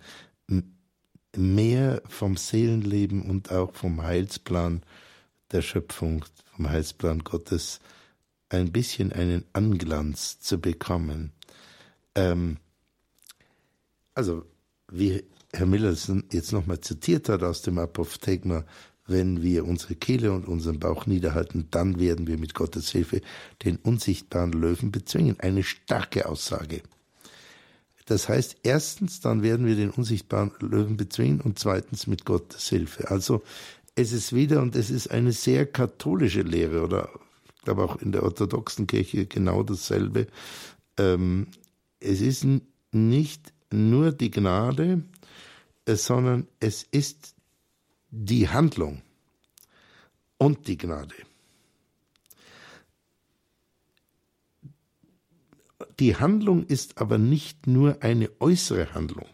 mehr 1.36 2.02
vom 2.08 2.36
Seelenleben 2.36 3.22
und 3.22 3.52
auch 3.52 3.74
vom 3.74 4.02
Heilsplan 4.02 4.82
der 5.52 5.62
Schöpfung, 5.62 6.26
vom 6.56 6.70
Heilsplan 6.70 7.20
Gottes, 7.20 7.80
ein 8.50 8.72
bisschen 8.72 9.14
einen 9.14 9.46
Anglanz 9.54 10.40
zu 10.40 10.60
bekommen. 10.60 11.32
Ähm, 12.16 12.58
also, 14.14 14.46
wie 14.92 15.24
Herr 15.54 15.66
Miller 15.66 15.96
jetzt 16.32 16.52
nochmal 16.52 16.82
zitiert 16.82 17.30
hat 17.30 17.44
aus 17.44 17.62
dem 17.62 17.78
Apophthegma, 17.78 18.66
wenn 19.12 19.42
wir 19.42 19.66
unsere 19.66 19.96
Kehle 19.96 20.32
und 20.32 20.48
unseren 20.48 20.80
Bauch 20.80 21.06
niederhalten, 21.06 21.68
dann 21.72 22.00
werden 22.00 22.28
wir 22.28 22.38
mit 22.38 22.54
Gottes 22.54 22.90
Hilfe 22.92 23.22
den 23.64 23.78
unsichtbaren 23.78 24.52
Löwen 24.52 24.92
bezwingen. 24.92 25.40
Eine 25.40 25.64
starke 25.64 26.28
Aussage. 26.28 26.82
Das 28.06 28.28
heißt, 28.28 28.58
erstens, 28.64 29.22
dann 29.22 29.44
werden 29.44 29.66
wir 29.66 29.76
den 29.76 29.90
unsichtbaren 29.90 30.52
Löwen 30.60 30.98
bezwingen 30.98 31.42
und 31.42 31.60
zweitens 31.60 32.08
mit 32.08 32.26
Gottes 32.26 32.68
Hilfe. 32.68 33.10
Also 33.10 33.44
es 33.96 34.12
ist 34.12 34.34
wieder, 34.34 34.62
und 34.62 34.76
es 34.76 34.90
ist 34.90 35.12
eine 35.12 35.32
sehr 35.32 35.66
katholische 35.66 36.42
Lehre, 36.42 36.84
oder 36.84 37.10
ich 37.56 37.62
glaube 37.62 37.84
auch 37.84 38.02
in 38.02 38.12
der 38.12 38.24
orthodoxen 38.24 38.88
Kirche 38.88 39.28
genau 39.28 39.64
dasselbe. 39.64 40.28
Ähm, 40.98 41.48
es 42.00 42.22
ist 42.22 42.46
nicht 42.92 43.54
nur 43.72 44.12
die 44.12 44.32
Gnade, 44.32 45.04
äh, 45.86 45.96
sondern 45.96 46.48
es 46.60 46.84
ist 46.84 47.36
die 48.12 48.50
Handlung 48.50 49.02
und 50.38 50.68
die 50.68 50.78
Gnade. 50.78 51.16
Die 56.00 56.16
Handlung 56.16 56.66
ist 56.66 57.00
aber 57.00 57.18
nicht 57.18 57.68
nur 57.68 58.04
eine 58.04 58.30
äußere 58.40 58.94
Handlung, 58.94 59.28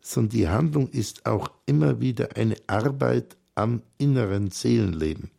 sondern 0.00 0.30
die 0.30 0.48
Handlung 0.48 0.88
ist 0.88 1.26
auch 1.26 1.50
immer 1.66 2.00
wieder 2.00 2.36
eine 2.36 2.56
Arbeit 2.66 3.36
am 3.54 3.82
inneren 3.98 4.50
Seelenleben. 4.50 5.30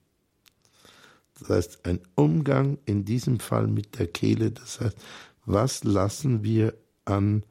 Das 1.39 1.49
heißt, 1.49 1.85
ein 1.85 1.99
Umgang 2.15 2.77
in 2.85 3.05
diesem 3.05 3.39
Fall 3.39 3.67
mit 3.67 3.99
der 3.99 4.07
Kehle, 4.07 4.51
das 4.51 4.81
heißt, 4.81 4.97
was 5.45 5.83
lassen 5.83 6.43
wir 6.43 6.73
an 7.05 7.43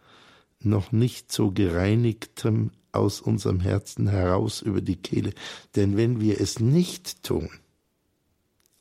noch 0.60 0.92
nicht 0.92 1.32
so 1.32 1.50
gereinigtem 1.50 2.72
aus 2.92 3.20
unserem 3.20 3.60
Herzen 3.60 4.08
heraus 4.08 4.62
über 4.62 4.80
die 4.80 4.96
Kehle. 4.96 5.32
Denn 5.74 5.96
wenn 5.96 6.20
wir 6.20 6.40
es 6.40 6.60
nicht 6.60 7.22
tun, 7.22 7.50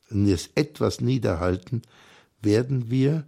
wenn 0.09 0.25
wir 0.25 0.35
es 0.35 0.49
etwas 0.55 1.01
niederhalten, 1.01 1.81
werden 2.41 2.89
wir 2.89 3.25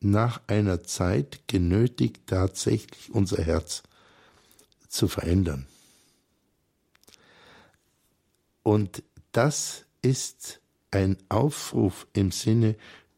nach 0.00 0.40
einer 0.46 0.82
Zeit 0.82 1.40
genötigt, 1.46 2.26
tatsächlich 2.26 3.10
unser 3.12 3.42
Herz 3.42 3.82
zu 4.88 5.08
verändern. 5.08 5.66
Und 8.62 9.02
das 9.32 9.84
ist 10.02 10.60
ein 10.90 11.18
Aufruf 11.28 12.06
im 12.12 12.32
Sinne 12.32 12.76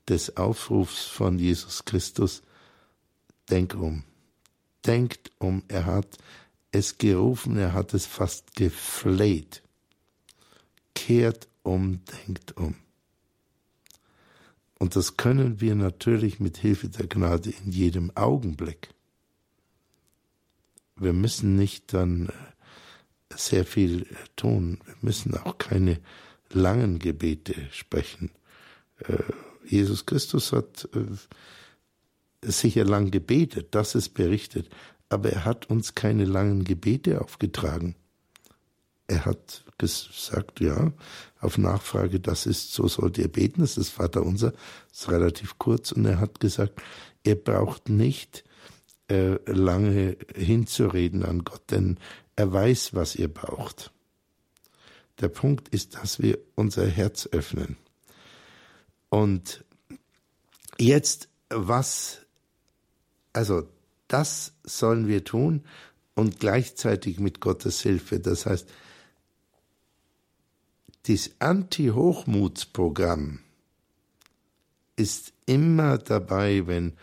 des 0.08 0.36
Aufrufs 0.36 1.04
von 1.04 1.38
Jesus 1.38 1.84
Christus. 1.84 2.42
Denk 3.48 3.74
um. 3.74 4.04
Denkt 4.88 5.30
um. 5.38 5.62
Er 5.68 5.86
hat 5.86 6.18
es 6.72 6.98
gerufen, 6.98 7.58
er 7.58 7.74
hat 7.74 7.94
es 7.94 8.06
fast 8.06 8.56
gefleht. 8.56 9.62
Kehrt 10.94 11.46
um, 11.62 12.00
denkt 12.26 12.56
um. 12.56 12.74
Und 14.78 14.96
das 14.96 15.16
können 15.16 15.60
wir 15.60 15.74
natürlich 15.74 16.40
mit 16.40 16.56
Hilfe 16.56 16.88
der 16.88 17.06
Gnade 17.06 17.50
in 17.50 17.70
jedem 17.70 18.16
Augenblick. 18.16 18.88
Wir 20.96 21.12
müssen 21.12 21.54
nicht 21.56 21.92
dann 21.92 22.28
äh, 22.28 22.32
sehr 23.36 23.64
viel 23.64 24.02
äh, 24.02 24.14
tun. 24.36 24.78
Wir 24.86 24.96
müssen 25.02 25.36
auch 25.36 25.58
keine 25.58 26.00
langen 26.50 26.98
Gebete 26.98 27.54
sprechen. 27.72 28.30
Äh, 29.00 29.18
Jesus 29.66 30.06
Christus 30.06 30.52
hat 30.52 30.88
sicher 32.42 32.84
lang 32.84 33.10
gebetet, 33.10 33.68
das 33.72 33.94
ist 33.94 34.10
berichtet, 34.10 34.68
aber 35.08 35.30
er 35.30 35.44
hat 35.44 35.70
uns 35.70 35.94
keine 35.94 36.24
langen 36.24 36.64
Gebete 36.64 37.20
aufgetragen. 37.20 37.96
Er 39.06 39.24
hat 39.24 39.64
gesagt, 39.78 40.60
ja, 40.60 40.92
auf 41.40 41.56
Nachfrage, 41.56 42.20
das 42.20 42.46
ist, 42.46 42.72
so 42.72 42.88
sollt 42.88 43.16
ihr 43.16 43.28
beten, 43.28 43.60
das 43.62 43.78
ist 43.78 43.90
Vater 43.90 44.22
unser, 44.22 44.52
ist 44.92 45.08
relativ 45.08 45.58
kurz, 45.58 45.92
und 45.92 46.04
er 46.04 46.20
hat 46.20 46.40
gesagt, 46.40 46.82
ihr 47.24 47.36
braucht 47.36 47.88
nicht 47.88 48.44
äh, 49.08 49.38
lange 49.50 50.16
hinzureden 50.34 51.24
an 51.24 51.44
Gott, 51.44 51.70
denn 51.70 51.98
er 52.36 52.52
weiß, 52.52 52.94
was 52.94 53.16
ihr 53.16 53.32
braucht. 53.32 53.92
Der 55.20 55.28
Punkt 55.28 55.68
ist, 55.68 55.96
dass 55.96 56.20
wir 56.20 56.38
unser 56.54 56.86
Herz 56.86 57.28
öffnen. 57.32 57.76
Und 59.08 59.64
jetzt, 60.78 61.28
was, 61.48 62.20
also 63.38 63.68
das 64.08 64.52
sollen 64.64 65.06
wir 65.06 65.22
tun 65.22 65.62
und 66.16 66.40
gleichzeitig 66.40 67.20
mit 67.20 67.40
Gottes 67.40 67.80
Hilfe. 67.82 68.18
Das 68.18 68.46
heißt, 68.46 68.68
das 71.06 71.30
Anti-Hochmutsprogramm 71.38 73.38
ist 74.96 75.32
immer 75.46 75.98
dabei, 75.98 76.66
wenn 76.66 76.94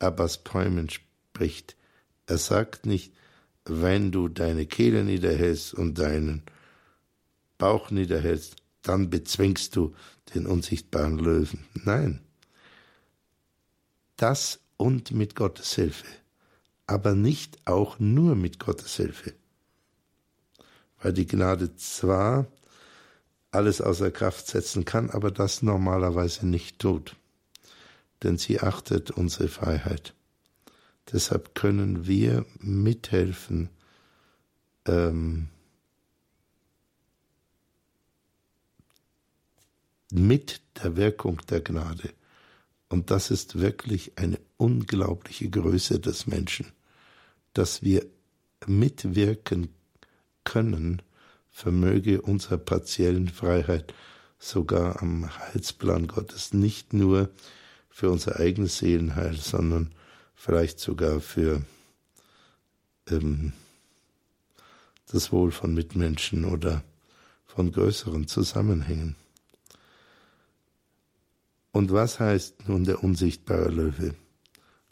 Abbas 0.00 0.42
Päumen 0.42 0.90
spricht. 0.90 1.76
Er 2.26 2.38
sagt 2.38 2.86
nicht, 2.86 3.14
wenn 3.64 4.10
du 4.10 4.26
deine 4.26 4.66
Kehle 4.66 5.04
niederhältst 5.04 5.74
und 5.74 6.00
deinen 6.00 6.42
Bauch 7.56 7.92
niederhältst, 7.92 8.56
dann 8.82 9.10
bezwingst 9.10 9.76
du 9.76 9.94
den 10.34 10.48
unsichtbaren 10.48 11.20
Löwen. 11.20 11.64
Nein. 11.84 12.18
Das 14.16 14.58
und 14.84 15.10
mit 15.10 15.34
Gottes 15.34 15.74
Hilfe 15.74 16.06
aber 16.86 17.14
nicht 17.14 17.58
auch 17.66 17.98
nur 17.98 18.34
mit 18.34 18.58
Gottes 18.58 18.96
Hilfe. 18.96 19.34
Weil 21.00 21.12
die 21.12 21.26
Gnade 21.26 21.76
zwar 21.76 22.46
alles 23.50 23.80
außer 23.80 24.10
Kraft 24.10 24.46
setzen 24.46 24.84
kann, 24.84 25.10
aber 25.10 25.30
das 25.30 25.62
normalerweise 25.62 26.46
nicht 26.46 26.78
tut. 26.78 27.16
Denn 28.22 28.38
sie 28.38 28.60
achtet 28.60 29.10
unsere 29.10 29.48
Freiheit. 29.48 30.14
Deshalb 31.12 31.54
können 31.54 32.06
wir 32.06 32.44
mithelfen, 32.58 33.68
ähm, 34.86 35.48
mit 40.10 40.60
der 40.82 40.96
Wirkung 40.96 41.40
der 41.48 41.60
Gnade 41.60 42.10
und 42.88 43.10
das 43.10 43.30
ist 43.30 43.58
wirklich 43.58 44.18
eine 44.18 44.38
unglaubliche 44.56 45.48
Größe 45.48 46.00
des 46.00 46.26
Menschen, 46.26 46.66
dass 47.52 47.82
wir 47.82 48.06
mitwirken 48.66 49.68
können, 50.44 51.02
vermöge 51.50 52.20
unserer 52.22 52.58
partiellen 52.58 53.28
Freiheit 53.28 53.94
sogar 54.38 55.00
am 55.02 55.28
Heilsplan 55.38 56.06
Gottes, 56.06 56.52
nicht 56.52 56.92
nur 56.92 57.30
für 57.88 58.10
unser 58.10 58.40
eigenes 58.40 58.78
Seelenheil, 58.78 59.36
sondern 59.36 59.94
vielleicht 60.34 60.80
sogar 60.80 61.20
für 61.20 61.62
ähm, 63.08 63.52
das 65.06 65.32
Wohl 65.32 65.52
von 65.52 65.74
Mitmenschen 65.74 66.44
oder 66.44 66.82
von 67.46 67.70
größeren 67.70 68.26
Zusammenhängen. 68.26 69.16
Und 71.74 71.90
was 71.90 72.20
heißt 72.20 72.68
nun 72.68 72.84
der 72.84 73.02
unsichtbare 73.02 73.68
Löwe? 73.68 74.14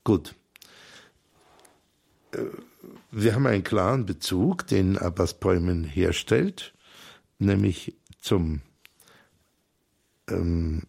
Gut. 0.02 0.34
Äh, 2.32 2.38
wir 3.12 3.36
haben 3.36 3.46
einen 3.46 3.62
klaren 3.62 4.04
Bezug, 4.04 4.66
den 4.66 4.98
Abbas 4.98 5.38
Bäumen 5.38 5.84
herstellt, 5.84 6.74
nämlich 7.38 7.96
zum 8.20 8.62
ähm, 10.28 10.82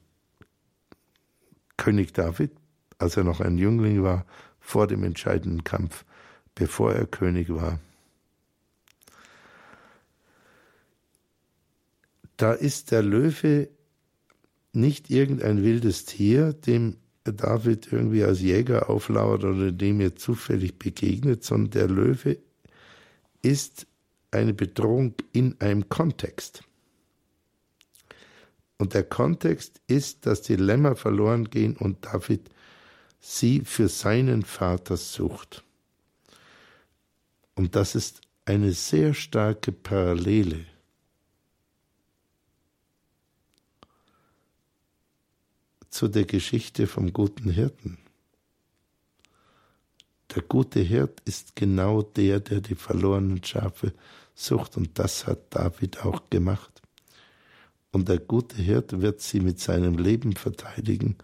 König 1.78 2.12
David, 2.14 2.54
als 2.98 3.16
er 3.16 3.24
noch 3.24 3.40
ein 3.40 3.60
Jüngling 3.60 4.02
war, 4.02 4.26
vor 4.60 4.88
dem 4.88 5.04
entscheidenden 5.04 5.64
Kampf, 5.64 6.06
bevor 6.56 6.92
er 6.94 7.06
König 7.06 7.54
war. 7.54 7.80
Da 12.38 12.54
ist 12.54 12.90
der 12.90 13.04
Löwe 13.04 13.70
nicht 14.74 15.10
irgendein 15.10 15.64
wildes 15.64 16.06
Tier, 16.06 16.54
dem 16.54 16.98
David 17.24 17.92
irgendwie 17.92 18.24
als 18.24 18.42
Jäger 18.42 18.90
auflauert 18.90 19.46
oder 19.46 19.72
dem 19.72 20.02
er 20.02 20.16
zufällig 20.16 20.78
begegnet, 20.78 21.44
sondern 21.44 21.72
der 21.72 21.88
Löwe 21.88 22.38
ist 23.42 23.88
eine 24.32 24.54
Bedrohung 24.54 25.14
in 25.32 25.60
einem 25.62 25.88
Kontext. 25.88 26.64
Und 28.78 28.94
der 28.94 29.04
Kontext 29.04 29.80
ist, 29.88 30.26
dass 30.26 30.42
die 30.42 30.56
Lämmer 30.56 30.96
verloren 30.96 31.50
gehen 31.50 31.78
und 31.78 32.06
David 32.06 32.50
sie 33.22 33.62
für 33.62 33.88
seinen 33.88 34.44
Vater 34.44 34.98
sucht. 34.98 35.64
Und 37.56 37.76
das 37.76 37.96
ist 37.96 38.22
eine 38.46 38.74
sehr 38.74 39.14
starke 39.14 39.72
Parallele 39.72 40.66
zu 45.94 46.08
der 46.08 46.26
Geschichte 46.26 46.88
vom 46.88 47.14
guten 47.14 47.52
Hirten. 47.52 48.00
Der 50.34 50.42
gute 50.42 50.80
Hirt 50.80 51.22
ist 51.26 51.56
genau 51.56 52.02
der, 52.02 52.40
der 52.40 52.62
die 52.62 52.74
verlorenen 52.74 53.44
Schafe 53.44 53.94
sucht, 54.34 54.76
und 54.76 54.98
das 54.98 55.28
hat 55.28 55.56
David 55.56 56.04
auch 56.04 56.32
gemacht. 56.32 56.82
Und 57.92 58.10
der 58.10 58.18
gute 58.18 58.60
Hirt 58.60 59.02
wird 59.02 59.22
sie 59.22 59.40
mit 59.40 59.60
seinem 59.60 60.00
Leben 60.00 60.36
verteidigen 60.36 61.16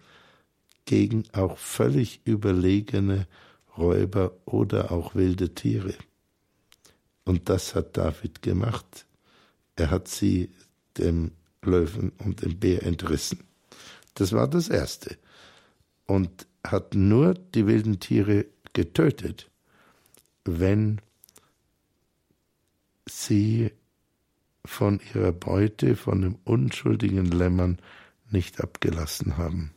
gegen 0.85 1.23
auch 1.33 1.57
völlig 1.57 2.21
überlegene 2.25 3.27
Räuber 3.75 4.33
oder 4.45 4.91
auch 4.91 5.15
wilde 5.15 5.55
Tiere. 5.55 5.95
Und 7.25 7.49
das 7.49 7.73
hat 7.73 7.97
David 7.97 8.43
gemacht. 8.43 9.07
Er 9.75 9.89
hat 9.89 10.07
sie 10.07 10.51
dem 10.97 11.31
Löwen 11.63 12.11
und 12.19 12.43
dem 12.43 12.59
Bär 12.59 12.83
entrissen. 12.83 13.48
Das 14.19 14.33
war 14.33 14.49
das 14.49 14.67
Erste. 14.67 15.17
Und 16.05 16.45
hat 16.63 16.93
nur 16.93 17.35
die 17.35 17.67
wilden 17.67 18.01
Tiere 18.01 18.45
getötet, 18.73 19.49
wenn 20.43 20.99
sie 23.07 23.71
von 24.65 24.99
ihrer 25.13 25.31
Beute, 25.31 25.95
von 25.95 26.21
dem 26.21 26.35
unschuldigen 26.43 27.25
Lämmern 27.27 27.79
nicht 28.29 28.61
abgelassen 28.61 29.37
haben. 29.37 29.73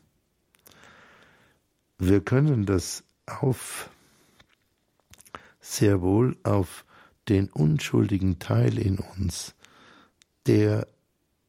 Wir 1.99 2.21
können 2.21 2.67
das 2.67 3.05
auf 3.27 3.91
sehr 5.61 6.03
wohl 6.03 6.37
auf 6.43 6.85
den 7.29 7.49
unschuldigen 7.49 8.41
Teil 8.41 8.77
in 8.77 8.99
uns, 8.99 9.55
der 10.47 10.89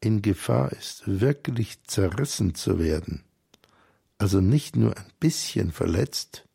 in 0.03 0.21
Gefahr 0.21 0.73
ist, 0.73 1.03
wirklich 1.05 1.81
zerrissen 1.83 2.55
zu 2.55 2.77
werden, 2.77 3.23
also 4.17 4.41
nicht 4.41 4.75
nur 4.75 4.97
ein 4.97 5.11
bisschen 5.21 5.71
verletzt, 5.71 6.45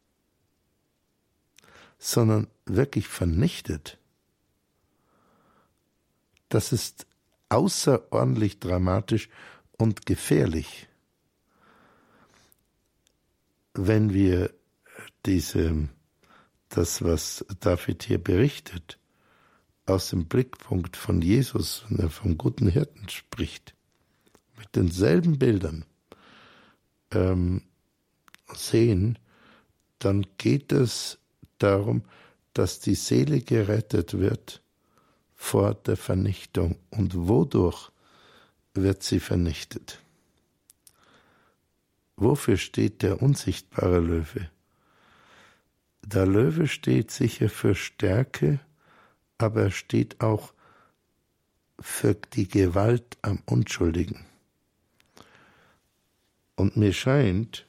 sondern 1.98 2.46
wirklich 2.66 3.08
vernichtet. 3.08 3.96
Das 6.50 6.72
ist 6.72 7.06
außerordentlich 7.48 8.60
dramatisch 8.60 9.30
und 9.78 10.04
gefährlich, 10.04 10.86
wenn 13.72 14.12
wir 14.12 14.52
diese, 15.24 15.88
das, 16.68 17.02
was 17.02 17.46
David 17.60 18.02
hier 18.02 18.22
berichtet, 18.22 18.98
aus 19.88 20.10
dem 20.10 20.26
Blickpunkt 20.26 20.96
von 20.96 21.22
Jesus, 21.22 21.84
wenn 21.88 21.98
er 21.98 22.10
vom 22.10 22.36
guten 22.36 22.68
Hirten 22.68 23.08
spricht, 23.08 23.74
mit 24.58 24.74
denselben 24.76 25.38
Bildern 25.38 25.84
ähm, 27.10 27.62
sehen, 28.54 29.18
dann 29.98 30.26
geht 30.36 30.72
es 30.72 31.18
darum, 31.58 32.02
dass 32.52 32.80
die 32.80 32.94
Seele 32.94 33.40
gerettet 33.40 34.18
wird 34.18 34.62
vor 35.34 35.74
der 35.74 35.96
Vernichtung. 35.96 36.76
Und 36.90 37.14
wodurch 37.28 37.90
wird 38.74 39.02
sie 39.02 39.20
vernichtet? 39.20 40.00
Wofür 42.16 42.56
steht 42.56 43.02
der 43.02 43.22
unsichtbare 43.22 44.00
Löwe? 44.00 44.50
Der 46.02 46.26
Löwe 46.26 46.66
steht 46.66 47.10
sicher 47.10 47.48
für 47.48 47.74
Stärke, 47.74 48.60
aber 49.38 49.62
er 49.62 49.70
steht 49.70 50.20
auch 50.20 50.52
für 51.80 52.14
die 52.14 52.48
Gewalt 52.48 53.16
am 53.22 53.40
Unschuldigen. 53.46 54.26
Und 56.56 56.76
mir 56.76 56.92
scheint, 56.92 57.66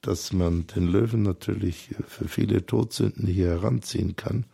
dass 0.00 0.32
man 0.32 0.66
den 0.66 0.88
Löwen 0.88 1.22
natürlich 1.22 1.94
für 2.08 2.26
viele 2.26 2.66
Todsünden 2.66 3.28
hier 3.28 3.50
heranziehen 3.50 4.16
kann, 4.16 4.46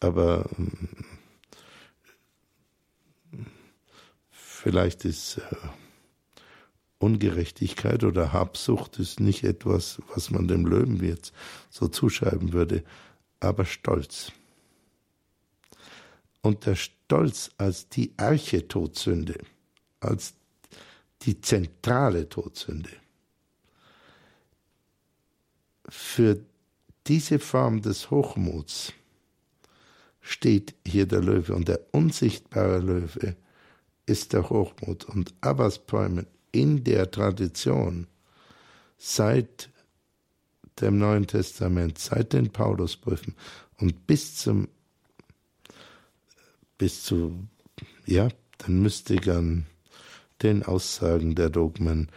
aber 0.00 0.50
hm, 0.56 0.88
vielleicht 4.30 5.04
ist 5.04 5.38
äh, 5.38 5.56
Ungerechtigkeit 6.98 8.02
oder 8.02 8.32
Habsucht 8.32 8.98
ist 8.98 9.20
nicht 9.20 9.44
etwas, 9.44 10.02
was 10.12 10.32
man 10.32 10.48
dem 10.48 10.66
Löwen 10.66 11.02
jetzt 11.04 11.32
so 11.70 11.86
zuschreiben 11.86 12.52
würde, 12.52 12.82
aber 13.38 13.64
Stolz 13.64 14.32
und 16.42 16.66
der 16.66 16.76
Stolz 16.76 17.50
als 17.58 17.88
die 17.88 18.12
Arche-Todsünde, 18.16 19.38
als 20.00 20.34
die 21.22 21.40
zentrale 21.40 22.28
Todsünde. 22.28 22.90
Für 25.88 26.38
diese 27.06 27.38
Form 27.38 27.82
des 27.82 28.10
Hochmuts 28.10 28.92
steht 30.20 30.74
hier 30.86 31.06
der 31.06 31.22
Löwe 31.22 31.54
und 31.54 31.68
der 31.68 31.80
unsichtbare 31.92 32.78
Löwe 32.78 33.36
ist 34.06 34.32
der 34.32 34.48
Hochmut 34.50 35.04
und 35.06 35.34
Abbas 35.40 35.78
Bäumen 35.78 36.26
in 36.52 36.84
der 36.84 37.10
Tradition 37.10 38.06
seit 38.98 39.70
dem 40.80 40.98
Neuen 40.98 41.26
Testament, 41.26 41.98
seit 41.98 42.32
den 42.32 42.50
Paulusbriefen 42.50 43.34
und 43.78 44.06
bis 44.06 44.36
zum 44.36 44.68
bis 46.78 47.02
zu 47.02 47.48
ja, 48.06 48.28
den 48.66 48.82
Mystikern, 48.82 49.66
den 50.42 50.62
Aussagen 50.62 51.34
der 51.34 51.50
Dogmen, 51.50 52.08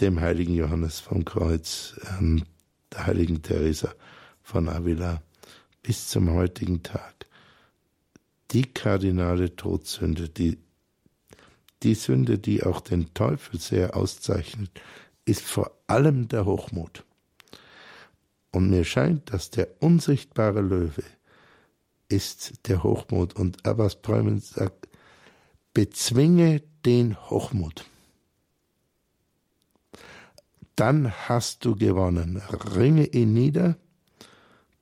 dem 0.00 0.20
heiligen 0.20 0.54
Johannes 0.54 1.00
vom 1.00 1.24
Kreuz, 1.24 1.94
ähm, 2.18 2.44
der 2.92 3.06
heiligen 3.06 3.42
Teresa 3.42 3.94
von 4.42 4.68
Avila 4.68 5.22
bis 5.82 6.08
zum 6.08 6.32
heutigen 6.32 6.82
Tag. 6.82 7.26
Die 8.50 8.62
kardinale 8.62 9.54
Todsünde, 9.56 10.28
die, 10.28 10.58
die 11.82 11.94
Sünde, 11.94 12.38
die 12.38 12.62
auch 12.62 12.80
den 12.80 13.12
Teufel 13.14 13.58
sehr 13.60 13.96
auszeichnet, 13.96 14.70
ist 15.24 15.42
vor 15.42 15.70
allem 15.86 16.28
der 16.28 16.44
Hochmut. 16.44 17.04
Und 18.50 18.68
mir 18.70 18.84
scheint, 18.84 19.32
dass 19.32 19.50
der 19.50 19.68
unsichtbare 19.80 20.60
Löwe 20.60 21.04
ist 22.12 22.68
der 22.68 22.82
Hochmut. 22.82 23.34
Und 23.34 23.64
Abbas 23.66 24.00
Bräumen 24.00 24.40
sagt, 24.40 24.88
bezwinge 25.74 26.62
den 26.84 27.16
Hochmut. 27.30 27.86
Dann 30.76 31.10
hast 31.28 31.64
du 31.64 31.74
gewonnen. 31.74 32.42
Ringe 32.76 33.06
ihn 33.06 33.32
nieder, 33.32 33.76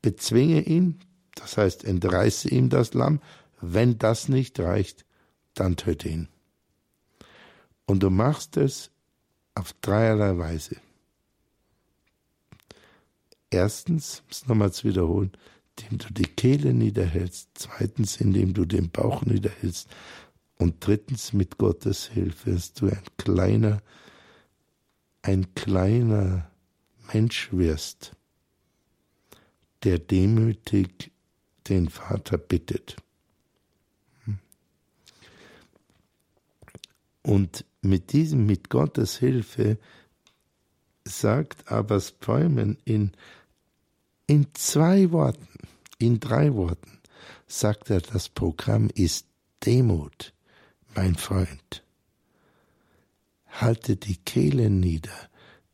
bezwinge 0.03 0.63
ihn, 0.63 1.01
das 1.35 1.57
heißt 1.57 1.85
entreiße 1.85 2.49
ihm 2.49 2.69
das 2.69 2.95
Lamm. 2.95 3.21
Wenn 3.61 3.99
das 3.99 4.29
nicht 4.29 4.59
reicht, 4.59 5.05
dann 5.55 5.77
töte 5.77 6.09
ihn. 6.09 6.29
Und 7.87 8.03
du 8.03 8.11
machst 8.11 8.57
es 8.57 8.91
auf 9.55 9.73
dreierlei 9.81 10.39
Weise. 10.39 10.77
Erstens, 13.51 14.21
um 14.21 14.31
es 14.31 14.47
nochmal 14.47 14.73
zu 14.73 14.89
wiederholen, 14.89 15.33
indem 15.83 15.99
du 15.99 16.13
die 16.13 16.25
Kehle 16.25 16.75
niederhältst. 16.75 17.51
Zweitens, 17.55 18.21
indem 18.21 18.55
du 18.55 18.65
den 18.65 18.91
Bauch 18.91 19.25
niederhältst. 19.25 19.89
Und 20.57 20.87
drittens, 20.87 21.33
mit 21.33 21.59
Gottes 21.59 22.09
Hilfe 22.09 22.53
wirst 22.53 22.81
du 22.81 22.87
ein 22.87 23.03
kleiner, 23.17 23.83
ein 25.23 25.55
kleiner 25.55 26.51
Mensch 27.13 27.49
wirst, 27.53 28.13
der 29.85 29.99
demütig 29.99 31.11
den 31.69 31.89
Vater 31.89 32.37
bittet. 32.37 32.97
Und 37.23 37.65
mit 37.83 38.13
diesem, 38.13 38.47
mit 38.47 38.71
Gottes 38.71 39.19
Hilfe, 39.19 39.79
sagt 41.05 41.71
Abbas 41.71 42.13
Bäumen 42.13 42.79
in, 42.85 43.13
in 44.31 44.47
zwei 44.55 45.11
Worten, 45.11 45.49
in 45.99 46.21
drei 46.21 46.55
Worten, 46.55 47.01
sagt 47.49 47.91
er, 47.91 48.01
das 48.01 48.29
Programm 48.29 48.89
ist 48.95 49.27
Demut 49.67 50.33
mein 50.95 51.17
Freund. 51.17 51.83
Halte 53.49 53.97
die 53.97 54.19
Kehle 54.19 54.71
nieder, 54.71 55.19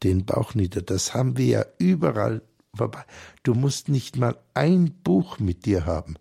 den 0.02 0.24
Bauch 0.24 0.54
nieder. 0.54 0.80
Das 0.80 1.12
haben 1.12 1.36
wir 1.36 1.44
ja 1.44 1.66
überall 1.76 2.40
vorbei. 2.74 3.04
Du 3.42 3.52
musst 3.52 3.90
nicht 3.90 4.16
mal 4.16 4.38
ein 4.54 4.90
Buch 5.02 5.38
mit 5.38 5.66
dir 5.66 5.84
haben. 5.84 6.14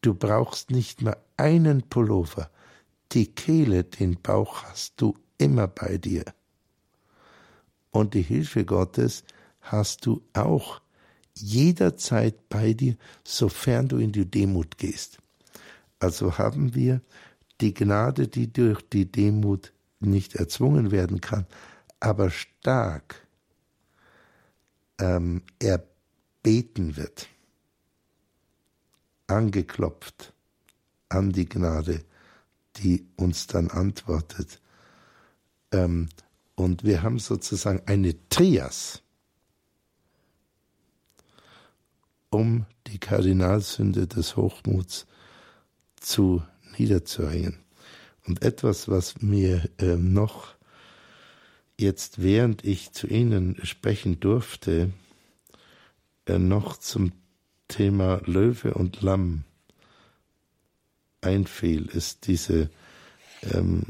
Du 0.00 0.12
brauchst 0.12 0.72
nicht 0.72 1.02
mal 1.02 1.18
einen 1.36 1.82
Pullover. 1.82 2.50
Die 3.12 3.32
Kehle, 3.32 3.84
den 3.84 4.20
Bauch 4.20 4.64
hast 4.64 5.00
du 5.00 5.16
immer 5.38 5.68
bei 5.68 5.98
dir. 5.98 6.24
Und 7.92 8.14
die 8.14 8.22
Hilfe 8.22 8.64
Gottes 8.64 9.22
hast 9.60 10.04
du 10.04 10.20
auch 10.32 10.80
jederzeit 11.36 12.48
bei 12.48 12.72
dir, 12.72 12.96
sofern 13.24 13.88
du 13.88 13.98
in 13.98 14.12
die 14.12 14.30
Demut 14.30 14.78
gehst. 14.78 15.18
Also 15.98 16.38
haben 16.38 16.74
wir 16.74 17.00
die 17.60 17.74
Gnade, 17.74 18.28
die 18.28 18.52
durch 18.52 18.82
die 18.88 19.10
Demut 19.10 19.72
nicht 20.00 20.34
erzwungen 20.34 20.90
werden 20.90 21.20
kann, 21.20 21.46
aber 22.00 22.30
stark 22.30 23.26
ähm, 24.98 25.42
erbeten 25.58 26.96
wird, 26.96 27.28
angeklopft 29.26 30.32
an 31.08 31.32
die 31.32 31.48
Gnade, 31.48 32.04
die 32.76 33.06
uns 33.16 33.46
dann 33.46 33.70
antwortet. 33.70 34.60
Ähm, 35.72 36.08
und 36.54 36.84
wir 36.84 37.02
haben 37.02 37.18
sozusagen 37.18 37.82
eine 37.86 38.14
Trias, 38.28 39.02
um 42.30 42.66
die 42.86 42.98
Kardinalsünde 42.98 44.06
des 44.06 44.36
Hochmuts 44.36 45.06
zu 46.00 46.42
niederzuhängen. 46.78 47.58
Und 48.26 48.42
etwas, 48.42 48.88
was 48.88 49.22
mir 49.22 49.68
äh, 49.78 49.96
noch 49.96 50.54
jetzt, 51.78 52.22
während 52.22 52.64
ich 52.64 52.92
zu 52.92 53.06
Ihnen 53.06 53.56
sprechen 53.64 54.18
durfte, 54.20 54.92
äh, 56.26 56.38
noch 56.38 56.76
zum 56.76 57.12
Thema 57.68 58.20
Löwe 58.24 58.74
und 58.74 59.02
Lamm 59.02 59.44
einfiel, 61.20 61.86
ist 61.86 62.26
diese 62.26 62.70
ähm, 63.42 63.82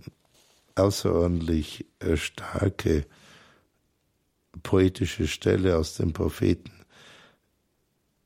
außerordentlich 0.75 1.87
äh, 2.01 2.17
starke 2.17 3.07
poetische 4.63 5.27
Stelle 5.27 5.77
aus 5.77 5.95
dem 5.95 6.13
Propheten 6.13 6.76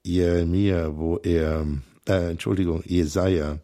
Jeremia, 0.03 0.97
wo 0.97 1.19
er, 1.19 1.67
äh, 2.09 2.31
Entschuldigung, 2.31 2.83
Jesaja, 2.85 3.59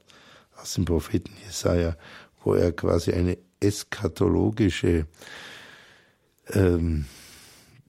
aus 0.57 0.75
dem 0.75 0.85
Propheten 0.85 1.33
Jesaja, 1.45 1.97
wo 2.43 2.55
er 2.55 2.73
quasi 2.73 3.13
eine 3.13 3.39
eskatologische 3.61 5.07
ähm, 6.51 7.07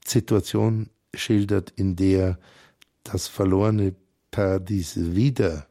Situation 0.06 0.90
schildert, 1.14 1.72
in 1.76 1.96
der 1.96 2.40
das 3.04 3.28
verlorene 3.28 3.96
Paradies 4.32 4.94
wieder 5.16 5.68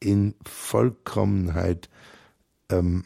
in 0.00 0.34
Vollkommenheit 0.44 1.88
ähm, 2.68 3.04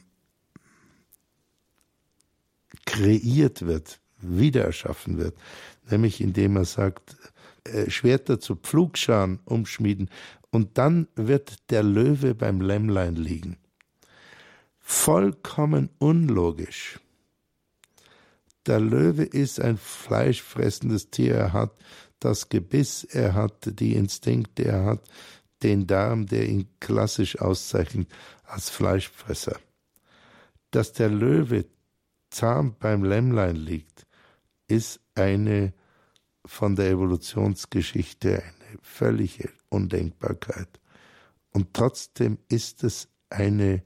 kreiert 2.85 3.67
wird, 3.67 4.01
wieder 4.21 4.65
erschaffen 4.65 5.19
wird, 5.19 5.37
nämlich 5.91 6.21
indem 6.21 6.57
er 6.57 6.65
sagt, 6.65 7.17
äh, 7.73 7.91
Schwerter 7.91 8.41
zu 8.41 8.57
Pflugscharen 8.57 9.41
umschmieden, 9.45 10.11
und 10.51 10.79
dann 10.79 11.09
wird 11.15 11.71
der 11.71 11.83
Löwe 11.83 12.35
beim 12.35 12.61
Lämmlein 12.61 13.17
liegen. 13.17 13.59
Vollkommen 14.79 15.91
unlogisch. 15.99 16.99
Der 18.67 18.81
Löwe 18.81 19.25
ist 19.25 19.61
ein 19.61 19.77
fleischfressendes 19.77 21.11
Tier, 21.11 21.35
er 21.35 21.53
hat 21.53 21.73
das 22.21 22.49
Gebiss, 22.49 23.05
er 23.05 23.35
hat 23.35 23.81
die 23.81 23.95
Instinkte, 23.95 24.65
er 24.65 24.85
hat 24.85 25.09
den 25.63 25.87
Darm, 25.87 26.27
der 26.27 26.49
ihn 26.49 26.69
klassisch 26.81 27.39
auszeichnet 27.41 28.09
als 28.45 28.71
Fleischfresser. 28.71 29.59
Dass 30.71 30.93
der 30.93 31.09
Löwe 31.09 31.67
zahm 32.31 32.77
beim 32.79 33.05
Lämmlein 33.05 33.57
liegt, 33.57 34.07
ist 34.69 35.01
eine 35.15 35.73
von 36.49 36.77
der 36.77 36.91
Evolutionsgeschichte 36.91 38.43
eine 38.43 38.79
völlige 38.81 39.51
Undenkbarkeit. 39.69 40.81
Und 41.53 41.75
trotzdem 41.75 42.39
ist 42.49 42.85
es 42.85 43.09
eine 43.29 43.83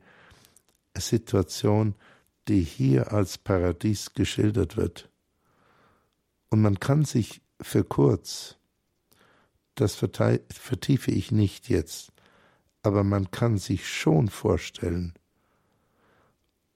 Situation, 0.96 1.96
die 2.46 2.60
hier 2.60 3.12
als 3.12 3.36
Paradies 3.36 4.14
geschildert 4.14 4.76
wird. 4.76 5.10
Und 6.50 6.62
man 6.62 6.78
kann 6.78 7.04
sich 7.04 7.42
für 7.60 7.82
kurz, 7.82 8.56
das 9.74 9.96
vertiefe 9.96 11.10
ich 11.10 11.32
nicht 11.32 11.68
jetzt, 11.68 12.12
aber 12.82 13.02
man 13.02 13.30
kann 13.32 13.58
sich 13.58 13.88
schon 13.88 14.28
vorstellen, 14.28 15.14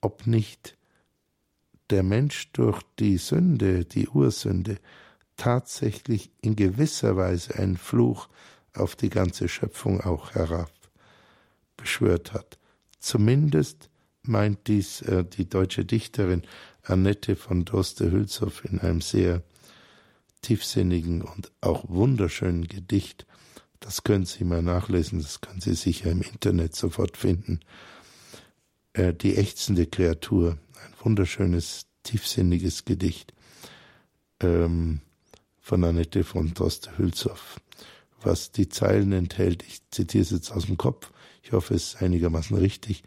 ob 0.00 0.26
nicht 0.26 0.76
der 1.90 2.02
Mensch 2.02 2.50
durch 2.52 2.82
die 2.98 3.18
Sünde, 3.18 3.84
die 3.84 4.08
Ursünde, 4.08 4.78
tatsächlich 5.36 6.30
in 6.40 6.56
gewisser 6.56 7.16
Weise 7.16 7.54
einen 7.56 7.76
Fluch 7.76 8.28
auf 8.74 8.96
die 8.96 9.10
ganze 9.10 9.48
Schöpfung 9.48 10.00
auch 10.00 10.34
herab 10.34 10.70
beschwört 11.76 12.32
hat. 12.32 12.58
Zumindest 12.98 13.90
meint 14.22 14.66
dies 14.66 15.02
äh, 15.02 15.24
die 15.24 15.48
deutsche 15.48 15.84
Dichterin 15.84 16.42
Annette 16.82 17.36
von 17.36 17.64
Droste-Hülshoff 17.64 18.64
in 18.64 18.80
einem 18.80 19.00
sehr 19.00 19.42
tiefsinnigen 20.42 21.22
und 21.22 21.52
auch 21.60 21.84
wunderschönen 21.88 22.66
Gedicht. 22.66 23.26
Das 23.80 24.04
können 24.04 24.24
Sie 24.24 24.44
mal 24.44 24.62
nachlesen, 24.62 25.20
das 25.20 25.40
können 25.40 25.60
Sie 25.60 25.74
sicher 25.74 26.10
im 26.10 26.22
Internet 26.22 26.74
sofort 26.74 27.16
finden. 27.16 27.60
Äh, 28.92 29.14
die 29.14 29.36
ächzende 29.36 29.86
Kreatur, 29.86 30.58
ein 30.84 30.94
wunderschönes, 31.04 31.86
tiefsinniges 32.02 32.84
Gedicht. 32.84 33.32
Ähm, 34.40 35.00
von 35.66 35.82
Annette 35.82 36.22
von 36.22 36.54
Droste-Hülshoff, 36.54 37.60
was 38.22 38.52
die 38.52 38.68
Zeilen 38.68 39.10
enthält. 39.10 39.64
Ich 39.66 39.80
zitiere 39.90 40.22
es 40.22 40.30
jetzt 40.30 40.52
aus 40.52 40.66
dem 40.66 40.76
Kopf. 40.76 41.10
Ich 41.42 41.50
hoffe, 41.50 41.74
es 41.74 41.94
ist 41.94 42.02
einigermaßen 42.02 42.56
richtig. 42.56 43.02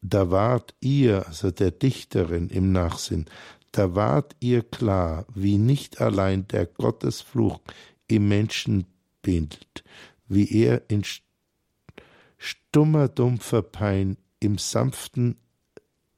Da 0.00 0.30
ward 0.30 0.76
ihr, 0.78 1.26
also 1.26 1.50
der 1.50 1.72
Dichterin 1.72 2.50
im 2.50 2.70
Nachsinn, 2.70 3.24
da 3.72 3.96
ward 3.96 4.36
ihr 4.38 4.62
klar, 4.62 5.26
wie 5.34 5.58
nicht 5.58 6.00
allein 6.00 6.46
der 6.46 6.66
Gottesfluch 6.66 7.58
im 8.06 8.28
Menschen 8.28 8.86
bindet, 9.22 9.82
wie 10.28 10.48
er 10.48 10.88
in 10.88 11.02
stummer, 12.38 13.08
dumpfer 13.08 13.62
Pein, 13.62 14.18
im 14.38 14.56
sanften 14.58 15.34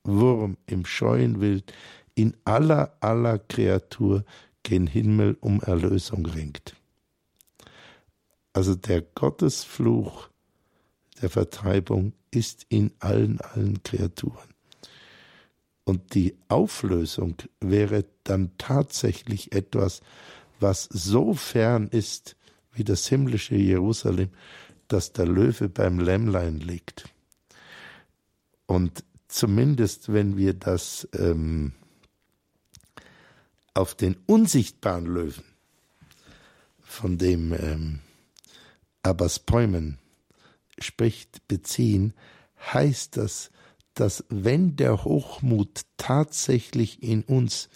Wurm, 0.05 0.59
im 0.67 0.85
scheuen 0.85 1.41
Wild, 1.41 1.73
in 2.15 2.37
aller, 2.45 2.99
aller 3.01 3.39
Kreatur 3.39 4.25
gen 4.63 4.87
Himmel 4.87 5.37
um 5.41 5.61
Erlösung 5.61 6.27
ringt. 6.27 6.75
Also 8.53 8.75
der 8.75 9.03
Gottesfluch 9.03 10.29
der 11.23 11.31
Vertreibung 11.31 12.13
ist 12.31 12.67
in 12.69 12.93
allen, 12.99 13.41
allen 13.41 13.83
Kreaturen. 13.83 14.49
Und 15.85 16.15
die 16.15 16.37
Auflösung 16.49 17.37
wäre 17.61 18.05
dann 18.25 18.51
tatsächlich 18.59 19.53
etwas, 19.53 20.03
was 20.61 20.85
so 20.85 21.35
fern 21.35 21.89
ist 21.89 22.37
wie 22.73 22.85
das 22.85 23.09
himmlische 23.09 23.57
Jerusalem, 23.57 24.29
dass 24.89 25.13
der 25.13 25.27
Löwe 25.27 25.69
beim 25.69 25.99
Lämmlein 25.99 26.61
liegt. 26.61 27.09
Und 28.67 29.05
zumindest 29.29 30.13
wenn 30.13 30.37
wir 30.37 30.55
das 30.55 31.09
ähm, 31.15 31.73
auf 33.79 33.95
den 33.95 34.17
unsichtbaren 34.27 35.07
Löwen 35.07 35.45
von 36.81 37.17
dem 37.17 37.53
ähm, 37.53 38.01
Abbas 39.05 39.39
Päumen 39.39 39.99
spricht, 40.81 41.47
beziehen, 41.47 42.13
heißt 42.73 43.17
das, 43.17 43.51
dass 43.95 44.25
wenn 44.29 44.75
der 44.75 45.05
Hochmut 45.05 45.83
tatsächlich 45.97 47.03
in 47.05 47.23
uns 47.23 47.69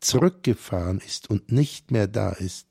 zurückgefahren 0.00 1.00
ist 1.00 1.28
und 1.28 1.50
nicht 1.50 1.90
mehr 1.90 2.06
da 2.06 2.30
ist, 2.30 2.68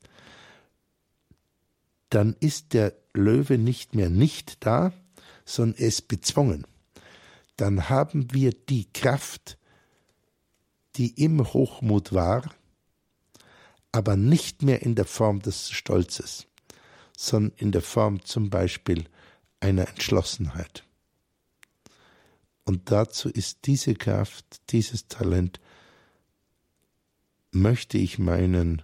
dann 2.08 2.34
ist 2.40 2.72
der 2.72 2.94
Löwe 3.12 3.58
nicht 3.58 3.94
mehr 3.94 4.08
nicht 4.08 4.64
da, 4.64 4.92
sondern 5.44 5.80
er 5.80 5.88
ist 5.88 6.08
bezwungen. 6.08 6.66
Dann 7.56 7.90
haben 7.90 8.32
wir 8.32 8.52
die 8.52 8.90
Kraft, 8.92 9.55
die 10.96 11.22
im 11.22 11.52
Hochmut 11.52 12.12
war, 12.12 12.54
aber 13.92 14.16
nicht 14.16 14.62
mehr 14.62 14.82
in 14.82 14.94
der 14.94 15.04
Form 15.04 15.40
des 15.40 15.70
Stolzes, 15.70 16.46
sondern 17.16 17.56
in 17.58 17.72
der 17.72 17.82
Form 17.82 18.24
zum 18.24 18.50
Beispiel 18.50 19.04
einer 19.60 19.88
Entschlossenheit. 19.88 20.84
Und 22.64 22.90
dazu 22.90 23.28
ist 23.28 23.60
diese 23.66 23.94
Kraft, 23.94 24.44
dieses 24.70 25.08
Talent, 25.08 25.60
möchte 27.52 27.96
ich 27.96 28.18
meinen, 28.18 28.82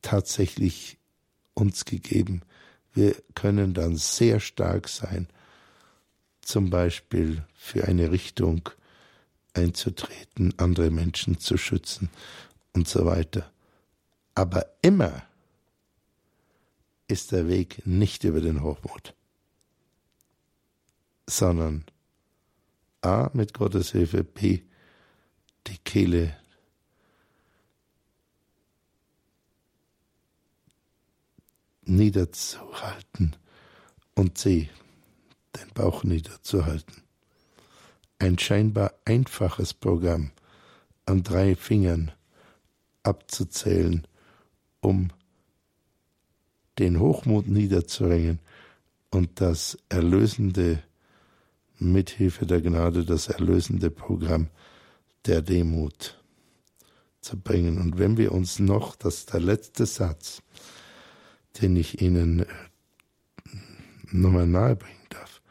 tatsächlich 0.00 0.98
uns 1.54 1.84
gegeben. 1.84 2.42
Wir 2.92 3.14
können 3.34 3.74
dann 3.74 3.96
sehr 3.96 4.40
stark 4.40 4.88
sein, 4.88 5.28
zum 6.40 6.70
Beispiel 6.70 7.44
für 7.54 7.84
eine 7.84 8.10
Richtung 8.10 8.68
einzutreten, 9.54 10.54
andere 10.58 10.90
Menschen 10.90 11.38
zu 11.38 11.56
schützen 11.56 12.10
und 12.72 12.88
so 12.88 13.04
weiter. 13.04 13.50
Aber 14.34 14.66
immer 14.82 15.22
ist 17.08 17.32
der 17.32 17.48
Weg 17.48 17.86
nicht 17.86 18.24
über 18.24 18.40
den 18.40 18.62
Hochmut, 18.62 19.14
sondern 21.26 21.84
A 23.02 23.30
mit 23.34 23.52
Gottes 23.52 23.92
Hilfe, 23.92 24.24
B 24.24 24.62
die 25.66 25.78
Kehle 25.78 26.36
niederzuhalten 31.82 33.36
und 34.14 34.38
C 34.38 34.70
den 35.56 35.68
Bauch 35.74 36.04
niederzuhalten. 36.04 37.02
Ein 38.22 38.38
scheinbar 38.38 38.92
einfaches 39.04 39.74
Programm 39.74 40.30
an 41.06 41.24
drei 41.24 41.56
Fingern 41.56 42.12
abzuzählen, 43.02 44.06
um 44.80 45.08
den 46.78 47.00
Hochmut 47.00 47.48
niederzuringen 47.48 48.38
und 49.10 49.40
das 49.40 49.76
erlösende, 49.88 50.84
mithilfe 51.80 52.46
der 52.46 52.60
Gnade, 52.60 53.04
das 53.04 53.26
erlösende 53.26 53.90
Programm 53.90 54.50
der 55.26 55.42
Demut 55.42 56.22
zu 57.22 57.36
bringen. 57.36 57.80
Und 57.80 57.98
wenn 57.98 58.18
wir 58.18 58.30
uns 58.30 58.60
noch, 58.60 58.94
das 58.94 59.16
ist 59.16 59.32
der 59.32 59.40
letzte 59.40 59.84
Satz, 59.84 60.42
den 61.60 61.74
ich 61.74 62.00
Ihnen 62.00 62.42
äh, 62.42 62.46
nochmal 64.12 64.46
nahebringen 64.46 65.08
darf, 65.08 65.42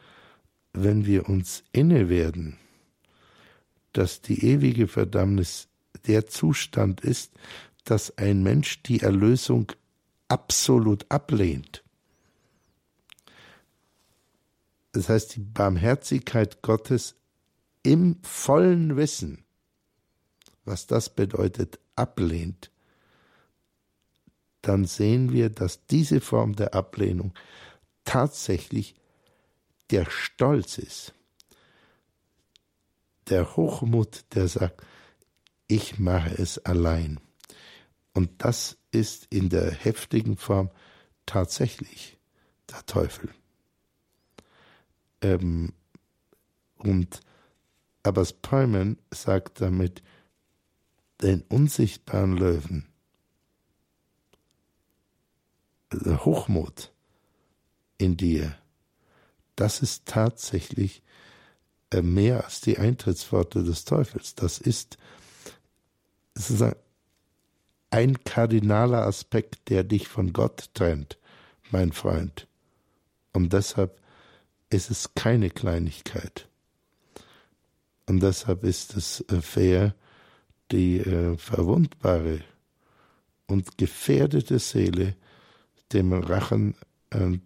wenn 0.72 1.04
wir 1.04 1.28
uns 1.28 1.64
inne 1.72 2.08
werden, 2.08 2.56
dass 3.92 4.20
die 4.22 4.44
ewige 4.44 4.88
Verdammnis 4.88 5.68
der 6.06 6.26
Zustand 6.26 7.00
ist, 7.00 7.32
dass 7.84 8.16
ein 8.18 8.42
Mensch 8.42 8.82
die 8.82 9.00
Erlösung 9.00 9.72
absolut 10.28 11.04
ablehnt. 11.10 11.82
Das 14.92 15.08
heißt, 15.08 15.36
die 15.36 15.40
Barmherzigkeit 15.40 16.62
Gottes 16.62 17.16
im 17.82 18.18
vollen 18.22 18.96
Wissen, 18.96 19.44
was 20.64 20.86
das 20.86 21.10
bedeutet, 21.10 21.80
ablehnt, 21.96 22.70
dann 24.60 24.84
sehen 24.84 25.32
wir, 25.32 25.50
dass 25.50 25.86
diese 25.86 26.20
Form 26.20 26.54
der 26.54 26.74
Ablehnung 26.74 27.34
tatsächlich 28.04 28.94
der 29.90 30.08
Stolz 30.08 30.78
ist, 30.78 31.14
der 33.28 33.56
Hochmut, 33.56 34.24
der 34.34 34.48
sagt, 34.48 34.82
ich 35.68 35.98
mache 35.98 36.30
es 36.30 36.58
allein. 36.58 37.20
Und 38.12 38.44
das 38.44 38.76
ist 38.90 39.26
in 39.30 39.48
der 39.48 39.70
heftigen 39.70 40.36
Form 40.36 40.70
tatsächlich 41.24 42.18
der 42.70 42.84
Teufel. 42.86 43.30
Ähm, 45.22 45.72
und 46.76 47.20
Abbas 48.02 48.32
Päumen 48.32 48.98
sagt 49.12 49.60
damit, 49.60 50.02
den 51.22 51.42
unsichtbaren 51.42 52.36
Löwen, 52.36 52.88
der 55.92 56.24
Hochmut 56.24 56.92
in 57.96 58.16
dir, 58.16 58.58
das 59.54 59.80
ist 59.80 60.06
tatsächlich 60.06 60.98
äh, 60.98 61.31
mehr 62.00 62.44
als 62.44 62.62
die 62.62 62.78
Eintrittsworte 62.78 63.62
des 63.62 63.84
Teufels. 63.84 64.34
Das 64.34 64.58
ist 64.58 64.96
sozusagen 66.34 66.76
ein 67.90 68.24
kardinaler 68.24 69.06
Aspekt, 69.06 69.68
der 69.68 69.84
dich 69.84 70.08
von 70.08 70.32
Gott 70.32 70.70
trennt, 70.72 71.18
mein 71.70 71.92
Freund. 71.92 72.46
Und 73.34 73.52
deshalb 73.52 74.00
ist 74.70 74.90
es 74.90 75.14
keine 75.14 75.50
Kleinigkeit. 75.50 76.48
Und 78.06 78.20
deshalb 78.20 78.64
ist 78.64 78.96
es 78.96 79.20
äh, 79.28 79.42
fair, 79.42 79.94
die 80.70 80.98
äh, 80.98 81.36
verwundbare 81.36 82.40
und 83.46 83.76
gefährdete 83.76 84.58
Seele 84.58 85.14
dem 85.92 86.12
Rachen 86.14 86.74
äh, 87.10 87.38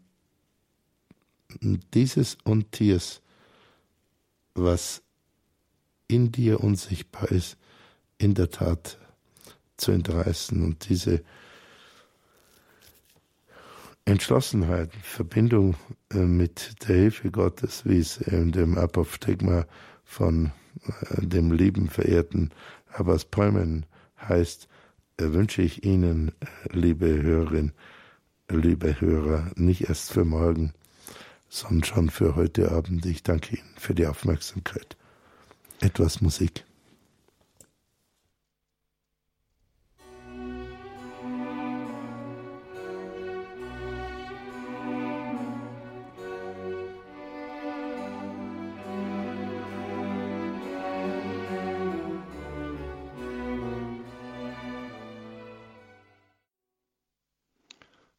dieses 1.95 2.39
Untiers, 2.45 3.21
was 4.57 5.03
in 6.09 6.33
dir 6.33 6.61
unsichtbar 6.61 7.31
ist, 7.31 7.57
in 8.19 8.35
der 8.35 8.51
Tat 8.51 8.99
zu 9.77 9.93
entreißen 9.93 10.63
und 10.65 10.89
diese 10.89 11.23
Entschlossenheit, 14.05 14.93
Verbindung 15.03 15.75
äh, 16.13 16.19
mit 16.19 16.89
der 16.89 16.97
Hilfe 16.97 17.31
Gottes, 17.31 17.85
wie 17.85 17.99
es 17.99 18.19
in 18.19 18.53
dem 18.53 18.79
Apophthegma 18.79 19.67
von 20.05 20.53
äh, 21.11 21.27
dem 21.27 21.51
lieben 21.51 21.89
verehrten 21.89 22.51
Abbas 22.93 23.25
Päumen 23.25 23.85
heißt, 24.21 24.69
äh, 25.19 25.33
wünsche 25.33 25.63
ich 25.63 25.85
Ihnen, 25.85 26.33
liebe 26.71 27.21
Hörerin, 27.21 27.73
liebe 28.49 29.01
Hörer, 29.01 29.51
nicht 29.57 29.89
erst 29.89 30.13
für 30.13 30.25
morgen, 30.25 30.73
sondern 31.49 31.85
schon 31.85 32.11
für 32.11 32.37
heute 32.37 32.71
Abend. 32.71 33.07
Ich 33.07 33.23
danke 33.23 33.57
Ihnen 33.57 33.75
für 33.79 33.95
die 33.95 34.07
Aufmerksamkeit. 34.07 34.97
Etwas 35.81 36.21
Musik. 36.21 36.66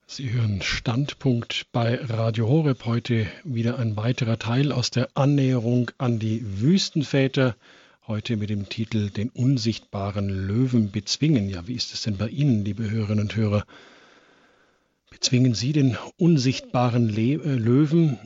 Sie 0.10 0.32
hören 0.32 0.62
Standpunkt 0.62 1.68
bei 1.74 1.96
Radio 1.96 2.48
Horeb. 2.48 2.86
Heute 2.86 3.28
wieder 3.44 3.78
ein 3.78 3.98
weiterer 3.98 4.40
Teil 4.40 4.72
aus 4.72 4.90
der 4.90 5.10
Annäherung 5.16 5.92
an 5.98 6.18
die 6.18 6.62
Wüstenväter. 6.62 7.58
Heute 8.08 8.38
mit 8.38 8.50
dem 8.50 8.70
Titel 8.70 9.10
Den 9.10 9.30
unsichtbaren 9.30 10.30
Löwen 10.30 10.92
bezwingen. 10.92 11.50
Ja, 11.50 11.68
wie 11.68 11.74
ist 11.74 11.94
es 11.94 12.04
denn 12.04 12.16
bei 12.16 12.30
Ihnen, 12.30 12.64
liebe 12.64 12.90
Hörerinnen 12.90 13.26
und 13.26 13.36
Hörer? 13.36 13.66
Bezwingen 15.10 15.54
Sie 15.54 15.74
den 15.74 15.98
unsichtbaren 16.16 17.10
Le 17.10 17.34
äh, 17.34 17.56
Löwen? 17.56 18.18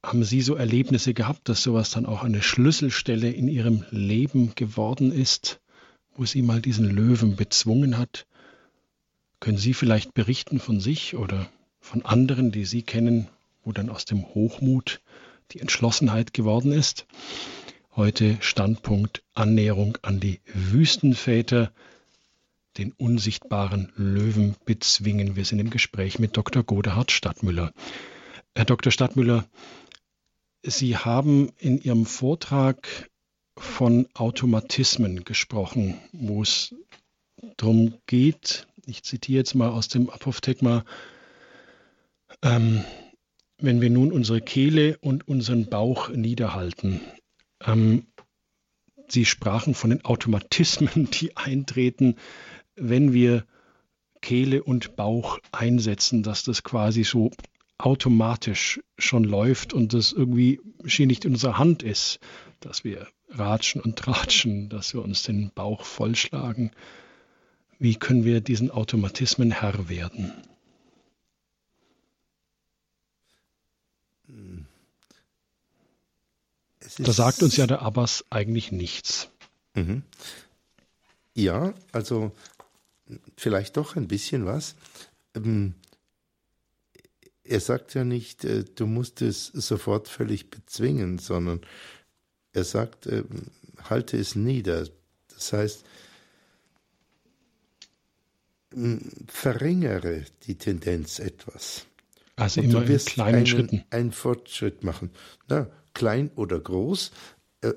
Haben 0.00 0.22
Sie 0.22 0.42
so 0.42 0.54
Erlebnisse 0.54 1.12
gehabt, 1.12 1.48
dass 1.48 1.64
sowas 1.64 1.90
dann 1.90 2.06
auch 2.06 2.22
eine 2.22 2.40
Schlüsselstelle 2.40 3.32
in 3.32 3.48
Ihrem 3.48 3.84
Leben 3.90 4.54
geworden 4.54 5.10
ist, 5.10 5.60
wo 6.14 6.24
Sie 6.24 6.42
mal 6.42 6.62
diesen 6.62 6.88
Löwen 6.88 7.34
bezwungen 7.34 7.98
hat? 7.98 8.26
Können 9.44 9.58
Sie 9.58 9.74
vielleicht 9.74 10.14
berichten 10.14 10.58
von 10.58 10.80
sich 10.80 11.16
oder 11.16 11.50
von 11.78 12.02
anderen, 12.02 12.50
die 12.50 12.64
Sie 12.64 12.80
kennen, 12.80 13.28
wo 13.62 13.72
dann 13.72 13.90
aus 13.90 14.06
dem 14.06 14.24
Hochmut 14.34 15.02
die 15.50 15.60
Entschlossenheit 15.60 16.32
geworden 16.32 16.72
ist? 16.72 17.04
Heute 17.94 18.38
Standpunkt 18.40 19.22
Annäherung 19.34 19.98
an 20.00 20.18
die 20.18 20.40
Wüstenväter. 20.46 21.72
den 22.78 22.92
unsichtbaren 22.92 23.92
Löwen 23.96 24.56
bezwingen. 24.64 25.36
Wir 25.36 25.44
sind 25.44 25.58
im 25.58 25.68
Gespräch 25.68 26.18
mit 26.18 26.38
Dr. 26.38 26.62
Godehard 26.62 27.10
Stadtmüller. 27.10 27.74
Herr 28.54 28.64
Dr. 28.64 28.92
Stadtmüller, 28.92 29.44
Sie 30.62 30.96
haben 30.96 31.52
in 31.58 31.82
Ihrem 31.82 32.06
Vortrag 32.06 33.10
von 33.58 34.08
Automatismen 34.14 35.22
gesprochen, 35.24 36.00
wo 36.12 36.40
es 36.40 36.74
darum 37.58 37.92
geht, 38.06 38.66
ich 38.86 39.02
zitiere 39.02 39.38
jetzt 39.38 39.54
mal 39.54 39.70
aus 39.70 39.88
dem 39.88 40.10
Apophthegma, 40.10 40.84
ähm, 42.42 42.84
wenn 43.58 43.80
wir 43.80 43.90
nun 43.90 44.12
unsere 44.12 44.40
Kehle 44.40 44.98
und 44.98 45.26
unseren 45.28 45.66
Bauch 45.66 46.10
niederhalten. 46.10 47.00
Ähm, 47.64 48.06
Sie 49.08 49.26
sprachen 49.26 49.74
von 49.74 49.90
den 49.90 50.04
Automatismen, 50.04 51.08
die 51.12 51.36
eintreten, 51.36 52.16
wenn 52.74 53.12
wir 53.12 53.44
Kehle 54.20 54.62
und 54.62 54.96
Bauch 54.96 55.38
einsetzen, 55.52 56.22
dass 56.22 56.44
das 56.44 56.62
quasi 56.62 57.04
so 57.04 57.30
automatisch 57.76 58.80
schon 58.96 59.24
läuft 59.24 59.72
und 59.72 59.92
das 59.92 60.12
irgendwie 60.12 60.60
schien 60.86 61.08
nicht 61.08 61.24
in 61.24 61.32
unserer 61.32 61.58
Hand 61.58 61.82
ist, 61.82 62.20
dass 62.60 62.84
wir 62.84 63.06
ratschen 63.28 63.80
und 63.80 63.96
tratschen, 63.96 64.68
dass 64.68 64.94
wir 64.94 65.02
uns 65.02 65.22
den 65.22 65.50
Bauch 65.54 65.84
vollschlagen. 65.84 66.70
Wie 67.78 67.96
können 67.96 68.24
wir 68.24 68.40
diesen 68.40 68.70
Automatismen 68.70 69.50
Herr 69.50 69.88
werden? 69.88 70.32
da 76.98 77.12
sagt 77.12 77.42
uns 77.42 77.56
ja 77.56 77.66
der 77.66 77.82
Abbas 77.82 78.24
eigentlich 78.30 78.72
nichts. 78.72 79.28
Mhm. 79.74 80.02
Ja, 81.34 81.74
also 81.92 82.32
vielleicht 83.36 83.76
doch 83.76 83.96
ein 83.96 84.06
bisschen 84.06 84.46
was. 84.46 84.76
Ähm, 85.34 85.74
er 87.42 87.60
sagt 87.60 87.94
ja 87.94 88.04
nicht, 88.04 88.44
äh, 88.44 88.64
du 88.64 88.86
musst 88.86 89.20
es 89.22 89.46
sofort 89.46 90.08
völlig 90.08 90.50
bezwingen, 90.50 91.18
sondern 91.18 91.60
er 92.52 92.64
sagt, 92.64 93.06
äh, 93.06 93.24
halte 93.82 94.16
es 94.16 94.34
nieder. 94.36 94.86
Das 95.28 95.52
heißt, 95.52 95.84
verringere 99.28 100.24
die 100.46 100.56
Tendenz 100.56 101.18
etwas. 101.18 101.86
Also 102.36 102.60
Und 102.60 102.70
immer 102.70 102.86
in 102.86 102.98
kleinen 102.98 103.34
einen, 103.36 103.46
Schritten. 103.46 103.84
Einen 103.90 104.12
Fortschritt 104.12 104.82
machen. 104.82 105.10
Na, 105.48 105.68
klein 105.94 106.30
oder 106.34 106.58
groß, 106.58 107.12
äh, 107.60 107.74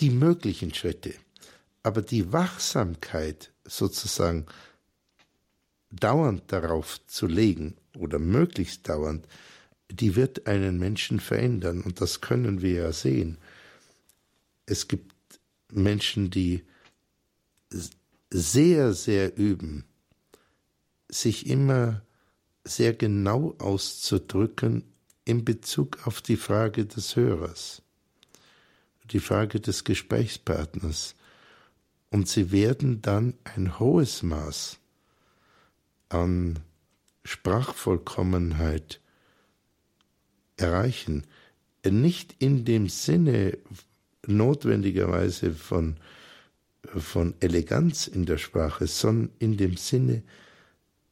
die 0.00 0.10
möglichen 0.10 0.74
Schritte. 0.74 1.14
Aber 1.82 2.02
die 2.02 2.32
Wachsamkeit 2.32 3.52
sozusagen 3.64 4.46
dauernd 5.90 6.52
darauf 6.52 7.00
zu 7.06 7.26
legen 7.26 7.76
oder 7.96 8.18
möglichst 8.18 8.88
dauernd, 8.88 9.26
die 9.90 10.16
wird 10.16 10.46
einen 10.46 10.78
Menschen 10.78 11.18
verändern. 11.18 11.80
Und 11.80 12.00
das 12.00 12.20
können 12.20 12.60
wir 12.60 12.72
ja 12.72 12.92
sehen. 12.92 13.38
Es 14.66 14.86
gibt 14.86 15.14
Menschen, 15.72 16.30
die 16.30 16.64
sehr, 18.30 18.92
sehr 18.92 19.36
üben, 19.36 19.84
sich 21.10 21.46
immer 21.46 22.02
sehr 22.64 22.92
genau 22.92 23.54
auszudrücken 23.58 24.84
in 25.24 25.44
Bezug 25.44 26.06
auf 26.06 26.20
die 26.20 26.36
Frage 26.36 26.86
des 26.86 27.16
Hörers, 27.16 27.82
die 29.10 29.20
Frage 29.20 29.60
des 29.60 29.84
Gesprächspartners. 29.84 31.14
Und 32.10 32.28
sie 32.28 32.52
werden 32.52 33.02
dann 33.02 33.34
ein 33.44 33.78
hohes 33.78 34.22
Maß 34.22 34.78
an 36.08 36.58
Sprachvollkommenheit 37.24 39.00
erreichen. 40.56 41.26
Nicht 41.84 42.36
in 42.38 42.64
dem 42.64 42.88
Sinne 42.88 43.58
notwendigerweise 44.26 45.52
von, 45.52 45.96
von 46.84 47.34
Eleganz 47.40 48.06
in 48.06 48.24
der 48.24 48.38
Sprache, 48.38 48.86
sondern 48.86 49.30
in 49.38 49.56
dem 49.58 49.76
Sinne, 49.76 50.22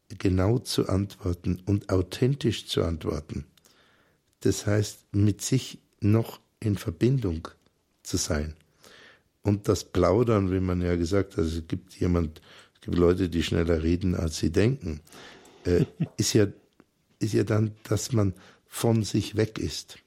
genau 0.08 0.58
zu 0.58 0.88
antworten 0.88 1.60
und 1.66 1.90
authentisch 1.90 2.66
zu 2.66 2.84
antworten. 2.84 3.44
Das 4.40 4.66
heißt, 4.66 5.14
mit 5.14 5.42
sich 5.42 5.78
noch 6.00 6.40
in 6.60 6.76
Verbindung 6.76 7.48
zu 8.02 8.16
sein. 8.16 8.54
Und 9.42 9.68
das 9.68 9.84
Plaudern, 9.84 10.50
wie 10.52 10.60
man 10.60 10.80
ja 10.80 10.96
gesagt 10.96 11.36
hat, 11.36 11.44
es 11.44 11.62
gibt 11.66 11.94
jemand, 11.94 12.40
es 12.74 12.80
gibt 12.80 12.96
Leute, 12.96 13.28
die 13.28 13.42
schneller 13.42 13.82
reden, 13.82 14.14
als 14.14 14.38
sie 14.38 14.50
denken, 14.50 15.00
äh, 15.64 15.84
ist, 16.16 16.32
ja, 16.32 16.46
ist 17.18 17.34
ja 17.34 17.44
dann, 17.44 17.72
dass 17.84 18.12
man 18.12 18.34
von 18.66 19.02
sich 19.02 19.36
weg 19.36 19.58
ist. 19.58 19.98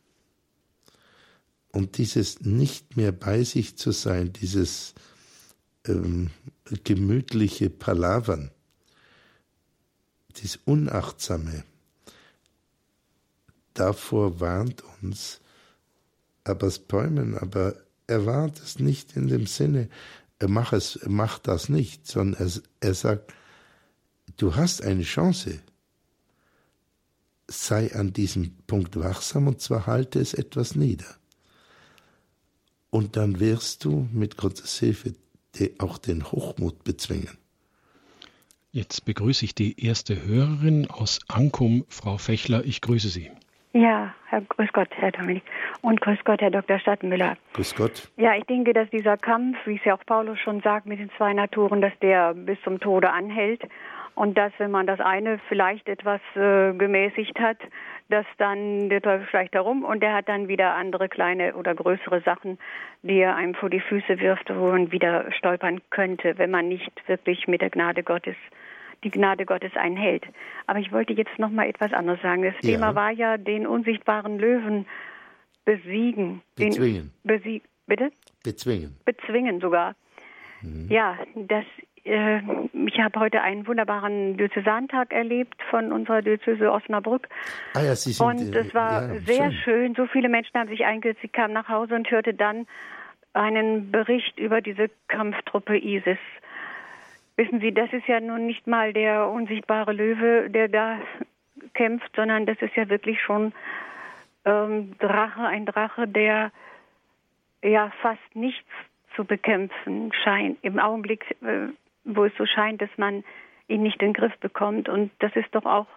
Und 1.71 1.97
dieses 1.97 2.41
nicht 2.41 2.97
mehr 2.97 3.11
bei 3.11 3.43
sich 3.43 3.77
zu 3.77 3.91
sein, 3.91 4.34
dieses 4.34 4.93
ähm, 5.85 6.31
gemütliche 6.84 7.69
Palavern, 7.69 8.51
dieses 10.38 10.60
Unachtsame, 10.65 11.64
davor 13.73 14.39
warnt 14.39 14.84
uns 15.01 15.39
Abbas 16.43 16.80
Bäumen, 16.80 17.38
aber 17.38 17.76
er 18.07 18.26
warnt 18.26 18.60
es 18.60 18.80
nicht 18.80 19.15
in 19.15 19.27
dem 19.27 19.45
Sinne, 19.45 19.89
er 20.39 20.47
macht, 20.47 20.73
es, 20.73 20.99
macht 21.06 21.47
das 21.47 21.69
nicht, 21.69 22.07
sondern 22.07 22.47
er, 22.47 22.61
er 22.80 22.93
sagt, 22.93 23.34
du 24.38 24.56
hast 24.56 24.81
eine 24.81 25.03
Chance, 25.03 25.60
sei 27.47 27.93
an 27.93 28.14
diesem 28.14 28.56
Punkt 28.68 28.97
wachsam 28.97 29.47
und 29.47 29.61
zwar 29.61 29.85
halte 29.85 30.19
es 30.19 30.34
etwas 30.34 30.76
nieder. 30.76 31.18
Und 32.89 33.18
dann 33.18 33.39
wirst 33.39 33.85
du 33.85 34.07
mit 34.11 34.38
Gottes 34.38 34.80
Hilfe 34.80 35.14
auch 35.77 35.97
den 35.97 36.31
Hochmut 36.31 36.84
bezwingen. 36.84 37.39
Jetzt 38.72 39.04
begrüße 39.06 39.46
ich 39.46 39.56
die 39.56 39.84
erste 39.84 40.28
Hörerin 40.28 40.88
aus 40.91 41.22
Ankum, 41.28 41.86
Frau 41.90 42.18
Fechler. 42.18 42.64
Ich 42.66 42.82
grüße 42.82 43.08
Sie. 43.08 43.32
Ja, 43.74 44.14
Herr, 44.28 44.41
grüß 44.41 44.72
Gott, 44.74 44.90
Herr 44.91 45.12
Dominik. 45.12 45.41
Und 45.82 46.00
grüß 46.02 46.20
Gott, 46.24 46.40
Herr 46.40 46.52
Dr. 46.52 46.78
Stadtmüller. 46.78 47.36
Grüß 47.54 47.74
Gott. 47.74 48.12
Ja, 48.18 48.36
ich 48.36 48.44
denke, 48.44 48.74
dass 48.74 48.88
dieser 48.91 49.18
Kampf, 49.18 49.58
wie 49.66 49.78
es 49.78 49.86
ja 49.86 49.96
auch 49.96 50.06
Paulus 50.06 50.38
schon 50.38 50.62
sagt, 50.62 50.86
mit 50.86 51.00
den 51.00 51.10
zwei 51.18 51.34
Naturen, 51.34 51.82
dass 51.82 51.98
der 52.04 52.36
bis 52.36 52.62
zum 52.62 52.80
Tode 52.80 53.12
anhält. 53.12 53.64
Und 54.14 54.38
dass, 54.38 54.52
wenn 54.60 54.70
man 54.70 54.86
das 54.86 55.00
eine 55.00 55.40
vielleicht 55.50 55.88
etwas 55.88 56.22
äh, 56.36 56.74
gemäßigt 56.74 57.40
hat, 57.40 57.58
dass 58.10 58.26
dann 58.38 58.90
der 58.90 59.02
Teufel 59.02 59.26
vielleicht 59.26 59.56
herum 59.56 59.84
und 59.84 60.04
der 60.04 60.14
hat 60.14 60.30
dann 60.30 60.48
wieder 60.48 60.76
andere 60.76 61.10
kleine 61.10 61.56
oder 61.56 61.74
größere 61.74 62.22
Sachen, 62.22 62.60
die 63.02 63.20
er 63.20 63.36
einem 63.36 63.56
vor 63.56 63.70
die 63.72 63.80
Füße 63.80 64.20
wirft, 64.20 64.54
wo 64.54 64.68
man 64.68 64.91
wieder 64.91 65.32
stolpern 65.32 65.82
könnte, 65.90 66.38
wenn 66.38 66.52
man 66.52 66.68
nicht 66.68 66.91
wirklich 67.08 67.48
mit 67.48 67.62
der 67.62 67.70
Gnade 67.72 68.04
Gottes 68.04 68.36
die 69.03 69.11
Gnade 69.11 69.45
Gottes 69.45 69.71
einhält. 69.76 70.26
Aber 70.67 70.80
ich 70.80 70.91
wollte 70.91 71.13
jetzt 71.13 71.38
noch 71.38 71.49
mal 71.49 71.67
etwas 71.67 71.93
anderes 71.93 72.21
sagen. 72.21 72.43
Das 72.43 72.55
ja. 72.61 72.71
Thema 72.71 72.95
war 72.95 73.11
ja 73.11 73.38
den 73.38 73.67
unsichtbaren 73.67 74.39
Löwen 74.39 74.85
besiegen. 75.65 76.41
Bezwingen. 76.55 77.11
Besieg, 77.23 77.63
bitte? 77.88 78.11
Bezwingen. 78.43 78.95
Bezwingen 79.05 79.59
sogar. 79.59 79.95
Mhm. 80.61 80.88
Ja, 80.89 81.17
das 81.35 81.65
äh, 82.05 82.39
ich 82.88 82.99
habe 82.99 83.19
heute 83.19 83.41
einen 83.41 83.67
wunderbaren 83.67 84.38
Diözesantag 84.38 85.13
erlebt 85.13 85.61
von 85.69 85.91
unserer 85.91 86.21
Diözese 86.21 86.71
Osnabrück. 86.71 87.27
Ah 87.73 87.81
ja, 87.81 87.95
Sie 87.95 88.13
sind, 88.13 88.26
und 88.26 88.55
es 88.55 88.73
war 88.73 89.13
ja, 89.13 89.19
sehr 89.21 89.51
schön. 89.51 89.61
schön. 89.63 89.95
So 89.95 90.07
viele 90.07 90.30
Menschen 90.30 90.57
haben 90.57 90.69
sich 90.69 90.85
eingesetzt. 90.85 91.23
Ich 91.23 91.31
kam 91.31 91.53
nach 91.53 91.69
Hause 91.69 91.95
und 91.95 92.09
hörte 92.09 92.34
dann 92.34 92.67
einen 93.34 93.91
Bericht 93.91 94.39
über 94.39 94.61
diese 94.61 94.89
Kampftruppe 95.07 95.77
ISIS. 95.77 96.17
Wissen 97.40 97.61
Sie, 97.61 97.74
das 97.74 97.94
ist 97.94 98.06
ja 98.06 98.20
nun 98.20 98.48
nicht 98.48 98.68
mal 98.68 98.91
der 98.91 99.30
unsichtbare 99.30 99.94
Löwe, 99.94 100.49
der 100.49 100.68
da 100.68 100.99
kämpft, 101.74 102.14
sondern 102.14 102.45
das 102.45 102.57
ist 102.60 102.76
ja 102.76 102.90
wirklich 102.90 103.22
schon 103.22 103.53
ähm, 104.44 104.98
Drache, 104.99 105.44
ein 105.44 105.66
Drache, 105.66 106.06
der 106.06 106.52
ja 107.64 107.94
fast 108.02 108.36
nichts 108.36 108.68
zu 109.16 109.24
bekämpfen 109.24 110.11
scheint. 110.22 110.57
Im 110.64 110.80
Augenblick, 110.80 111.38
äh, 111.41 111.70
wo 112.03 112.26
es 112.26 112.34
so 112.38 112.45
scheint, 112.45 112.82
dass 112.82 112.90
man 112.98 113.24
ihn 113.70 113.84
nicht 113.84 114.02
in 114.02 114.10
den 114.10 114.14
Griff 114.16 114.38
bekommt. 114.40 114.90
Und 114.90 115.10
das 115.20 115.34
ist 115.38 115.56
doch 115.56 115.64
auch 115.66 115.88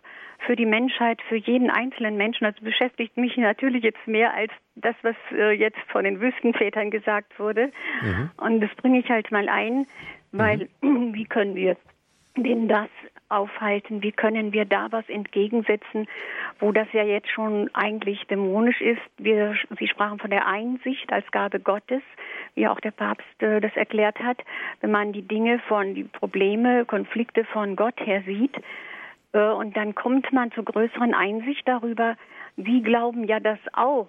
für 0.47 0.55
die 0.55 0.67
Menschheit, 0.67 1.21
für 1.23 1.39
jeden 1.39 1.71
einzelnen 1.71 2.17
Menschen, 2.17 2.45
das 2.45 2.55
beschäftigt 2.61 3.17
mich 3.17 3.37
natürlich 3.37 3.83
jetzt 3.83 4.07
mehr 4.07 4.33
als 4.33 4.53
das, 4.77 4.95
was 5.03 5.17
äh, 5.33 5.51
jetzt 5.51 5.81
von 5.89 6.05
den 6.05 6.21
Wüstenvätern 6.21 6.93
gesagt 6.93 7.37
wurde. 7.41 7.73
Mhm. 8.01 8.31
Und 8.37 8.61
das 8.61 8.71
bringe 8.77 9.01
ich 9.01 9.11
halt 9.11 9.33
mal 9.33 9.49
ein 9.49 9.89
weil 10.33 10.69
mhm. 10.81 11.13
wie 11.15 11.25
können 11.25 11.55
wir 11.55 11.77
denn 12.37 12.69
das 12.69 12.89
aufhalten? 13.29 14.03
Wie 14.03 14.13
können 14.13 14.53
wir 14.53 14.65
da 14.65 14.89
was 14.91 15.09
entgegensetzen, 15.09 16.07
wo 16.61 16.73
das 16.73 16.87
ja 16.93 17.03
jetzt 17.03 17.31
schon 17.31 17.71
eigentlich 17.75 18.23
dämonisch 18.27 18.81
ist? 18.81 19.01
Wir, 19.19 19.55
Sie 19.79 19.89
sprachen 19.89 20.19
von 20.19 20.31
der 20.31 20.47
Einsicht 20.47 21.13
als 21.13 21.31
Gabe 21.31 21.61
Gottes, 21.61 22.03
wie 22.55 22.69
auch 22.69 22.81
der 22.81 22.91
Papst 22.91 23.43
äh, 23.43 23.61
das 23.61 23.75
erklärt 23.75 24.19
hat. 24.21 24.39
Wenn 24.81 24.91
man 24.91 25.13
die 25.13 25.27
Dinge 25.27 25.59
von, 25.69 25.95
die 25.95 26.05
Probleme, 26.05 26.85
Konflikte 26.85 27.45
von 27.45 27.77
Gott 27.77 27.99
her 28.01 28.23
sieht, 28.27 28.57
äh, 29.33 29.51
und 29.51 29.77
dann 29.77 29.95
kommt 29.95 30.33
man 30.33 30.53
zur 30.53 30.65
größeren 30.65 31.15
Einsicht 31.15 31.67
darüber, 31.67 32.17
Sie 32.57 32.83
glauben 32.83 33.25
ja 33.25 33.41
das 33.41 33.59
auch, 33.73 34.09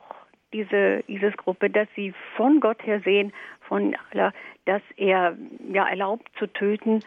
diese 0.54 1.04
ISIS-Gruppe, 1.08 1.70
dass 1.70 1.88
sie 1.96 2.14
von 2.36 2.60
Gott 2.60 2.86
her 2.86 3.02
sehen, 3.04 3.34
von 3.74 3.96
Allah, 4.12 4.32
dass 4.66 4.84
er 4.98 5.36
ja 5.72 5.88
erlaubt 5.88 6.30
zu 6.38 6.46
töten, 6.46 7.00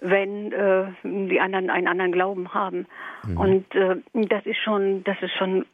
wenn 0.00 0.50
äh, 0.52 0.86
die 1.04 1.38
anderen 1.38 1.70
einen 1.70 1.86
anderen 1.86 2.10
Glauben 2.10 2.52
haben. 2.52 2.86
Mhm. 3.24 3.36
Und 3.36 3.74
äh, 3.76 3.96
das 4.12 4.44
ist 4.44 4.58
schon, 4.58 5.04
das 5.04 5.16
ist 5.22 5.32
schon 5.38 5.64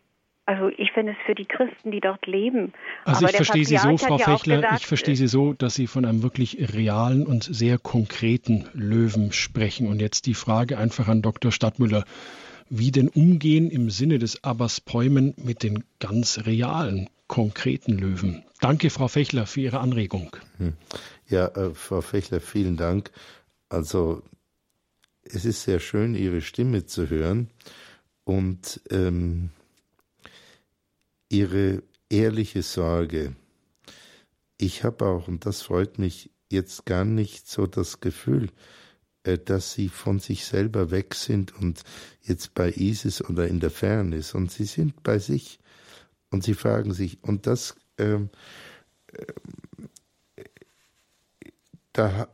also 0.47 0.69
ich 0.77 0.93
finde 0.93 1.13
es 1.13 1.19
für 1.25 1.35
die 1.35 1.47
Christen, 1.47 1.91
die 1.91 2.01
dort 2.01 2.27
leben. 2.27 2.75
Also 3.07 3.25
ich 3.25 3.35
verstehe 3.35 3.65
Sie 3.65 3.79
so, 3.79 3.97
Frau 3.97 4.19
ja 4.19 4.37
Fechler, 4.37 4.57
gesagt, 4.57 4.81
ich 4.81 4.87
verstehe 4.87 5.17
Sie 5.17 5.27
so, 5.27 5.55
dass 5.55 5.75
Sie 5.75 5.87
von 5.87 6.05
einem 6.05 6.23
wirklich 6.23 6.75
realen 6.75 7.27
und 7.27 7.45
sehr 7.45 7.79
konkreten 7.79 8.69
Löwen 8.75 9.33
sprechen. 9.33 9.89
Und 9.89 10.03
jetzt 10.03 10.27
die 10.27 10.35
Frage 10.35 10.77
einfach 10.77 11.09
an 11.09 11.23
Dr. 11.23 11.51
Stadtmüller. 11.51 12.05
Wie 12.69 12.91
denn 12.91 13.09
umgehen 13.09 13.71
im 13.71 13.91
Sinne 13.91 14.19
des 14.19 14.43
Abbas 14.43 14.81
Päumen 14.81 15.35
mit 15.37 15.63
den 15.63 15.85
ganz 16.01 16.41
realen, 16.47 17.11
konkreten 17.27 17.99
Löwen? 17.99 18.45
Danke, 18.61 18.91
Frau 18.91 19.09
Fechler, 19.09 19.47
für 19.47 19.61
Ihre 19.61 19.81
Anregung. 19.81 20.37
Hm. 20.59 20.73
Ja, 21.29 21.49
äh, 21.49 21.75
Frau 21.75 22.01
Fechler, 22.01 22.41
vielen 22.41 22.77
Dank. 22.77 23.11
Also 23.69 24.23
es 25.23 25.45
ist 25.45 25.63
sehr 25.63 25.81
schön, 25.81 26.15
Ihre 26.15 26.41
Stimme 26.41 26.87
zu 26.87 27.09
hören 27.11 27.51
und 28.25 28.81
ähm, 28.91 29.51
Ihre 31.29 31.83
ehrliche 32.09 32.63
Sorge. 32.63 33.35
Ich 34.57 34.85
habe 34.85 35.07
auch, 35.07 35.29
und 35.29 35.47
das 35.47 35.63
freut 35.63 35.99
mich, 35.99 36.31
jetzt 36.51 36.87
gar 36.87 37.05
nicht 37.05 37.49
so 37.49 37.67
das 37.67 38.01
Gefühl, 38.01 38.51
dass 39.25 39.73
Sie 39.73 39.89
von 39.89 40.19
sich 40.19 40.45
selber 40.45 40.91
weg 40.91 41.15
sind 41.15 41.55
und 41.55 41.83
jetzt 42.23 42.55
bei 42.55 42.71
ISIS 42.71 43.25
oder 43.25 43.49
in 43.49 43.61
der 43.61 43.71
Ferne, 43.71 44.23
sondern 44.23 44.51
Sie 44.51 44.65
sind 44.65 45.03
bei 45.03 45.19
sich 45.19 45.59
und 46.31 46.45
Sie 46.45 46.55
fragen 46.55 46.93
sich, 46.93 47.23
und 47.23 47.47
das, 47.47 47.75
ähm, 47.99 48.31
äh, 49.13 50.45
da 51.93 52.29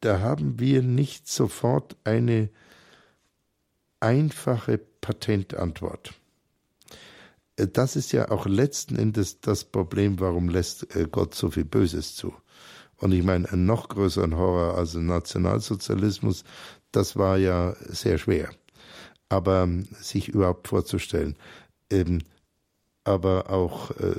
da 0.00 0.20
haben 0.20 0.58
wir 0.60 0.82
nicht 0.82 1.28
sofort 1.28 1.96
eine 2.04 2.50
einfache 4.00 4.78
Patentantwort. 4.78 6.14
Äh, 7.56 7.68
das 7.68 7.96
ist 7.96 8.12
ja 8.12 8.30
auch 8.30 8.46
letzten 8.46 8.96
Endes 8.96 9.40
das 9.40 9.64
Problem, 9.64 10.20
warum 10.20 10.48
lässt 10.48 10.94
äh, 10.94 11.08
Gott 11.10 11.34
so 11.34 11.50
viel 11.50 11.64
Böses 11.64 12.14
zu. 12.14 12.34
Und 12.98 13.12
ich 13.12 13.22
meine, 13.22 13.50
einen 13.50 13.66
noch 13.66 13.88
größeren 13.88 14.36
Horror 14.36 14.76
als 14.76 14.92
der 14.92 15.02
Nationalsozialismus, 15.02 16.44
das 16.92 17.16
war 17.16 17.38
ja 17.38 17.74
sehr 17.86 18.18
schwer. 18.18 18.50
Aber 19.28 19.62
ähm, 19.62 19.86
sich 20.00 20.28
überhaupt 20.28 20.68
vorzustellen. 20.68 21.36
Ähm, 21.90 22.22
aber 23.04 23.50
auch 23.50 23.90
äh, 23.92 24.14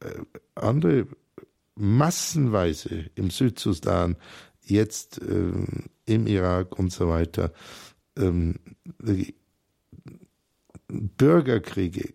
äh 0.00 0.24
andere 0.54 1.06
massenweise 1.74 3.10
im 3.14 3.30
Südsudan, 3.30 4.16
jetzt 4.62 5.20
äh, 5.22 5.52
im 6.06 6.26
Irak 6.26 6.78
und 6.78 6.92
so 6.92 7.08
weiter, 7.08 7.52
ähm, 8.16 8.56
Bürgerkriege, 10.88 12.12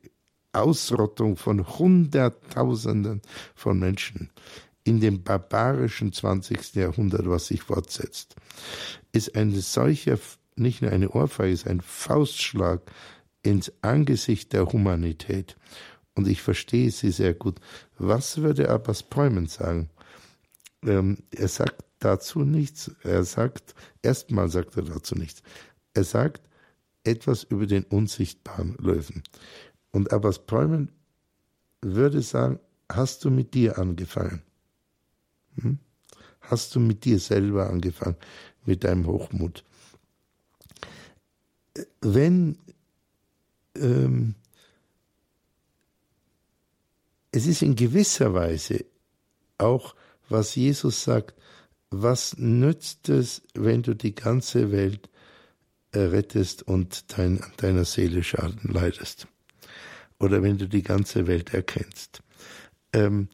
Ausrottung 0.53 1.35
von 1.35 1.67
Hunderttausenden 1.79 3.21
von 3.55 3.79
Menschen 3.79 4.29
in 4.85 5.01
dem 5.01 5.23
barbarischen 5.23 6.13
20. 6.13 6.75
Jahrhundert, 6.75 7.27
was 7.27 7.47
sich 7.47 7.63
fortsetzt, 7.63 8.35
ist 9.11 9.35
ein 9.35 9.51
solcher, 9.51 10.17
nicht 10.55 10.81
nur 10.81 10.91
eine 10.91 11.09
Ohrfeige, 11.09 11.51
ist 11.51 11.67
ein 11.67 11.81
Faustschlag 11.81 12.81
ins 13.41 13.73
Angesicht 13.81 14.53
der 14.53 14.71
Humanität. 14.71 15.57
Und 16.13 16.27
ich 16.27 16.41
verstehe 16.41 16.91
sie 16.91 17.11
sehr 17.11 17.33
gut. 17.33 17.59
Was 17.97 18.37
würde 18.37 18.69
Abbas 18.69 19.03
Päumen 19.03 19.47
sagen? 19.47 19.89
Ähm, 20.83 21.17
er 21.31 21.47
sagt 21.47 21.83
dazu 21.99 22.39
nichts. 22.45 22.91
Er 23.03 23.23
sagt, 23.23 23.73
erstmal 24.03 24.49
sagt 24.49 24.77
er 24.77 24.83
dazu 24.83 25.15
nichts. 25.15 25.41
Er 25.93 26.03
sagt 26.03 26.47
etwas 27.03 27.43
über 27.43 27.65
den 27.65 27.83
unsichtbaren 27.85 28.75
Löwen. 28.79 29.23
Und 29.91 30.13
Abbas 30.13 30.45
Päumen 30.45 30.91
würde 31.81 32.21
sagen, 32.21 32.59
hast 32.89 33.25
du 33.25 33.31
mit 33.31 33.53
dir 33.53 33.79
angefangen? 33.79 34.43
Hm? 35.61 35.79
Hast 36.41 36.75
du 36.75 36.79
mit 36.79 37.05
dir 37.05 37.19
selber 37.19 37.69
angefangen, 37.69 38.17
mit 38.65 38.83
deinem 38.83 39.07
Hochmut? 39.07 39.63
Wenn 42.01 42.57
ähm, 43.75 44.35
es 47.31 47.47
ist 47.47 47.61
in 47.61 47.75
gewisser 47.75 48.33
Weise 48.33 48.85
auch, 49.57 49.95
was 50.29 50.55
Jesus 50.55 51.03
sagt, 51.03 51.35
was 51.89 52.37
nützt 52.37 53.09
es, 53.09 53.41
wenn 53.53 53.83
du 53.83 53.93
die 53.93 54.15
ganze 54.15 54.71
Welt 54.71 55.09
rettest 55.93 56.63
und 56.63 57.17
dein, 57.17 57.43
deiner 57.57 57.85
Seele 57.85 58.23
Schaden 58.23 58.71
leidest? 58.71 59.27
Oder 60.19 60.41
wenn 60.43 60.57
du 60.57 60.67
die 60.67 60.83
ganze 60.83 61.27
Welt 61.27 61.53
erkennst? 61.53 62.21
Ähm, 62.93 63.29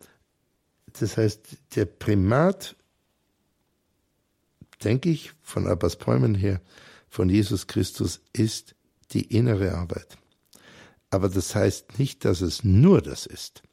das 0.99 1.18
heißt, 1.18 1.57
der 1.76 1.85
Primat, 1.85 2.76
denke 4.84 5.09
ich, 5.09 5.34
von 5.41 5.68
Abbas 5.68 5.95
Päumen 5.95 6.35
her, 6.35 6.61
von 7.09 7.30
Jesus 7.30 7.68
Christus, 7.68 8.22
ist 8.34 8.76
die 9.11 9.35
innere 9.35 9.73
Arbeit. 9.73 10.18
Aber 11.09 11.30
das 11.30 11.55
heißt 11.55 11.99
nicht, 11.99 12.23
dass 12.26 12.41
es 12.41 12.63
nur 12.63 13.01
das 13.01 13.26
ist. 13.26 13.63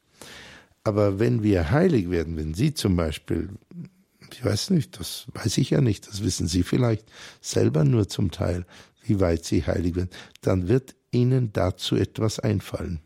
Aber 0.83 1.19
wenn 1.19 1.43
wir 1.43 1.71
heilig 1.71 2.09
werden, 2.09 2.37
wenn 2.37 2.53
Sie 2.53 2.73
zum 2.73 2.95
Beispiel 2.95 3.49
ich 4.33 4.43
weiß 4.43 4.71
nicht, 4.71 4.99
das 4.99 5.27
weiß 5.33 5.57
ich 5.57 5.71
ja 5.71 5.81
nicht, 5.81 6.07
das 6.07 6.23
wissen 6.23 6.47
Sie 6.47 6.63
vielleicht 6.63 7.05
selber 7.41 7.83
nur 7.83 8.07
zum 8.07 8.31
Teil, 8.31 8.65
wie 9.03 9.19
weit 9.19 9.45
Sie 9.45 9.65
heilig 9.65 9.95
werden, 9.95 10.09
dann 10.41 10.67
wird 10.67 10.95
Ihnen 11.11 11.51
dazu 11.53 11.95
etwas 11.95 12.39
einfallen. 12.39 12.99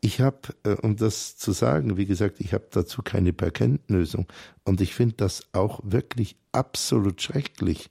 Ich 0.00 0.20
habe, 0.20 0.54
äh, 0.64 0.74
um 0.74 0.96
das 0.96 1.36
zu 1.36 1.52
sagen, 1.52 1.96
wie 1.96 2.06
gesagt, 2.06 2.40
ich 2.40 2.54
habe 2.54 2.66
dazu 2.70 3.02
keine 3.02 3.32
Patentlösung 3.32 4.26
und 4.64 4.80
ich 4.80 4.94
finde 4.94 5.16
das 5.16 5.42
auch 5.52 5.80
wirklich 5.82 6.36
absolut 6.52 7.20
schrecklich 7.22 7.90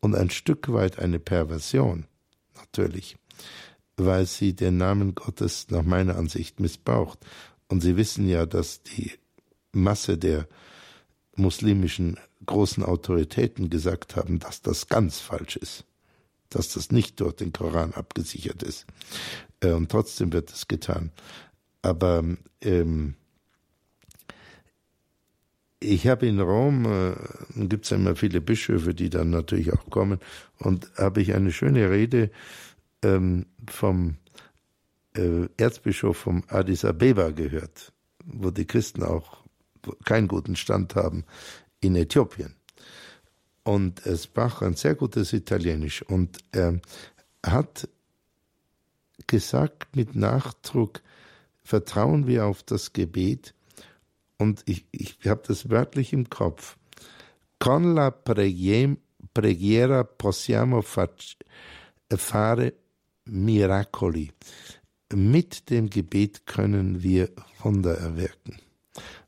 und 0.00 0.14
ein 0.14 0.30
Stück 0.30 0.72
weit 0.72 0.98
eine 0.98 1.18
Perversion, 1.18 2.06
natürlich, 2.54 3.16
weil 3.96 4.26
sie 4.26 4.54
den 4.54 4.76
Namen 4.76 5.14
Gottes 5.14 5.66
nach 5.70 5.82
meiner 5.82 6.16
Ansicht 6.16 6.60
missbraucht. 6.60 7.18
Und 7.68 7.80
Sie 7.80 7.96
wissen 7.96 8.28
ja, 8.28 8.46
dass 8.46 8.82
die 8.82 9.12
Masse 9.72 10.18
der 10.18 10.46
muslimischen 11.34 12.18
großen 12.44 12.84
Autoritäten 12.84 13.70
gesagt 13.70 14.16
haben, 14.16 14.38
dass 14.38 14.62
das 14.62 14.88
ganz 14.88 15.18
falsch 15.18 15.56
ist, 15.56 15.84
dass 16.48 16.72
das 16.72 16.92
nicht 16.92 17.20
durch 17.20 17.34
den 17.34 17.52
Koran 17.52 17.92
abgesichert 17.92 18.62
ist. 18.62 18.86
Äh, 19.60 19.72
und 19.72 19.90
trotzdem 19.90 20.32
wird 20.32 20.52
es 20.52 20.68
getan. 20.68 21.10
Aber 21.86 22.24
ähm, 22.62 23.14
ich 25.78 26.08
habe 26.08 26.26
in 26.26 26.40
Rom, 26.40 26.84
äh, 26.84 27.66
gibt 27.68 27.84
es 27.84 27.92
immer 27.92 28.16
viele 28.16 28.40
Bischöfe, 28.40 28.92
die 28.92 29.08
dann 29.08 29.30
natürlich 29.30 29.72
auch 29.72 29.88
kommen, 29.88 30.18
und 30.58 30.90
habe 30.96 31.22
ich 31.22 31.32
eine 31.32 31.52
schöne 31.52 31.88
Rede 31.88 32.32
ähm, 33.02 33.46
vom 33.68 34.16
äh, 35.16 35.46
Erzbischof 35.56 36.16
vom 36.16 36.42
Addis 36.48 36.84
Abeba 36.84 37.30
gehört, 37.30 37.92
wo 38.24 38.50
die 38.50 38.66
Christen 38.66 39.04
auch 39.04 39.44
keinen 40.04 40.26
guten 40.26 40.56
Stand 40.56 40.96
haben 40.96 41.24
in 41.78 41.94
Äthiopien. 41.94 42.56
Und 43.62 44.04
er 44.06 44.16
sprach 44.16 44.60
ein 44.62 44.74
sehr 44.74 44.96
gutes 44.96 45.32
Italienisch 45.32 46.02
und 46.02 46.38
er 46.50 46.80
hat 47.44 47.88
gesagt 49.28 49.94
mit 49.94 50.16
Nachdruck, 50.16 51.00
vertrauen 51.66 52.26
wir 52.28 52.46
auf 52.46 52.62
das 52.62 52.92
Gebet 52.92 53.52
und 54.38 54.62
ich, 54.66 54.86
ich 54.92 55.18
habe 55.26 55.42
das 55.46 55.68
wörtlich 55.68 56.12
im 56.12 56.30
Kopf. 56.30 56.76
Con 57.58 57.94
la 57.94 58.10
preghiera 58.10 60.04
possiamo 60.04 60.82
fare 60.82 62.72
miracoli. 63.24 64.30
Mit 65.14 65.70
dem 65.70 65.90
Gebet 65.90 66.46
können 66.46 67.02
wir 67.02 67.30
Wunder 67.62 67.98
erwirken. 67.98 68.58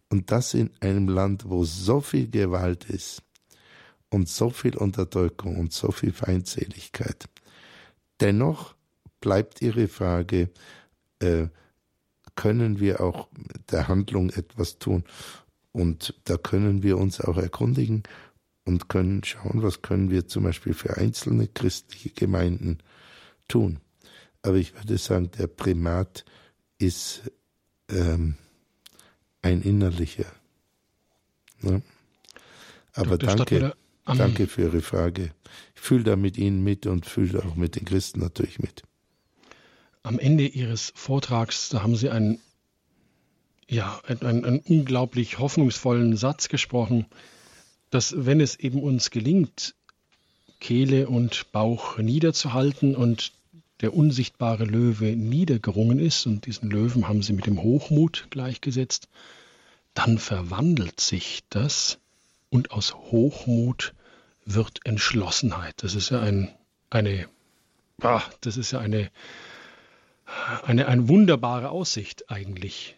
Und 0.09 0.31
das 0.31 0.55
in 0.55 0.71
einem 0.81 1.09
Land, 1.09 1.49
wo 1.49 1.65
so 1.65 2.01
viel 2.01 2.31
Gewalt 2.31 2.85
ist 2.89 3.23
und 4.11 4.29
so 4.29 4.51
viel 4.51 4.77
Unterdrückung 4.77 5.59
und 5.59 5.73
so 5.73 5.91
viel 5.91 6.13
Feindseligkeit. 6.13 7.29
Dennoch 8.21 8.75
bleibt 9.21 9.61
Ihre 9.61 9.89
Frage, 9.89 10.51
äh, 11.21 11.49
können 12.39 12.79
wir 12.79 13.01
auch 13.01 13.27
der 13.73 13.89
Handlung 13.89 14.31
etwas 14.31 14.79
tun? 14.79 15.03
Und 15.73 16.15
da 16.23 16.37
können 16.37 16.85
wir 16.85 16.97
uns 16.97 17.21
auch 17.21 17.37
erkundigen 17.37 18.05
und 18.65 18.89
können 18.89 19.25
schauen, 19.25 19.61
was 19.65 19.83
können 19.83 20.09
wir 20.09 20.29
zum 20.29 20.45
Beispiel 20.45 20.73
für 20.73 20.99
einzelne 20.99 21.49
christliche 21.49 22.11
Gemeinden 22.11 22.79
tun. 23.49 23.81
Aber 24.43 24.55
ich 24.55 24.73
würde 24.77 24.99
sagen, 24.99 25.33
der 25.37 25.49
Primat 25.49 26.25
ist 26.79 27.23
ähm, 27.91 28.37
ein 29.43 29.61
innerlicher. 29.63 30.27
Ne? 31.61 31.83
Aber 32.93 33.19
Dr. 33.19 33.35
danke, 33.35 33.75
danke 34.05 34.47
für 34.47 34.63
Ihre 34.63 34.81
Frage. 34.81 35.33
Ich 35.75 35.81
fühle 35.81 36.05
da 36.05 36.15
mit 36.15 36.39
Ihnen 36.39 36.63
mit 36.63 36.87
und 36.87 37.05
fühle 37.05 37.41
auch 37.41 37.57
mit 37.57 37.75
den 37.75 37.85
Christen 37.85 38.21
natürlich 38.21 38.61
mit. 38.61 38.85
Am 40.03 40.19
Ende 40.19 40.47
Ihres 40.47 40.93
Vortrags, 40.95 41.69
da 41.69 41.83
haben 41.83 41.97
Sie 41.97 42.11
einen, 42.11 42.41
ja, 43.69 44.01
einen, 44.07 44.45
einen 44.45 44.59
unglaublich 44.61 45.39
hoffnungsvollen 45.39 46.17
Satz 46.17 46.49
gesprochen, 46.49 47.07
dass 47.91 48.15
wenn 48.27 48.41
es 48.41 48.57
eben 48.57 48.83
uns 48.83 49.11
gelingt, 49.11 49.75
Kehle 50.61 51.09
und 51.09 51.53
Bauch 51.53 51.99
niederzuhalten 51.99 52.97
und 52.97 53.33
der 53.81 53.95
unsichtbare 53.95 54.65
Löwe 54.65 55.17
niedergerungen 55.17 56.01
ist, 56.01 56.27
und 56.27 56.47
diesen 56.47 56.71
Löwen 56.71 57.07
haben 57.07 57.23
sie 57.23 57.33
mit 57.33 57.47
dem 57.47 57.63
Hochmut 57.63 58.27
gleichgesetzt, 58.31 59.09
dann 59.95 60.19
verwandelt 60.19 61.01
sich 61.01 61.45
das 61.49 61.99
und 62.51 62.73
aus 62.73 62.95
Hochmut 62.95 63.95
wird 64.45 64.81
Entschlossenheit. 64.85 65.75
Das 65.83 65.95
ist 65.95 66.11
ja 66.11 66.21
ein, 66.21 66.49
eine, 66.91 67.29
ah, 68.03 68.23
das 68.41 68.57
ist 68.57 68.73
ja 68.73 68.81
eine, 68.81 69.11
eine, 70.65 70.87
eine 70.87 71.09
wunderbare 71.09 71.71
Aussicht 71.71 72.31
eigentlich, 72.31 72.97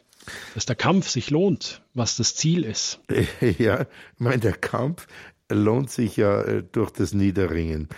dass 0.55 0.66
der 0.66 0.77
Kampf 0.77 1.09
sich 1.09 1.31
lohnt, 1.31 1.82
was 1.94 2.16
das 2.16 2.35
Ziel 2.35 2.65
ist. 2.65 3.01
Ja, 3.59 3.82
ich 3.82 4.20
meine, 4.20 4.40
der 4.40 4.55
Kampf 4.55 5.07
lohnt 5.51 5.90
sich 5.90 6.16
ja 6.16 6.43
äh, 6.43 6.62
durch 6.62 6.90
das 6.90 7.12
Niederringen. 7.12 7.89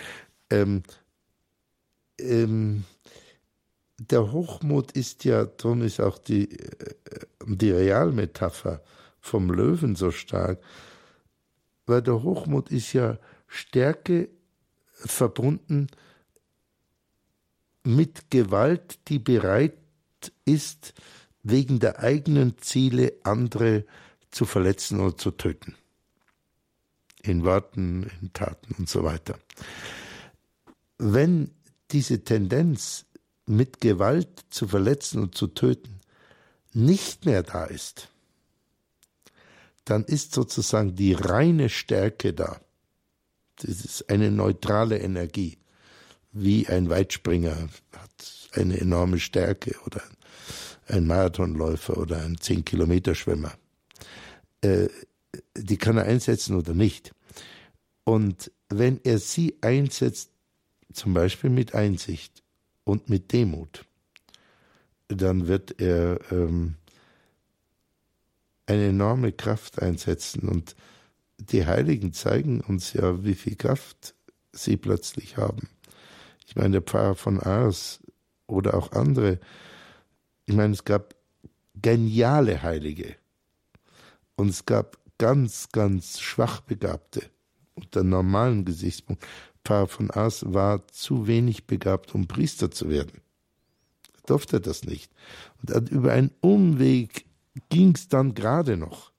Ähm, 0.50 0.82
ähm, 2.18 2.84
der 3.98 4.32
Hochmut 4.32 4.92
ist 4.92 5.24
ja, 5.24 5.44
darum 5.44 5.82
ist 5.82 6.00
auch 6.00 6.18
die, 6.18 6.50
äh, 6.58 6.94
die 7.46 7.70
Realmetapher 7.70 8.82
vom 9.20 9.50
Löwen 9.50 9.94
so 9.94 10.10
stark, 10.10 10.60
weil 11.86 12.02
der 12.02 12.22
Hochmut 12.22 12.70
ist 12.70 12.92
ja 12.92 13.18
Stärke 13.46 14.28
verbunden 14.92 15.82
mit 15.82 15.96
Gewalt, 18.30 18.98
die 19.08 19.18
bereit 19.18 19.74
ist, 20.44 20.94
wegen 21.42 21.80
der 21.80 21.98
eigenen 21.98 22.58
Ziele 22.58 23.14
andere 23.24 23.84
zu 24.30 24.44
verletzen 24.44 25.00
oder 25.00 25.16
zu 25.16 25.32
töten. 25.32 25.74
In 27.22 27.44
Worten, 27.44 28.10
in 28.20 28.32
Taten 28.32 28.74
und 28.78 28.88
so 28.88 29.04
weiter. 29.04 29.38
Wenn 30.98 31.50
diese 31.90 32.22
Tendenz, 32.24 33.06
mit 33.46 33.80
Gewalt 33.80 34.44
zu 34.50 34.68
verletzen 34.68 35.20
und 35.20 35.34
zu 35.34 35.48
töten, 35.48 36.00
nicht 36.72 37.26
mehr 37.26 37.42
da 37.42 37.64
ist, 37.64 38.08
dann 39.84 40.04
ist 40.04 40.32
sozusagen 40.32 40.94
die 40.94 41.12
reine 41.12 41.68
Stärke 41.68 42.32
da. 42.32 42.60
Das 43.56 43.84
ist 43.84 44.08
eine 44.08 44.30
neutrale 44.30 44.98
Energie, 44.98 45.58
wie 46.32 46.66
ein 46.66 46.88
Weitspringer 46.88 47.68
hat 47.96 48.48
eine 48.52 48.78
enorme 48.78 49.18
Stärke 49.18 49.76
oder 49.86 50.02
ein 50.86 51.06
Marathonläufer 51.06 51.96
oder 51.96 52.22
ein 52.22 52.36
10-Kilometer-Schwimmer. 52.36 53.52
Äh, 54.62 54.88
die 55.56 55.76
kann 55.76 55.96
er 55.96 56.04
einsetzen 56.04 56.56
oder 56.56 56.74
nicht. 56.74 57.12
Und 58.04 58.50
wenn 58.68 59.00
er 59.04 59.18
sie 59.18 59.56
einsetzt, 59.60 60.30
zum 60.92 61.14
Beispiel 61.14 61.50
mit 61.50 61.74
Einsicht 61.74 62.42
und 62.84 63.08
mit 63.08 63.32
Demut, 63.32 63.86
dann 65.08 65.46
wird 65.46 65.80
er 65.80 66.20
ähm, 66.30 66.76
eine 68.66 68.88
enorme 68.88 69.32
Kraft 69.32 69.80
einsetzen. 69.80 70.48
Und 70.48 70.76
die 71.38 71.66
Heiligen 71.66 72.12
zeigen 72.12 72.60
uns 72.60 72.92
ja, 72.92 73.24
wie 73.24 73.34
viel 73.34 73.56
Kraft 73.56 74.14
sie 74.52 74.76
plötzlich 74.76 75.36
haben. 75.36 75.68
Ich 76.46 76.56
meine, 76.56 76.72
der 76.72 76.82
Pfarrer 76.82 77.14
von 77.14 77.40
Ars 77.40 78.00
oder 78.46 78.74
auch 78.74 78.92
andere, 78.92 79.40
ich 80.46 80.54
meine, 80.54 80.74
es 80.74 80.84
gab 80.84 81.14
geniale 81.74 82.62
Heilige 82.62 83.16
und 84.36 84.48
es 84.48 84.66
gab 84.66 84.98
ganz, 85.18 85.68
ganz 85.72 86.20
schwach 86.20 86.60
Begabte 86.60 87.22
unter 87.74 88.02
normalen 88.04 88.64
Gesichtspunkt. 88.64 89.24
Pfarrer 89.64 89.86
von 89.86 90.10
Ars 90.10 90.44
war 90.52 90.86
zu 90.88 91.26
wenig 91.26 91.66
begabt, 91.66 92.14
um 92.14 92.26
Priester 92.26 92.70
zu 92.70 92.88
werden. 92.88 93.20
Er 94.14 94.22
durfte 94.26 94.60
das 94.60 94.84
nicht. 94.84 95.12
Und 95.60 95.90
über 95.90 96.12
einen 96.12 96.32
Umweg 96.40 97.26
ging 97.68 97.94
es 97.94 98.08
dann 98.08 98.34
gerade 98.34 98.76
noch. 98.76 99.12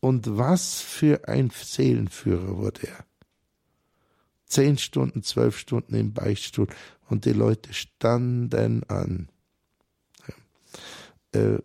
Und 0.00 0.36
was 0.36 0.80
für 0.80 1.26
ein 1.28 1.50
Seelenführer 1.50 2.58
wurde 2.58 2.88
er. 2.88 3.04
Zehn 4.46 4.78
Stunden, 4.78 5.22
zwölf 5.22 5.58
Stunden 5.58 5.94
im 5.94 6.12
Beichtstuhl 6.12 6.68
und 7.08 7.24
die 7.24 7.32
Leute 7.32 7.72
standen 7.74 8.84
an. 8.84 9.28
Äh, 11.32 11.58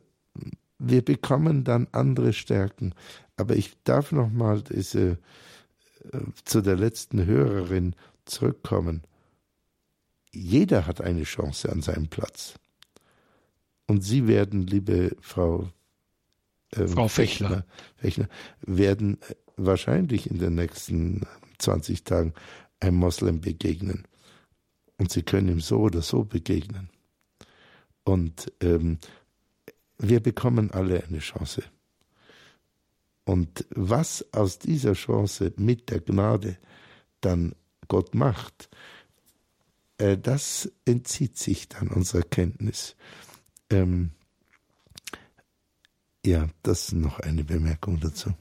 wir 0.79 1.05
bekommen 1.05 1.63
dann 1.63 1.87
andere 1.91 2.33
Stärken. 2.33 2.93
Aber 3.37 3.55
ich 3.55 3.71
darf 3.83 4.11
noch 4.11 4.29
mal 4.29 4.61
diese 4.61 5.19
äh, 6.11 6.19
zu 6.43 6.61
der 6.61 6.75
letzten 6.75 7.25
Hörerin 7.25 7.95
zurückkommen. 8.25 9.03
Jeder 10.31 10.87
hat 10.87 11.01
eine 11.01 11.23
Chance 11.23 11.71
an 11.71 11.81
seinem 11.81 12.07
Platz. 12.07 12.55
Und 13.87 14.01
Sie 14.01 14.27
werden, 14.27 14.65
liebe 14.65 15.15
Frau, 15.19 15.69
äh, 16.71 16.87
Frau 16.87 17.07
Fechler. 17.07 17.65
Fechler, 17.97 18.27
werden 18.61 19.19
wahrscheinlich 19.57 20.29
in 20.31 20.39
den 20.39 20.55
nächsten 20.55 21.21
20 21.59 22.03
Tagen 22.03 22.33
einem 22.81 22.97
Moslem 22.97 23.39
begegnen. 23.39 24.07
Und 24.97 25.11
Sie 25.11 25.23
können 25.23 25.47
ihm 25.47 25.61
so 25.61 25.79
oder 25.79 26.01
so 26.01 26.23
begegnen. 26.23 26.89
Und 28.03 28.51
ähm, 28.61 28.97
wir 29.97 30.19
bekommen 30.19 30.71
alle 30.71 31.03
eine 31.03 31.19
Chance. 31.19 31.63
Und 33.23 33.65
was 33.69 34.25
aus 34.33 34.59
dieser 34.59 34.93
Chance 34.93 35.53
mit 35.57 35.89
der 35.89 36.01
Gnade 36.01 36.57
dann 37.21 37.55
Gott 37.87 38.15
macht, 38.15 38.69
äh, 39.97 40.17
das 40.17 40.71
entzieht 40.85 41.37
sich 41.37 41.69
dann 41.69 41.87
unserer 41.89 42.23
Kenntnis. 42.23 42.95
Ähm, 43.69 44.11
ja, 46.25 46.49
das 46.63 46.89
ist 46.89 46.93
noch 46.93 47.19
eine 47.19 47.43
Bemerkung 47.43 47.99
dazu. 47.99 48.33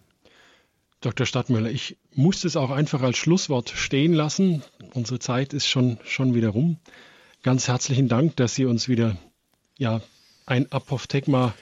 Dr. 1.00 1.26
Stadtmüller, 1.26 1.70
ich 1.70 1.96
muss 2.14 2.44
es 2.44 2.56
auch 2.56 2.70
einfach 2.70 3.02
als 3.02 3.16
Schlusswort 3.16 3.70
stehen 3.70 4.12
lassen. 4.12 4.62
Unsere 4.94 5.18
Zeit 5.18 5.52
ist 5.52 5.66
schon, 5.66 5.98
schon 6.04 6.34
wieder 6.34 6.50
rum. 6.50 6.78
Ganz 7.42 7.68
herzlichen 7.68 8.08
Dank, 8.08 8.36
dass 8.36 8.54
Sie 8.54 8.64
uns 8.64 8.88
wieder 8.88 9.16
ja, 9.78 10.02
ein 10.46 10.70
Apophthegma 10.72 11.54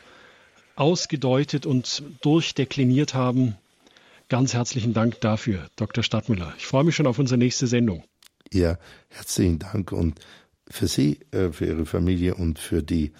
ausgedeutet 0.74 1.66
und 1.66 2.02
durchdekliniert 2.22 3.14
haben. 3.14 3.56
Ganz 4.28 4.54
herzlichen 4.54 4.92
Dank 4.92 5.20
dafür, 5.20 5.68
Dr. 5.76 6.02
Stadtmüller. 6.02 6.54
Ich 6.58 6.66
freue 6.66 6.84
mich 6.84 6.96
schon 6.96 7.06
auf 7.06 7.18
unsere 7.18 7.38
nächste 7.38 7.66
Sendung. 7.66 8.04
Ja, 8.52 8.78
herzlichen 9.08 9.58
Dank 9.58 9.92
und 9.92 10.20
für 10.70 10.86
Sie, 10.86 11.20
äh, 11.32 11.50
für 11.50 11.66
Ihre 11.66 11.86
Familie 11.86 12.34
und 12.34 12.58
für 12.58 12.82
die 12.82 13.12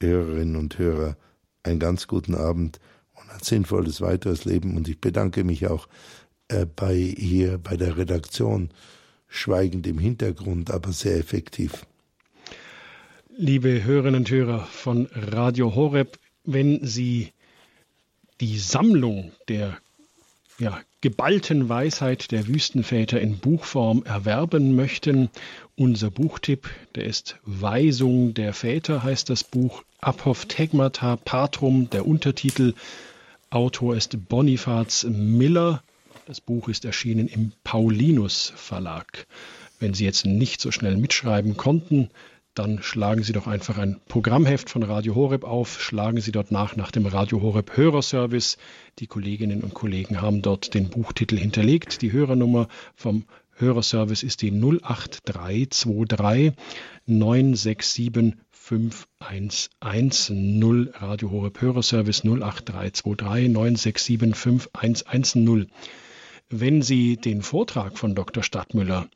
Hörerinnen 0.00 0.56
und 0.56 0.78
Hörer 0.78 1.16
einen 1.62 1.78
ganz 1.78 2.06
guten 2.06 2.34
Abend 2.34 2.80
und 3.12 3.30
ein 3.30 3.42
sinnvolles 3.42 4.00
weiteres 4.00 4.44
Leben. 4.44 4.76
Und 4.76 4.88
ich 4.88 5.00
bedanke 5.00 5.44
mich 5.44 5.66
auch 5.66 5.88
äh, 6.52 6.66
bei 6.66 6.94
hier 6.96 7.58
bei 7.58 7.76
der 7.76 7.96
Redaktion, 7.96 8.70
schweigend 9.28 9.86
im 9.86 9.98
Hintergrund, 9.98 10.70
aber 10.70 10.92
sehr 10.92 11.16
effektiv. 11.16 11.86
Liebe 13.36 13.82
Hörerinnen 13.82 14.20
und 14.20 14.30
Hörer 14.30 14.66
von 14.66 15.08
Radio 15.14 15.74
Horeb, 15.74 16.18
wenn 16.44 16.84
Sie 16.84 17.32
die 18.40 18.58
Sammlung 18.58 19.32
der 19.48 19.78
ja, 20.58 20.80
geballten 21.00 21.68
Weisheit 21.68 22.30
der 22.30 22.46
Wüstenväter 22.46 23.20
in 23.20 23.38
Buchform 23.38 24.04
erwerben 24.04 24.76
möchten, 24.76 25.30
unser 25.76 26.10
Buchtipp, 26.10 26.68
der 26.94 27.04
ist 27.04 27.38
Weisung 27.44 28.34
der 28.34 28.52
Väter, 28.52 29.02
heißt 29.02 29.30
das 29.30 29.44
Buch 29.44 29.82
Apophthegmata 30.00 31.16
Patrum, 31.16 31.88
der 31.90 32.06
Untertitel. 32.06 32.74
Autor 33.50 33.96
ist 33.96 34.28
Bonifaz 34.28 35.04
Miller. 35.04 35.82
Das 36.24 36.40
Buch 36.40 36.68
ist 36.68 36.84
erschienen 36.84 37.26
im 37.26 37.50
Paulinus 37.64 38.52
Verlag. 38.54 39.26
Wenn 39.80 39.92
Sie 39.92 40.04
jetzt 40.04 40.24
nicht 40.24 40.60
so 40.60 40.70
schnell 40.70 40.96
mitschreiben 40.96 41.56
konnten, 41.56 42.10
dann 42.54 42.80
schlagen 42.80 43.24
Sie 43.24 43.32
doch 43.32 43.48
einfach 43.48 43.76
ein 43.76 44.00
Programmheft 44.06 44.70
von 44.70 44.84
Radio 44.84 45.16
Horeb 45.16 45.42
auf, 45.42 45.82
schlagen 45.82 46.20
Sie 46.20 46.30
dort 46.30 46.52
nach 46.52 46.76
nach 46.76 46.92
dem 46.92 47.06
Radio 47.06 47.42
Horeb 47.42 47.76
Hörerservice. 47.76 48.56
Die 49.00 49.08
Kolleginnen 49.08 49.62
und 49.62 49.74
Kollegen 49.74 50.20
haben 50.20 50.42
dort 50.42 50.74
den 50.74 50.90
Buchtitel 50.90 51.36
hinterlegt. 51.36 52.02
Die 52.02 52.12
Hörernummer 52.12 52.68
vom 52.94 53.24
Hörerservice 53.56 54.22
ist 54.22 54.42
die 54.42 54.52
08323 54.52 56.52
967 57.06 58.34
5110 58.50 60.92
Radio 60.94 61.32
Horeb 61.32 61.60
Hörerservice 61.60 62.24
08323 62.24 63.48
967 63.48 64.36
5110. 64.36 65.68
Wenn 66.54 66.82
Sie 66.82 67.16
den 67.16 67.40
Vortrag 67.40 67.96
von 67.96 68.14
Dr. 68.14 68.42
Stadtmüller 68.42 69.08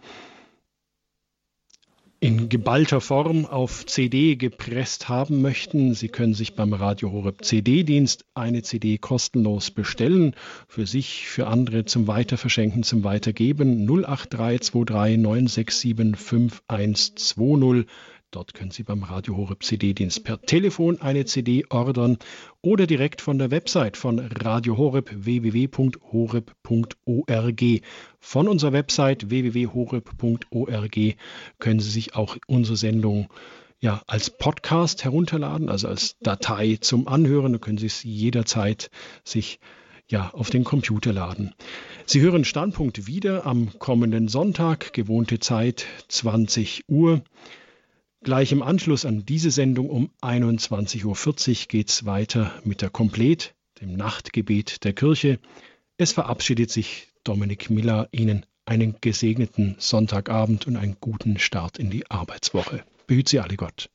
in 2.18 2.48
geballter 2.48 3.02
Form 3.02 3.44
auf 3.44 3.84
CD 3.84 4.36
gepresst 4.36 5.10
haben 5.10 5.42
möchten, 5.42 5.92
Sie 5.92 6.08
können 6.08 6.32
sich 6.32 6.54
beim 6.54 6.72
Radio 6.72 7.12
Horeb 7.12 7.44
CD-Dienst 7.44 8.24
eine 8.32 8.62
CD 8.62 8.96
kostenlos 8.96 9.70
bestellen, 9.70 10.34
für 10.66 10.86
sich, 10.86 11.28
für 11.28 11.46
andere 11.46 11.84
zum 11.84 12.06
Weiterverschenken, 12.06 12.82
zum 12.84 13.04
Weitergeben 13.04 13.86
08323 13.86 15.18
967 15.18 16.16
5120 16.16 17.86
Dort 18.36 18.52
können 18.52 18.70
Sie 18.70 18.82
beim 18.82 19.02
Radio 19.02 19.34
Horeb 19.34 19.64
CD-Dienst 19.64 20.22
per 20.22 20.38
Telefon 20.42 21.00
eine 21.00 21.24
CD 21.24 21.64
ordern 21.70 22.18
oder 22.60 22.86
direkt 22.86 23.22
von 23.22 23.38
der 23.38 23.50
Website 23.50 23.96
von 23.96 24.18
Radio 24.18 24.76
Horeb 24.76 25.10
www.horeb.org. 25.10 26.44
Von 28.20 28.48
unserer 28.48 28.72
Website 28.74 29.30
www.horeb.org 29.30 30.98
können 31.58 31.80
Sie 31.80 31.90
sich 31.90 32.14
auch 32.14 32.36
unsere 32.46 32.76
Sendung 32.76 33.32
ja, 33.80 34.02
als 34.06 34.28
Podcast 34.28 35.04
herunterladen, 35.04 35.70
also 35.70 35.88
als 35.88 36.18
Datei 36.18 36.76
zum 36.78 37.08
Anhören. 37.08 37.54
Da 37.54 37.58
können 37.58 37.78
Sie 37.78 37.86
es 37.86 38.02
jederzeit 38.02 38.90
sich 39.24 39.60
ja, 40.10 40.28
auf 40.34 40.50
den 40.50 40.64
Computer 40.64 41.14
laden. 41.14 41.54
Sie 42.04 42.20
hören 42.20 42.44
Standpunkt 42.44 43.06
wieder 43.06 43.46
am 43.46 43.78
kommenden 43.78 44.28
Sonntag, 44.28 44.92
gewohnte 44.92 45.38
Zeit 45.38 45.86
20 46.08 46.84
Uhr. 46.86 47.22
Gleich 48.26 48.50
im 48.50 48.60
Anschluss 48.60 49.04
an 49.04 49.24
diese 49.24 49.52
Sendung 49.52 49.88
um 49.88 50.10
21.40 50.20 51.04
Uhr 51.04 51.68
geht 51.68 51.90
es 51.90 52.06
weiter 52.06 52.60
mit 52.64 52.82
der 52.82 52.90
Komplet, 52.90 53.54
dem 53.80 53.92
Nachtgebet 53.92 54.82
der 54.82 54.94
Kirche. 54.94 55.38
Es 55.96 56.10
verabschiedet 56.10 56.72
sich 56.72 57.06
Dominik 57.22 57.70
Miller 57.70 58.08
Ihnen 58.10 58.44
einen 58.64 58.96
gesegneten 59.00 59.76
Sonntagabend 59.78 60.66
und 60.66 60.76
einen 60.76 60.96
guten 61.00 61.38
Start 61.38 61.78
in 61.78 61.88
die 61.88 62.10
Arbeitswoche. 62.10 62.82
Behüt 63.06 63.28
Sie 63.28 63.38
alle 63.38 63.54
Gott. 63.54 63.90